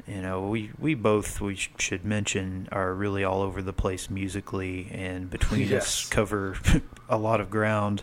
you 0.07 0.21
know, 0.21 0.49
we 0.49 0.71
we 0.79 0.95
both 0.95 1.41
we 1.41 1.55
sh- 1.55 1.71
should 1.79 2.05
mention 2.05 2.69
are 2.73 2.93
really 2.93 3.23
all 3.23 3.41
over 3.41 3.63
the 3.63 3.73
place 3.73 4.11
musically, 4.11 4.89
and 4.93 5.31
between 5.31 5.69
yes. 5.69 5.83
us 5.83 6.09
cover 6.09 6.57
a 7.09 7.17
lot 7.17 7.41
of 7.41 7.51
ground. 7.51 8.03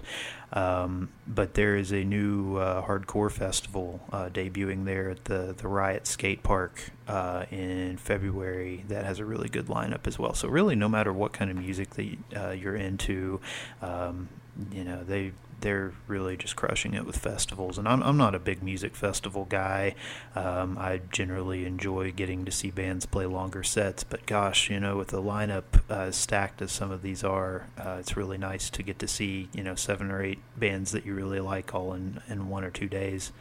Um, 0.52 1.10
but 1.28 1.54
there 1.54 1.76
is 1.76 1.92
a 1.92 2.04
new 2.04 2.58
uh, 2.58 2.84
hardcore 2.84 3.32
festival 3.32 4.00
uh, 4.12 4.30
debuting 4.30 4.86
there 4.86 5.12
at 5.12 5.26
the 5.26 5.54
the 5.56 5.68
Riot 5.68 6.08
Skate 6.08 6.42
Park 6.42 6.92
uh, 7.08 7.46
in 7.52 7.98
February 7.98 8.86
that 8.88 9.06
has 9.06 9.20
a 9.20 9.26
really 9.26 9.50
good 9.50 9.68
lineup 9.68 10.08
as 10.08 10.18
well. 10.18 10.34
So 10.34 10.48
really, 10.48 10.76
no 10.76 10.90
matter 10.90 11.14
what 11.14 11.34
kind 11.34 11.52
of 11.52 11.58
music 11.58 11.92
that 11.92 12.18
uh, 12.36 12.52
you're 12.52 12.76
into, 12.78 13.42
um, 13.82 14.30
you 14.72 14.84
know 14.84 15.04
they 15.04 15.34
they're 15.62 15.92
really 16.08 16.38
just 16.38 16.56
crushing 16.56 16.94
it 16.94 17.06
with 17.06 17.18
festivals. 17.18 17.78
And 17.78 17.88
I'm 17.88 18.02
I'm 18.02 18.18
not 18.18 18.36
a 18.36 18.40
big 18.40 18.64
music 18.64 18.96
festival 18.96 19.46
guy. 19.46 19.96
Um, 20.36 20.78
I 20.78 21.02
generally 21.12 21.66
enjoy 21.66 22.12
getting 22.12 22.46
to 22.46 22.52
see 22.52 22.72
bands 22.72 23.06
play 23.06 23.26
longer 23.26 23.64
sets, 23.64 24.04
but 24.04 24.26
gosh, 24.26 24.70
you 24.70 24.80
know, 24.80 24.98
with 24.98 25.10
the 25.10 25.22
lineup 25.22 25.64
uh, 25.90 26.12
stacked 26.12 26.62
as 26.62 26.72
some 26.72 26.92
of 26.92 27.02
these 27.02 27.24
are, 27.24 27.68
uh, 27.78 27.98
it's 28.00 28.16
really 28.16 28.38
nice 28.38 28.70
to 28.72 28.84
get 28.84 29.00
to 29.00 29.08
see 29.08 29.50
you 29.54 29.64
know 29.64 29.76
seven 29.76 30.12
or 30.12 30.24
eight 30.24 30.40
bands 30.58 30.92
that 30.92 31.06
you 31.06 31.14
really 31.14 31.40
like 31.40 31.74
all 31.74 31.94
in 31.94 32.22
in 32.28 32.50
one 32.50 32.64
or 32.64 32.72
two 32.72 32.88
days. 32.88 33.32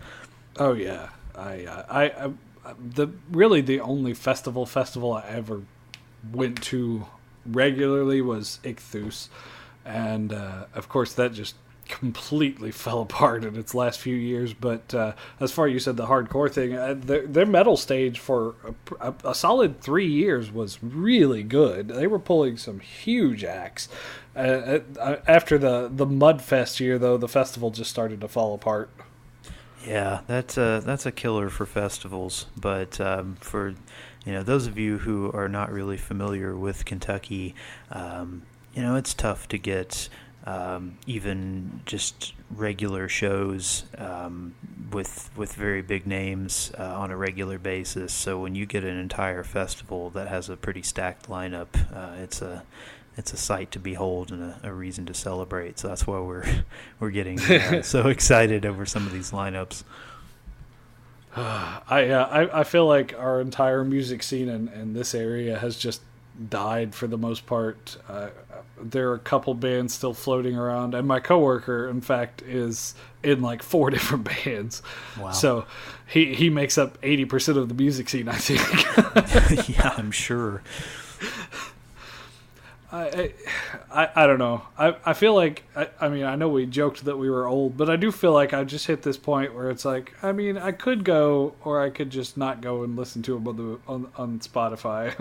Oh 0.56 0.72
yeah, 0.72 1.10
I 1.34 1.64
uh, 1.64 1.84
I, 1.88 2.04
I 2.04 2.30
the 2.78 3.08
really 3.30 3.60
the 3.60 3.80
only 3.80 4.14
festival 4.14 4.66
festival 4.66 5.12
I 5.12 5.24
ever 5.28 5.62
went 6.32 6.62
to 6.64 7.06
regularly 7.46 8.20
was 8.20 8.58
Ichthus, 8.62 9.28
and 9.88 10.32
uh, 10.32 10.66
of 10.74 10.88
course 10.88 11.14
that 11.14 11.32
just 11.32 11.56
completely 11.88 12.70
fell 12.70 13.00
apart 13.00 13.44
in 13.44 13.56
its 13.56 13.74
last 13.74 13.98
few 13.98 14.14
years. 14.14 14.52
But 14.52 14.92
uh, 14.94 15.14
as 15.40 15.52
far 15.52 15.66
as 15.66 15.72
you 15.72 15.78
said, 15.80 15.96
the 15.96 16.06
hardcore 16.06 16.52
thing, 16.52 16.74
uh, 16.74 16.94
their, 16.94 17.26
their, 17.26 17.46
metal 17.46 17.78
stage 17.78 18.18
for 18.18 18.56
a, 19.00 19.08
a, 19.08 19.30
a, 19.30 19.34
solid 19.34 19.80
three 19.80 20.06
years 20.06 20.52
was 20.52 20.82
really 20.82 21.42
good. 21.42 21.88
They 21.88 22.06
were 22.06 22.18
pulling 22.18 22.58
some 22.58 22.80
huge 22.80 23.42
acts. 23.42 23.88
Uh, 24.36 24.80
uh 25.00 25.16
after 25.26 25.56
the 25.58 25.90
the 25.92 26.06
Mudfest 26.06 26.78
year, 26.78 26.98
though, 26.98 27.16
the 27.16 27.26
festival 27.26 27.70
just 27.70 27.90
started 27.90 28.20
to 28.20 28.28
fall 28.28 28.54
apart. 28.54 28.90
Yeah, 29.86 30.20
that's 30.26 30.58
a 30.58 30.82
that's 30.84 31.06
a 31.06 31.12
killer 31.12 31.48
for 31.48 31.64
festivals. 31.64 32.46
But 32.54 33.00
um, 33.00 33.36
for 33.40 33.74
you 34.26 34.32
know 34.32 34.42
those 34.42 34.66
of 34.66 34.78
you 34.78 34.98
who 34.98 35.32
are 35.32 35.48
not 35.48 35.72
really 35.72 35.96
familiar 35.96 36.54
with 36.54 36.84
Kentucky, 36.84 37.54
um, 37.90 38.42
you 38.78 38.84
know 38.84 38.94
it's 38.94 39.12
tough 39.12 39.48
to 39.48 39.58
get 39.58 40.08
um, 40.44 40.98
even 41.04 41.80
just 41.84 42.32
regular 42.48 43.08
shows 43.08 43.82
um, 43.98 44.54
with 44.92 45.30
with 45.36 45.52
very 45.54 45.82
big 45.82 46.06
names 46.06 46.70
uh, 46.78 46.84
on 46.84 47.10
a 47.10 47.16
regular 47.16 47.58
basis. 47.58 48.12
So 48.12 48.38
when 48.38 48.54
you 48.54 48.66
get 48.66 48.84
an 48.84 48.96
entire 48.96 49.42
festival 49.42 50.10
that 50.10 50.28
has 50.28 50.48
a 50.48 50.56
pretty 50.56 50.82
stacked 50.82 51.28
lineup, 51.28 51.66
uh, 51.92 52.22
it's 52.22 52.40
a 52.40 52.62
it's 53.16 53.32
a 53.32 53.36
sight 53.36 53.72
to 53.72 53.80
behold 53.80 54.30
and 54.30 54.44
a, 54.44 54.60
a, 54.62 54.72
reason 54.72 55.06
to 55.06 55.14
celebrate. 55.14 55.80
So 55.80 55.88
that's 55.88 56.06
why 56.06 56.20
we're 56.20 56.46
we're 57.00 57.10
getting 57.10 57.40
uh, 57.40 57.82
so 57.82 58.06
excited 58.06 58.64
over 58.64 58.86
some 58.86 59.08
of 59.08 59.12
these 59.12 59.32
lineups. 59.32 59.82
I, 61.34 62.10
uh, 62.10 62.28
I 62.30 62.60
I 62.60 62.62
feel 62.62 62.86
like 62.86 63.12
our 63.18 63.40
entire 63.40 63.82
music 63.82 64.22
scene 64.22 64.48
in, 64.48 64.68
in 64.68 64.92
this 64.92 65.16
area 65.16 65.58
has 65.58 65.76
just 65.76 66.00
died 66.48 66.94
for 66.94 67.06
the 67.06 67.18
most 67.18 67.46
part. 67.46 67.96
Uh, 68.08 68.28
there 68.80 69.10
are 69.10 69.14
a 69.14 69.18
couple 69.18 69.54
bands 69.54 69.94
still 69.94 70.14
floating 70.14 70.56
around, 70.56 70.94
and 70.94 71.06
my 71.06 71.20
coworker, 71.20 71.88
in 71.88 72.00
fact, 72.00 72.42
is 72.42 72.94
in 73.22 73.42
like 73.42 73.62
four 73.62 73.90
different 73.90 74.24
bands. 74.24 74.82
Wow. 75.18 75.32
So 75.32 75.66
he 76.06 76.34
he 76.34 76.50
makes 76.50 76.78
up 76.78 76.98
eighty 77.02 77.24
percent 77.24 77.58
of 77.58 77.68
the 77.68 77.74
music 77.74 78.08
scene. 78.08 78.28
I 78.28 78.36
think. 78.36 79.68
yeah, 79.76 79.94
I'm 79.96 80.10
sure. 80.10 80.62
I, 82.90 83.34
I, 83.90 84.08
I 84.16 84.26
don't 84.26 84.38
know. 84.38 84.62
I, 84.78 84.96
I 85.04 85.12
feel 85.12 85.34
like 85.34 85.64
I, 85.76 85.88
I 86.00 86.08
mean 86.08 86.24
I 86.24 86.36
know 86.36 86.48
we 86.48 86.64
joked 86.64 87.04
that 87.04 87.18
we 87.18 87.28
were 87.28 87.46
old, 87.46 87.76
but 87.76 87.90
I 87.90 87.96
do 87.96 88.10
feel 88.10 88.32
like 88.32 88.54
I 88.54 88.64
just 88.64 88.86
hit 88.86 89.02
this 89.02 89.18
point 89.18 89.54
where 89.54 89.70
it's 89.70 89.84
like 89.84 90.14
I 90.22 90.32
mean 90.32 90.56
I 90.56 90.72
could 90.72 91.04
go 91.04 91.54
or 91.64 91.82
I 91.82 91.90
could 91.90 92.08
just 92.08 92.38
not 92.38 92.62
go 92.62 92.82
and 92.84 92.96
listen 92.96 93.22
to 93.24 93.34
them 93.34 93.46
on 93.46 93.56
the 93.56 93.78
on, 93.86 94.12
on 94.16 94.38
Spotify. 94.38 95.14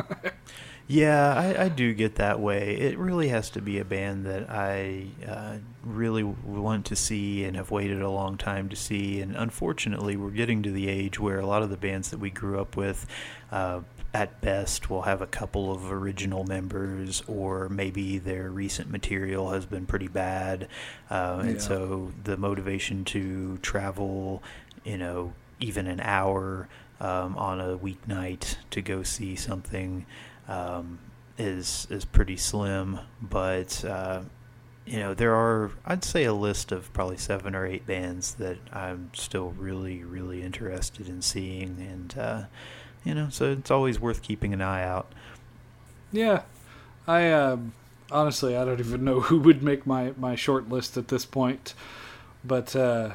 Yeah, 0.90 1.34
I, 1.34 1.66
I, 1.66 1.70
do 1.70 1.94
get 1.94 2.16
that 2.16 2.40
way. 2.40 2.78
It 2.78 2.98
really 2.98 3.28
has 3.28 3.50
to 3.52 3.62
be 3.62 3.80
a 3.80 3.84
band 3.84 4.26
that 4.26 4.50
I 4.50 5.08
uh, 5.28 5.58
really 5.84 6.24
want 6.24 6.86
to 6.86 6.96
see 6.96 7.44
and 7.44 7.58
have 7.58 7.72
waited 7.72 8.02
a 8.02 8.10
long 8.10 8.38
time 8.38 8.70
to 8.70 8.76
see. 8.78 9.20
And 9.20 9.36
unfortunately, 9.36 10.16
we're 10.16 10.30
getting 10.30 10.64
to 10.64 10.72
the 10.72 10.88
age 10.88 11.20
where 11.20 11.40
a 11.40 11.46
lot 11.46 11.62
of 11.62 11.70
the 11.70 11.76
bands 11.76 12.12
that 12.12 12.20
we 12.20 12.30
grew 12.30 12.62
up 12.62 12.78
with 12.78 13.06
uh, 13.52 13.82
at 14.14 14.40
best 14.40 14.90
will 14.90 15.02
have 15.02 15.22
a 15.22 15.28
couple 15.28 15.74
of 15.74 15.92
original 15.92 16.46
members, 16.46 17.22
or 17.28 17.68
maybe 17.68 18.18
their 18.18 18.50
recent 18.50 18.90
material 18.90 19.52
has 19.52 19.66
been 19.66 19.86
pretty 19.86 20.08
bad, 20.08 20.70
uh, 21.10 21.44
and 21.44 21.62
so 21.62 22.14
the 22.24 22.38
motivation 22.38 23.04
to 23.06 23.58
travel, 23.58 24.42
you 24.86 24.98
know, 24.98 25.34
even 25.60 25.88
an 25.88 26.00
hour 26.00 26.70
um, 27.02 27.38
on 27.38 27.60
a 27.60 27.78
weeknight 27.78 28.56
to 28.72 28.82
go 28.82 29.04
see 29.04 29.36
something 29.36 30.06
um, 30.48 31.00
is 31.38 31.88
is 31.90 32.06
pretty 32.06 32.38
slim. 32.38 33.00
But 33.22 33.84
uh, 33.86 34.22
you 34.86 35.00
know, 35.00 35.14
there 35.14 35.36
are 35.36 35.72
I'd 35.86 36.04
say 36.04 36.24
a 36.24 36.34
list 36.34 36.72
of 36.72 36.92
probably 36.94 37.18
seven 37.18 37.56
or 37.56 37.66
eight 37.66 37.86
bands 37.86 38.36
that 38.36 38.58
I'm 38.72 39.12
still 39.14 39.52
really 39.52 40.04
really 40.04 40.42
interested 40.42 41.08
in 41.08 41.22
seeing, 41.22 41.78
and 41.80 42.18
uh, 42.18 42.44
you 43.04 43.14
know, 43.14 43.30
so 43.30 43.52
it's 43.52 43.72
always 43.72 44.00
worth 44.00 44.22
keeping 44.22 44.54
an 44.54 44.62
eye 44.62 44.84
out. 44.84 45.12
Yeah, 46.12 46.44
I 47.08 47.32
um, 47.32 47.74
honestly 48.12 48.56
I 48.56 48.66
don't 48.66 48.80
even 48.80 49.04
know 49.04 49.20
who 49.22 49.40
would 49.40 49.62
make 49.62 49.86
my 49.86 50.14
my 50.18 50.36
short 50.36 50.70
list 50.70 50.98
at 50.98 51.10
this 51.10 51.26
point, 51.26 51.74
but 52.44 52.76
uh, 52.76 53.12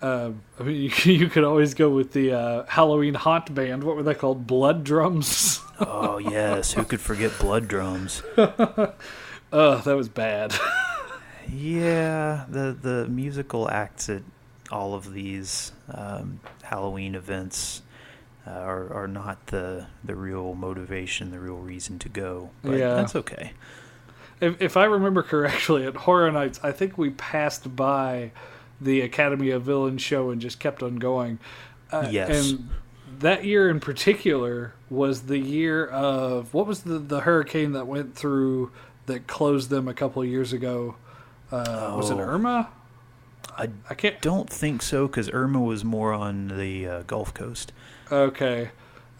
uh, 0.00 0.30
I 0.60 0.62
mean 0.62 0.76
you, 0.82 0.90
you 1.12 1.28
could 1.28 1.44
always 1.44 1.74
go 1.74 1.90
with 1.90 2.12
the 2.12 2.32
uh, 2.32 2.66
Halloween 2.66 3.14
haunt 3.14 3.54
band. 3.54 3.84
What 3.84 3.96
were 3.96 4.02
they 4.02 4.14
called? 4.14 4.46
Blood 4.46 4.84
Drums. 4.84 5.60
Oh 5.78 6.18
yes, 6.18 6.72
who 6.72 6.84
could 6.84 7.00
forget 7.00 7.32
Blood 7.38 7.68
Drums? 7.68 8.22
Ugh, 8.36 8.94
that 9.50 9.96
was 9.96 10.08
bad. 10.08 10.54
Yeah, 11.48 12.44
the 12.48 12.76
the 12.80 13.06
musical 13.08 13.70
acts 13.70 14.08
at 14.08 14.22
all 14.70 14.94
of 14.94 15.12
these 15.12 15.72
um, 15.92 16.40
Halloween 16.62 17.14
events 17.14 17.82
uh, 18.46 18.50
are 18.50 18.92
are 18.92 19.08
not 19.08 19.46
the 19.48 19.86
the 20.04 20.14
real 20.16 20.54
motivation, 20.54 21.30
the 21.30 21.38
real 21.38 21.58
reason 21.58 21.98
to 22.00 22.08
go. 22.08 22.50
But 22.62 22.78
Yeah. 22.78 22.94
that's 22.94 23.14
okay. 23.14 23.52
if, 24.40 24.60
if 24.60 24.76
I 24.76 24.84
remember 24.86 25.22
correctly, 25.22 25.86
at 25.86 25.94
Horror 25.94 26.32
Nights, 26.32 26.58
I 26.62 26.72
think 26.72 26.98
we 26.98 27.10
passed 27.10 27.76
by 27.76 28.32
the 28.80 29.00
Academy 29.02 29.50
of 29.50 29.62
Villains 29.62 30.02
show 30.02 30.30
and 30.30 30.40
just 30.40 30.58
kept 30.58 30.82
on 30.82 30.96
going. 30.96 31.38
Uh, 31.92 32.08
Yes. 32.10 32.50
And 32.52 32.68
that 33.20 33.44
year 33.44 33.68
in 33.68 33.80
particular 33.80 34.74
was 34.90 35.22
the 35.22 35.38
year 35.38 35.86
of 35.86 36.52
what 36.54 36.66
was 36.66 36.82
the 36.82 36.98
the 36.98 37.20
hurricane 37.20 37.72
that 37.72 37.86
went 37.86 38.14
through 38.14 38.70
that 39.06 39.26
closed 39.26 39.70
them 39.70 39.88
a 39.88 39.94
couple 39.94 40.22
of 40.22 40.28
years 40.28 40.52
ago? 40.52 40.96
Uh, 41.52 41.94
Was 41.96 42.10
it 42.10 42.14
Oh. 42.14 42.20
Irma? 42.20 42.68
I 43.56 43.68
I 43.88 43.94
can't. 43.94 44.20
don't 44.20 44.50
think 44.50 44.82
so 44.82 45.06
because 45.06 45.30
Irma 45.30 45.60
was 45.60 45.84
more 45.84 46.12
on 46.12 46.48
the 46.48 46.86
uh, 46.86 47.02
Gulf 47.02 47.32
Coast. 47.32 47.72
Okay. 48.10 48.70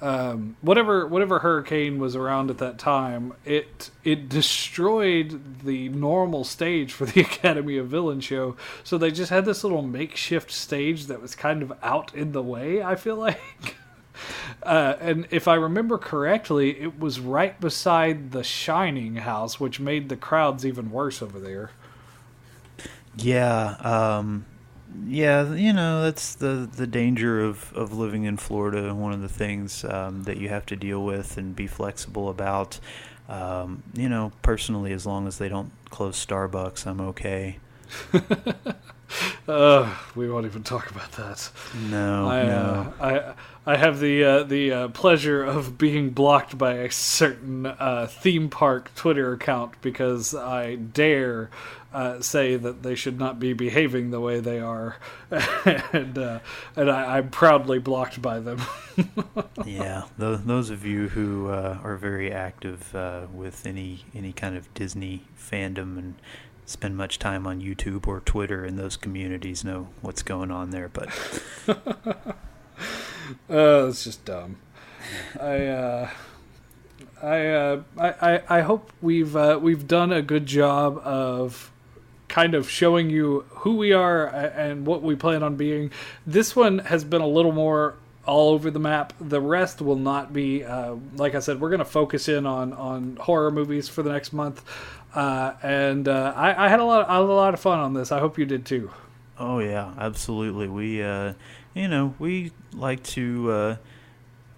Um, 0.02 0.56
whatever 0.60 1.06
whatever 1.06 1.38
hurricane 1.38 1.98
was 1.98 2.14
around 2.14 2.50
at 2.50 2.58
that 2.58 2.78
time, 2.78 3.32
it 3.46 3.90
it 4.04 4.28
destroyed 4.28 5.60
the 5.64 5.88
normal 5.88 6.44
stage 6.44 6.92
for 6.92 7.06
the 7.06 7.20
Academy 7.30 7.78
of 7.78 7.86
Villain 7.88 8.20
show. 8.20 8.56
So 8.84 8.98
they 8.98 9.10
just 9.10 9.30
had 9.30 9.46
this 9.46 9.64
little 9.64 9.80
makeshift 9.80 10.50
stage 10.50 11.06
that 11.06 11.22
was 11.22 11.34
kind 11.34 11.62
of 11.62 11.72
out 11.82 12.14
in 12.14 12.32
the 12.32 12.42
way. 12.42 12.82
I 12.82 12.94
feel 12.96 13.16
like, 13.16 13.40
uh, 14.62 14.94
and 15.00 15.26
if 15.30 15.48
I 15.48 15.54
remember 15.54 15.98
correctly, 15.98 16.80
it 16.80 16.98
was 16.98 17.20
right 17.20 17.58
beside 17.60 18.32
the 18.32 18.44
Shining 18.44 19.16
house, 19.16 19.60
which 19.60 19.80
made 19.80 20.08
the 20.08 20.16
crowds 20.16 20.64
even 20.64 20.90
worse 20.90 21.22
over 21.22 21.38
there. 21.38 21.70
Yeah, 23.16 23.76
um, 23.80 24.44
yeah, 25.06 25.54
you 25.54 25.72
know 25.72 26.02
that's 26.02 26.34
the 26.34 26.68
the 26.70 26.86
danger 26.86 27.40
of 27.40 27.72
of 27.74 27.92
living 27.92 28.24
in 28.24 28.36
Florida. 28.36 28.94
One 28.94 29.12
of 29.12 29.22
the 29.22 29.28
things 29.28 29.84
um, 29.84 30.24
that 30.24 30.36
you 30.36 30.48
have 30.48 30.66
to 30.66 30.76
deal 30.76 31.04
with 31.04 31.36
and 31.36 31.54
be 31.54 31.66
flexible 31.66 32.28
about. 32.28 32.78
Um, 33.28 33.82
you 33.94 34.08
know, 34.08 34.32
personally, 34.42 34.92
as 34.92 35.04
long 35.04 35.26
as 35.26 35.38
they 35.38 35.48
don't 35.48 35.72
close 35.90 36.24
Starbucks, 36.24 36.86
I'm 36.86 37.00
okay. 37.00 37.58
Uh, 39.46 39.96
we 40.14 40.28
won't 40.28 40.46
even 40.46 40.62
talk 40.62 40.90
about 40.90 41.12
that. 41.12 41.50
No, 41.88 42.28
I, 42.28 42.42
no. 42.42 42.92
uh, 43.00 43.34
I 43.66 43.72
I 43.74 43.76
have 43.76 43.98
the 43.98 44.24
uh, 44.24 44.42
the 44.44 44.72
uh, 44.72 44.88
pleasure 44.88 45.42
of 45.42 45.76
being 45.76 46.10
blocked 46.10 46.56
by 46.56 46.74
a 46.74 46.90
certain 46.90 47.66
uh, 47.66 48.06
theme 48.08 48.48
park 48.48 48.94
Twitter 48.94 49.32
account 49.32 49.80
because 49.82 50.34
I 50.34 50.76
dare 50.76 51.50
uh, 51.92 52.20
say 52.20 52.56
that 52.56 52.82
they 52.82 52.94
should 52.94 53.18
not 53.18 53.40
be 53.40 53.54
behaving 53.54 54.10
the 54.10 54.20
way 54.20 54.38
they 54.38 54.60
are, 54.60 54.98
and 55.30 56.18
uh, 56.18 56.40
and 56.76 56.90
I, 56.90 57.16
I'm 57.16 57.30
proudly 57.30 57.78
blocked 57.78 58.20
by 58.20 58.38
them. 58.38 58.60
yeah, 59.64 60.02
those, 60.18 60.44
those 60.44 60.70
of 60.70 60.84
you 60.84 61.08
who 61.08 61.48
uh, 61.48 61.78
are 61.82 61.96
very 61.96 62.30
active 62.30 62.94
uh, 62.94 63.26
with 63.32 63.66
any 63.66 64.04
any 64.14 64.32
kind 64.32 64.56
of 64.56 64.72
Disney 64.74 65.24
fandom 65.36 65.98
and 65.98 66.14
spend 66.66 66.96
much 66.96 67.18
time 67.18 67.46
on 67.46 67.62
YouTube 67.62 68.06
or 68.06 68.20
Twitter 68.20 68.64
in 68.64 68.76
those 68.76 68.96
communities 68.96 69.64
know 69.64 69.88
what's 70.02 70.22
going 70.22 70.50
on 70.50 70.70
there. 70.70 70.88
But 70.88 71.08
Uh, 73.50 73.86
it's 73.88 74.04
just 74.04 74.24
dumb. 74.24 74.56
I 75.40 75.66
uh, 75.66 76.10
I, 77.22 77.46
uh, 77.46 77.82
I 77.98 78.42
I 78.48 78.60
hope 78.60 78.92
we've 79.00 79.34
uh, 79.36 79.58
we've 79.60 79.86
done 79.86 80.12
a 80.12 80.22
good 80.22 80.46
job 80.46 80.98
of 80.98 81.70
kind 82.28 82.54
of 82.54 82.68
showing 82.68 83.08
you 83.08 83.44
who 83.50 83.76
we 83.76 83.92
are 83.92 84.26
and 84.26 84.86
what 84.86 85.02
we 85.02 85.14
plan 85.14 85.42
on 85.42 85.56
being. 85.56 85.90
This 86.26 86.56
one 86.56 86.80
has 86.80 87.04
been 87.04 87.22
a 87.22 87.26
little 87.26 87.52
more 87.52 87.94
all 88.26 88.50
over 88.50 88.70
the 88.70 88.80
map. 88.80 89.12
The 89.20 89.40
rest 89.40 89.80
will 89.80 89.96
not 89.96 90.32
be. 90.32 90.64
Uh, 90.64 90.96
like 91.14 91.34
I 91.34 91.38
said, 91.38 91.60
we're 91.60 91.70
going 91.70 91.78
to 91.78 91.84
focus 91.84 92.28
in 92.28 92.46
on 92.46 92.72
on 92.72 93.16
horror 93.16 93.50
movies 93.50 93.88
for 93.88 94.02
the 94.02 94.12
next 94.12 94.32
month. 94.32 94.64
Uh, 95.16 95.54
and 95.62 96.08
uh, 96.08 96.34
I, 96.36 96.66
I 96.66 96.68
had 96.68 96.78
a 96.78 96.84
lot 96.84 97.08
had 97.08 97.20
a 97.20 97.22
lot 97.22 97.54
of 97.54 97.60
fun 97.60 97.78
on 97.78 97.94
this. 97.94 98.12
I 98.12 98.20
hope 98.20 98.38
you 98.38 98.44
did 98.44 98.66
too. 98.66 98.90
Oh 99.38 99.60
yeah, 99.60 99.94
absolutely. 99.98 100.68
We, 100.68 101.02
uh, 101.02 101.32
you 101.74 101.88
know, 101.88 102.14
we 102.18 102.52
like 102.74 103.02
to 103.04 103.50
uh, 103.50 103.76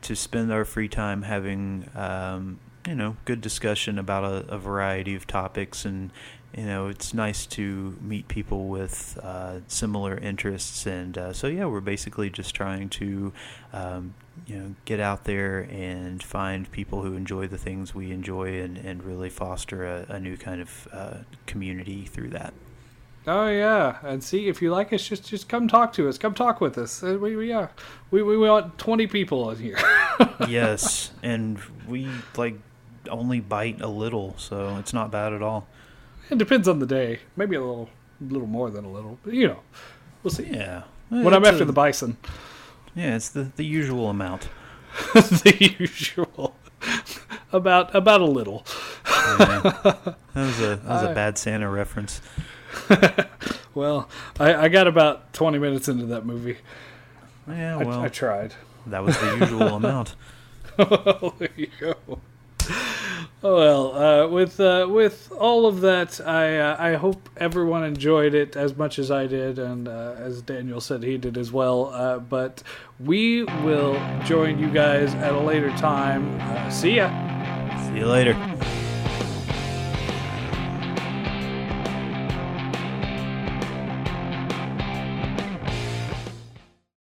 to 0.03 0.17
spend 0.17 0.53
our 0.53 0.65
free 0.65 0.89
time 0.89 1.23
having, 1.23 1.89
um, 1.95 2.59
you 2.89 2.95
know, 2.95 3.17
good 3.27 3.43
discussion 3.43 3.99
about 3.99 4.25
a, 4.25 4.55
a 4.55 4.59
variety 4.59 5.15
of 5.15 5.27
topics, 5.27 5.85
and 5.85 6.11
you 6.57 6.65
know, 6.65 6.89
it's 6.89 7.13
nice 7.13 7.45
to 7.45 7.99
meet 8.01 8.27
people 8.29 8.69
with 8.69 9.19
uh, 9.23 9.59
similar 9.69 10.17
interests, 10.17 10.87
and 10.87 11.19
uh, 11.19 11.33
so 11.35 11.49
yeah, 11.49 11.67
we're 11.67 11.83
basically 11.83 12.31
just 12.31 12.55
trying 12.55 12.89
to, 12.89 13.31
um, 13.75 14.15
you 14.47 14.57
know, 14.57 14.75
get 14.87 15.01
out 15.01 15.25
there 15.25 15.69
and 15.71 16.23
find 16.23 16.73
people 16.73 17.03
who 17.03 17.15
enjoy 17.15 17.47
the 17.47 17.59
things 17.59 17.95
we 17.95 18.11
enjoy, 18.11 18.59
and, 18.63 18.79
and 18.79 19.05
really 19.05 19.29
foster 19.29 19.85
a, 19.85 20.07
a 20.09 20.19
new 20.19 20.39
kind 20.39 20.63
of 20.63 20.89
uh, 20.91 21.17
community 21.45 22.07
through 22.07 22.31
that. 22.31 22.55
Oh 23.27 23.49
yeah, 23.49 23.99
and 24.03 24.25
see 24.25 24.49
if 24.49 24.63
you 24.63 24.71
like 24.71 24.95
us, 24.95 25.07
just 25.07 25.29
just 25.29 25.51
come 25.51 25.69
talk 25.69 25.93
to 25.93 26.09
us. 26.09 26.17
Come 26.17 26.33
talk 26.33 26.63
with 26.63 26.79
us. 26.79 27.03
Uh, 27.03 27.19
We, 27.21 27.37
we 27.37 27.51
yeah, 27.51 27.69
we 28.11 28.23
we 28.23 28.39
want 28.39 28.79
twenty 28.79 29.07
people 29.07 29.51
in 29.51 29.59
here. 29.59 29.79
yes, 30.49 31.11
and 31.23 31.59
we 31.87 32.09
like 32.39 32.55
only 33.09 33.41
bite 33.41 33.81
a 33.81 33.89
little, 33.89 34.35
so 34.39 34.77
it's 34.79 34.93
not 34.93 35.11
bad 35.11 35.33
at 35.33 35.43
all. 35.43 35.67
it 36.31 36.39
depends 36.39 36.69
on 36.69 36.79
the 36.79 36.87
day. 36.87 37.21
Maybe 37.37 37.57
a 37.57 37.61
little, 37.61 37.89
little 38.21 38.47
more 38.49 38.71
than 38.71 38.85
a 38.85 38.91
little. 38.91 39.19
But, 39.25 39.35
you 39.35 39.49
know, 39.49 39.61
we'll 40.23 40.31
see. 40.31 40.47
Yeah. 40.47 40.83
When 41.09 41.33
I'm 41.35 41.45
after 41.45 41.63
a- 41.63 41.67
the 41.67 41.73
bison, 41.73 42.17
Yeah, 42.95 43.17
it's 43.17 43.29
the, 43.31 43.51
the 43.57 43.65
usual 43.65 44.09
amount. 44.11 44.49
the 45.15 45.77
usual. 45.79 46.55
about 47.53 47.95
about 47.95 48.21
a 48.21 48.25
little. 48.27 48.65
Yeah. 49.07 49.61
that 49.63 50.17
was 50.35 50.61
a 50.61 50.77
that 50.77 50.85
was 50.85 51.03
I- 51.05 51.11
a 51.11 51.15
bad 51.15 51.39
Santa 51.39 51.69
reference. 51.69 52.21
Well, 53.75 54.09
I, 54.41 54.55
I 54.65 54.69
got 54.69 54.89
about 54.89 55.33
twenty 55.33 55.59
minutes 55.59 55.89
into 55.89 56.07
that 56.07 56.27
movie. 56.27 56.57
Yeah, 57.47 57.77
well, 57.77 58.01
I 58.03 58.09
tried. 58.09 58.55
that 58.87 59.05
was 59.05 59.17
the 59.21 59.37
usual 59.39 59.69
amount. 59.77 60.17
there 60.77 61.49
you 61.57 61.69
go. 61.79 61.95
Well, 63.41 63.95
uh, 63.95 64.29
with 64.29 64.59
uh, 64.59 64.89
with 64.91 65.31
all 65.39 65.67
of 65.67 65.81
that, 65.83 66.21
I 66.27 66.59
uh, 66.59 66.77
I 66.79 66.95
hope 66.95 67.29
everyone 67.37 67.85
enjoyed 67.85 68.35
it 68.35 68.57
as 68.57 68.77
much 68.77 68.99
as 68.99 69.13
I 69.13 69.29
did, 69.29 69.61
and 69.61 69.87
uh, 69.87 70.17
as 70.19 70.43
Daniel 70.43 70.81
said, 70.81 71.05
he 71.05 71.19
did 71.19 71.39
as 71.39 71.53
well. 71.53 71.91
Uh, 71.95 72.19
but 72.19 72.65
we 72.99 73.45
will 73.65 73.95
join 74.25 74.59
you 74.59 74.69
guys 74.69 75.15
at 75.15 75.35
a 75.35 75.41
later 75.41 75.71
time. 75.77 76.41
Uh, 76.41 76.69
see 76.71 76.97
ya. 76.97 77.09
See 77.89 77.99
you 77.99 78.07
later. 78.07 78.35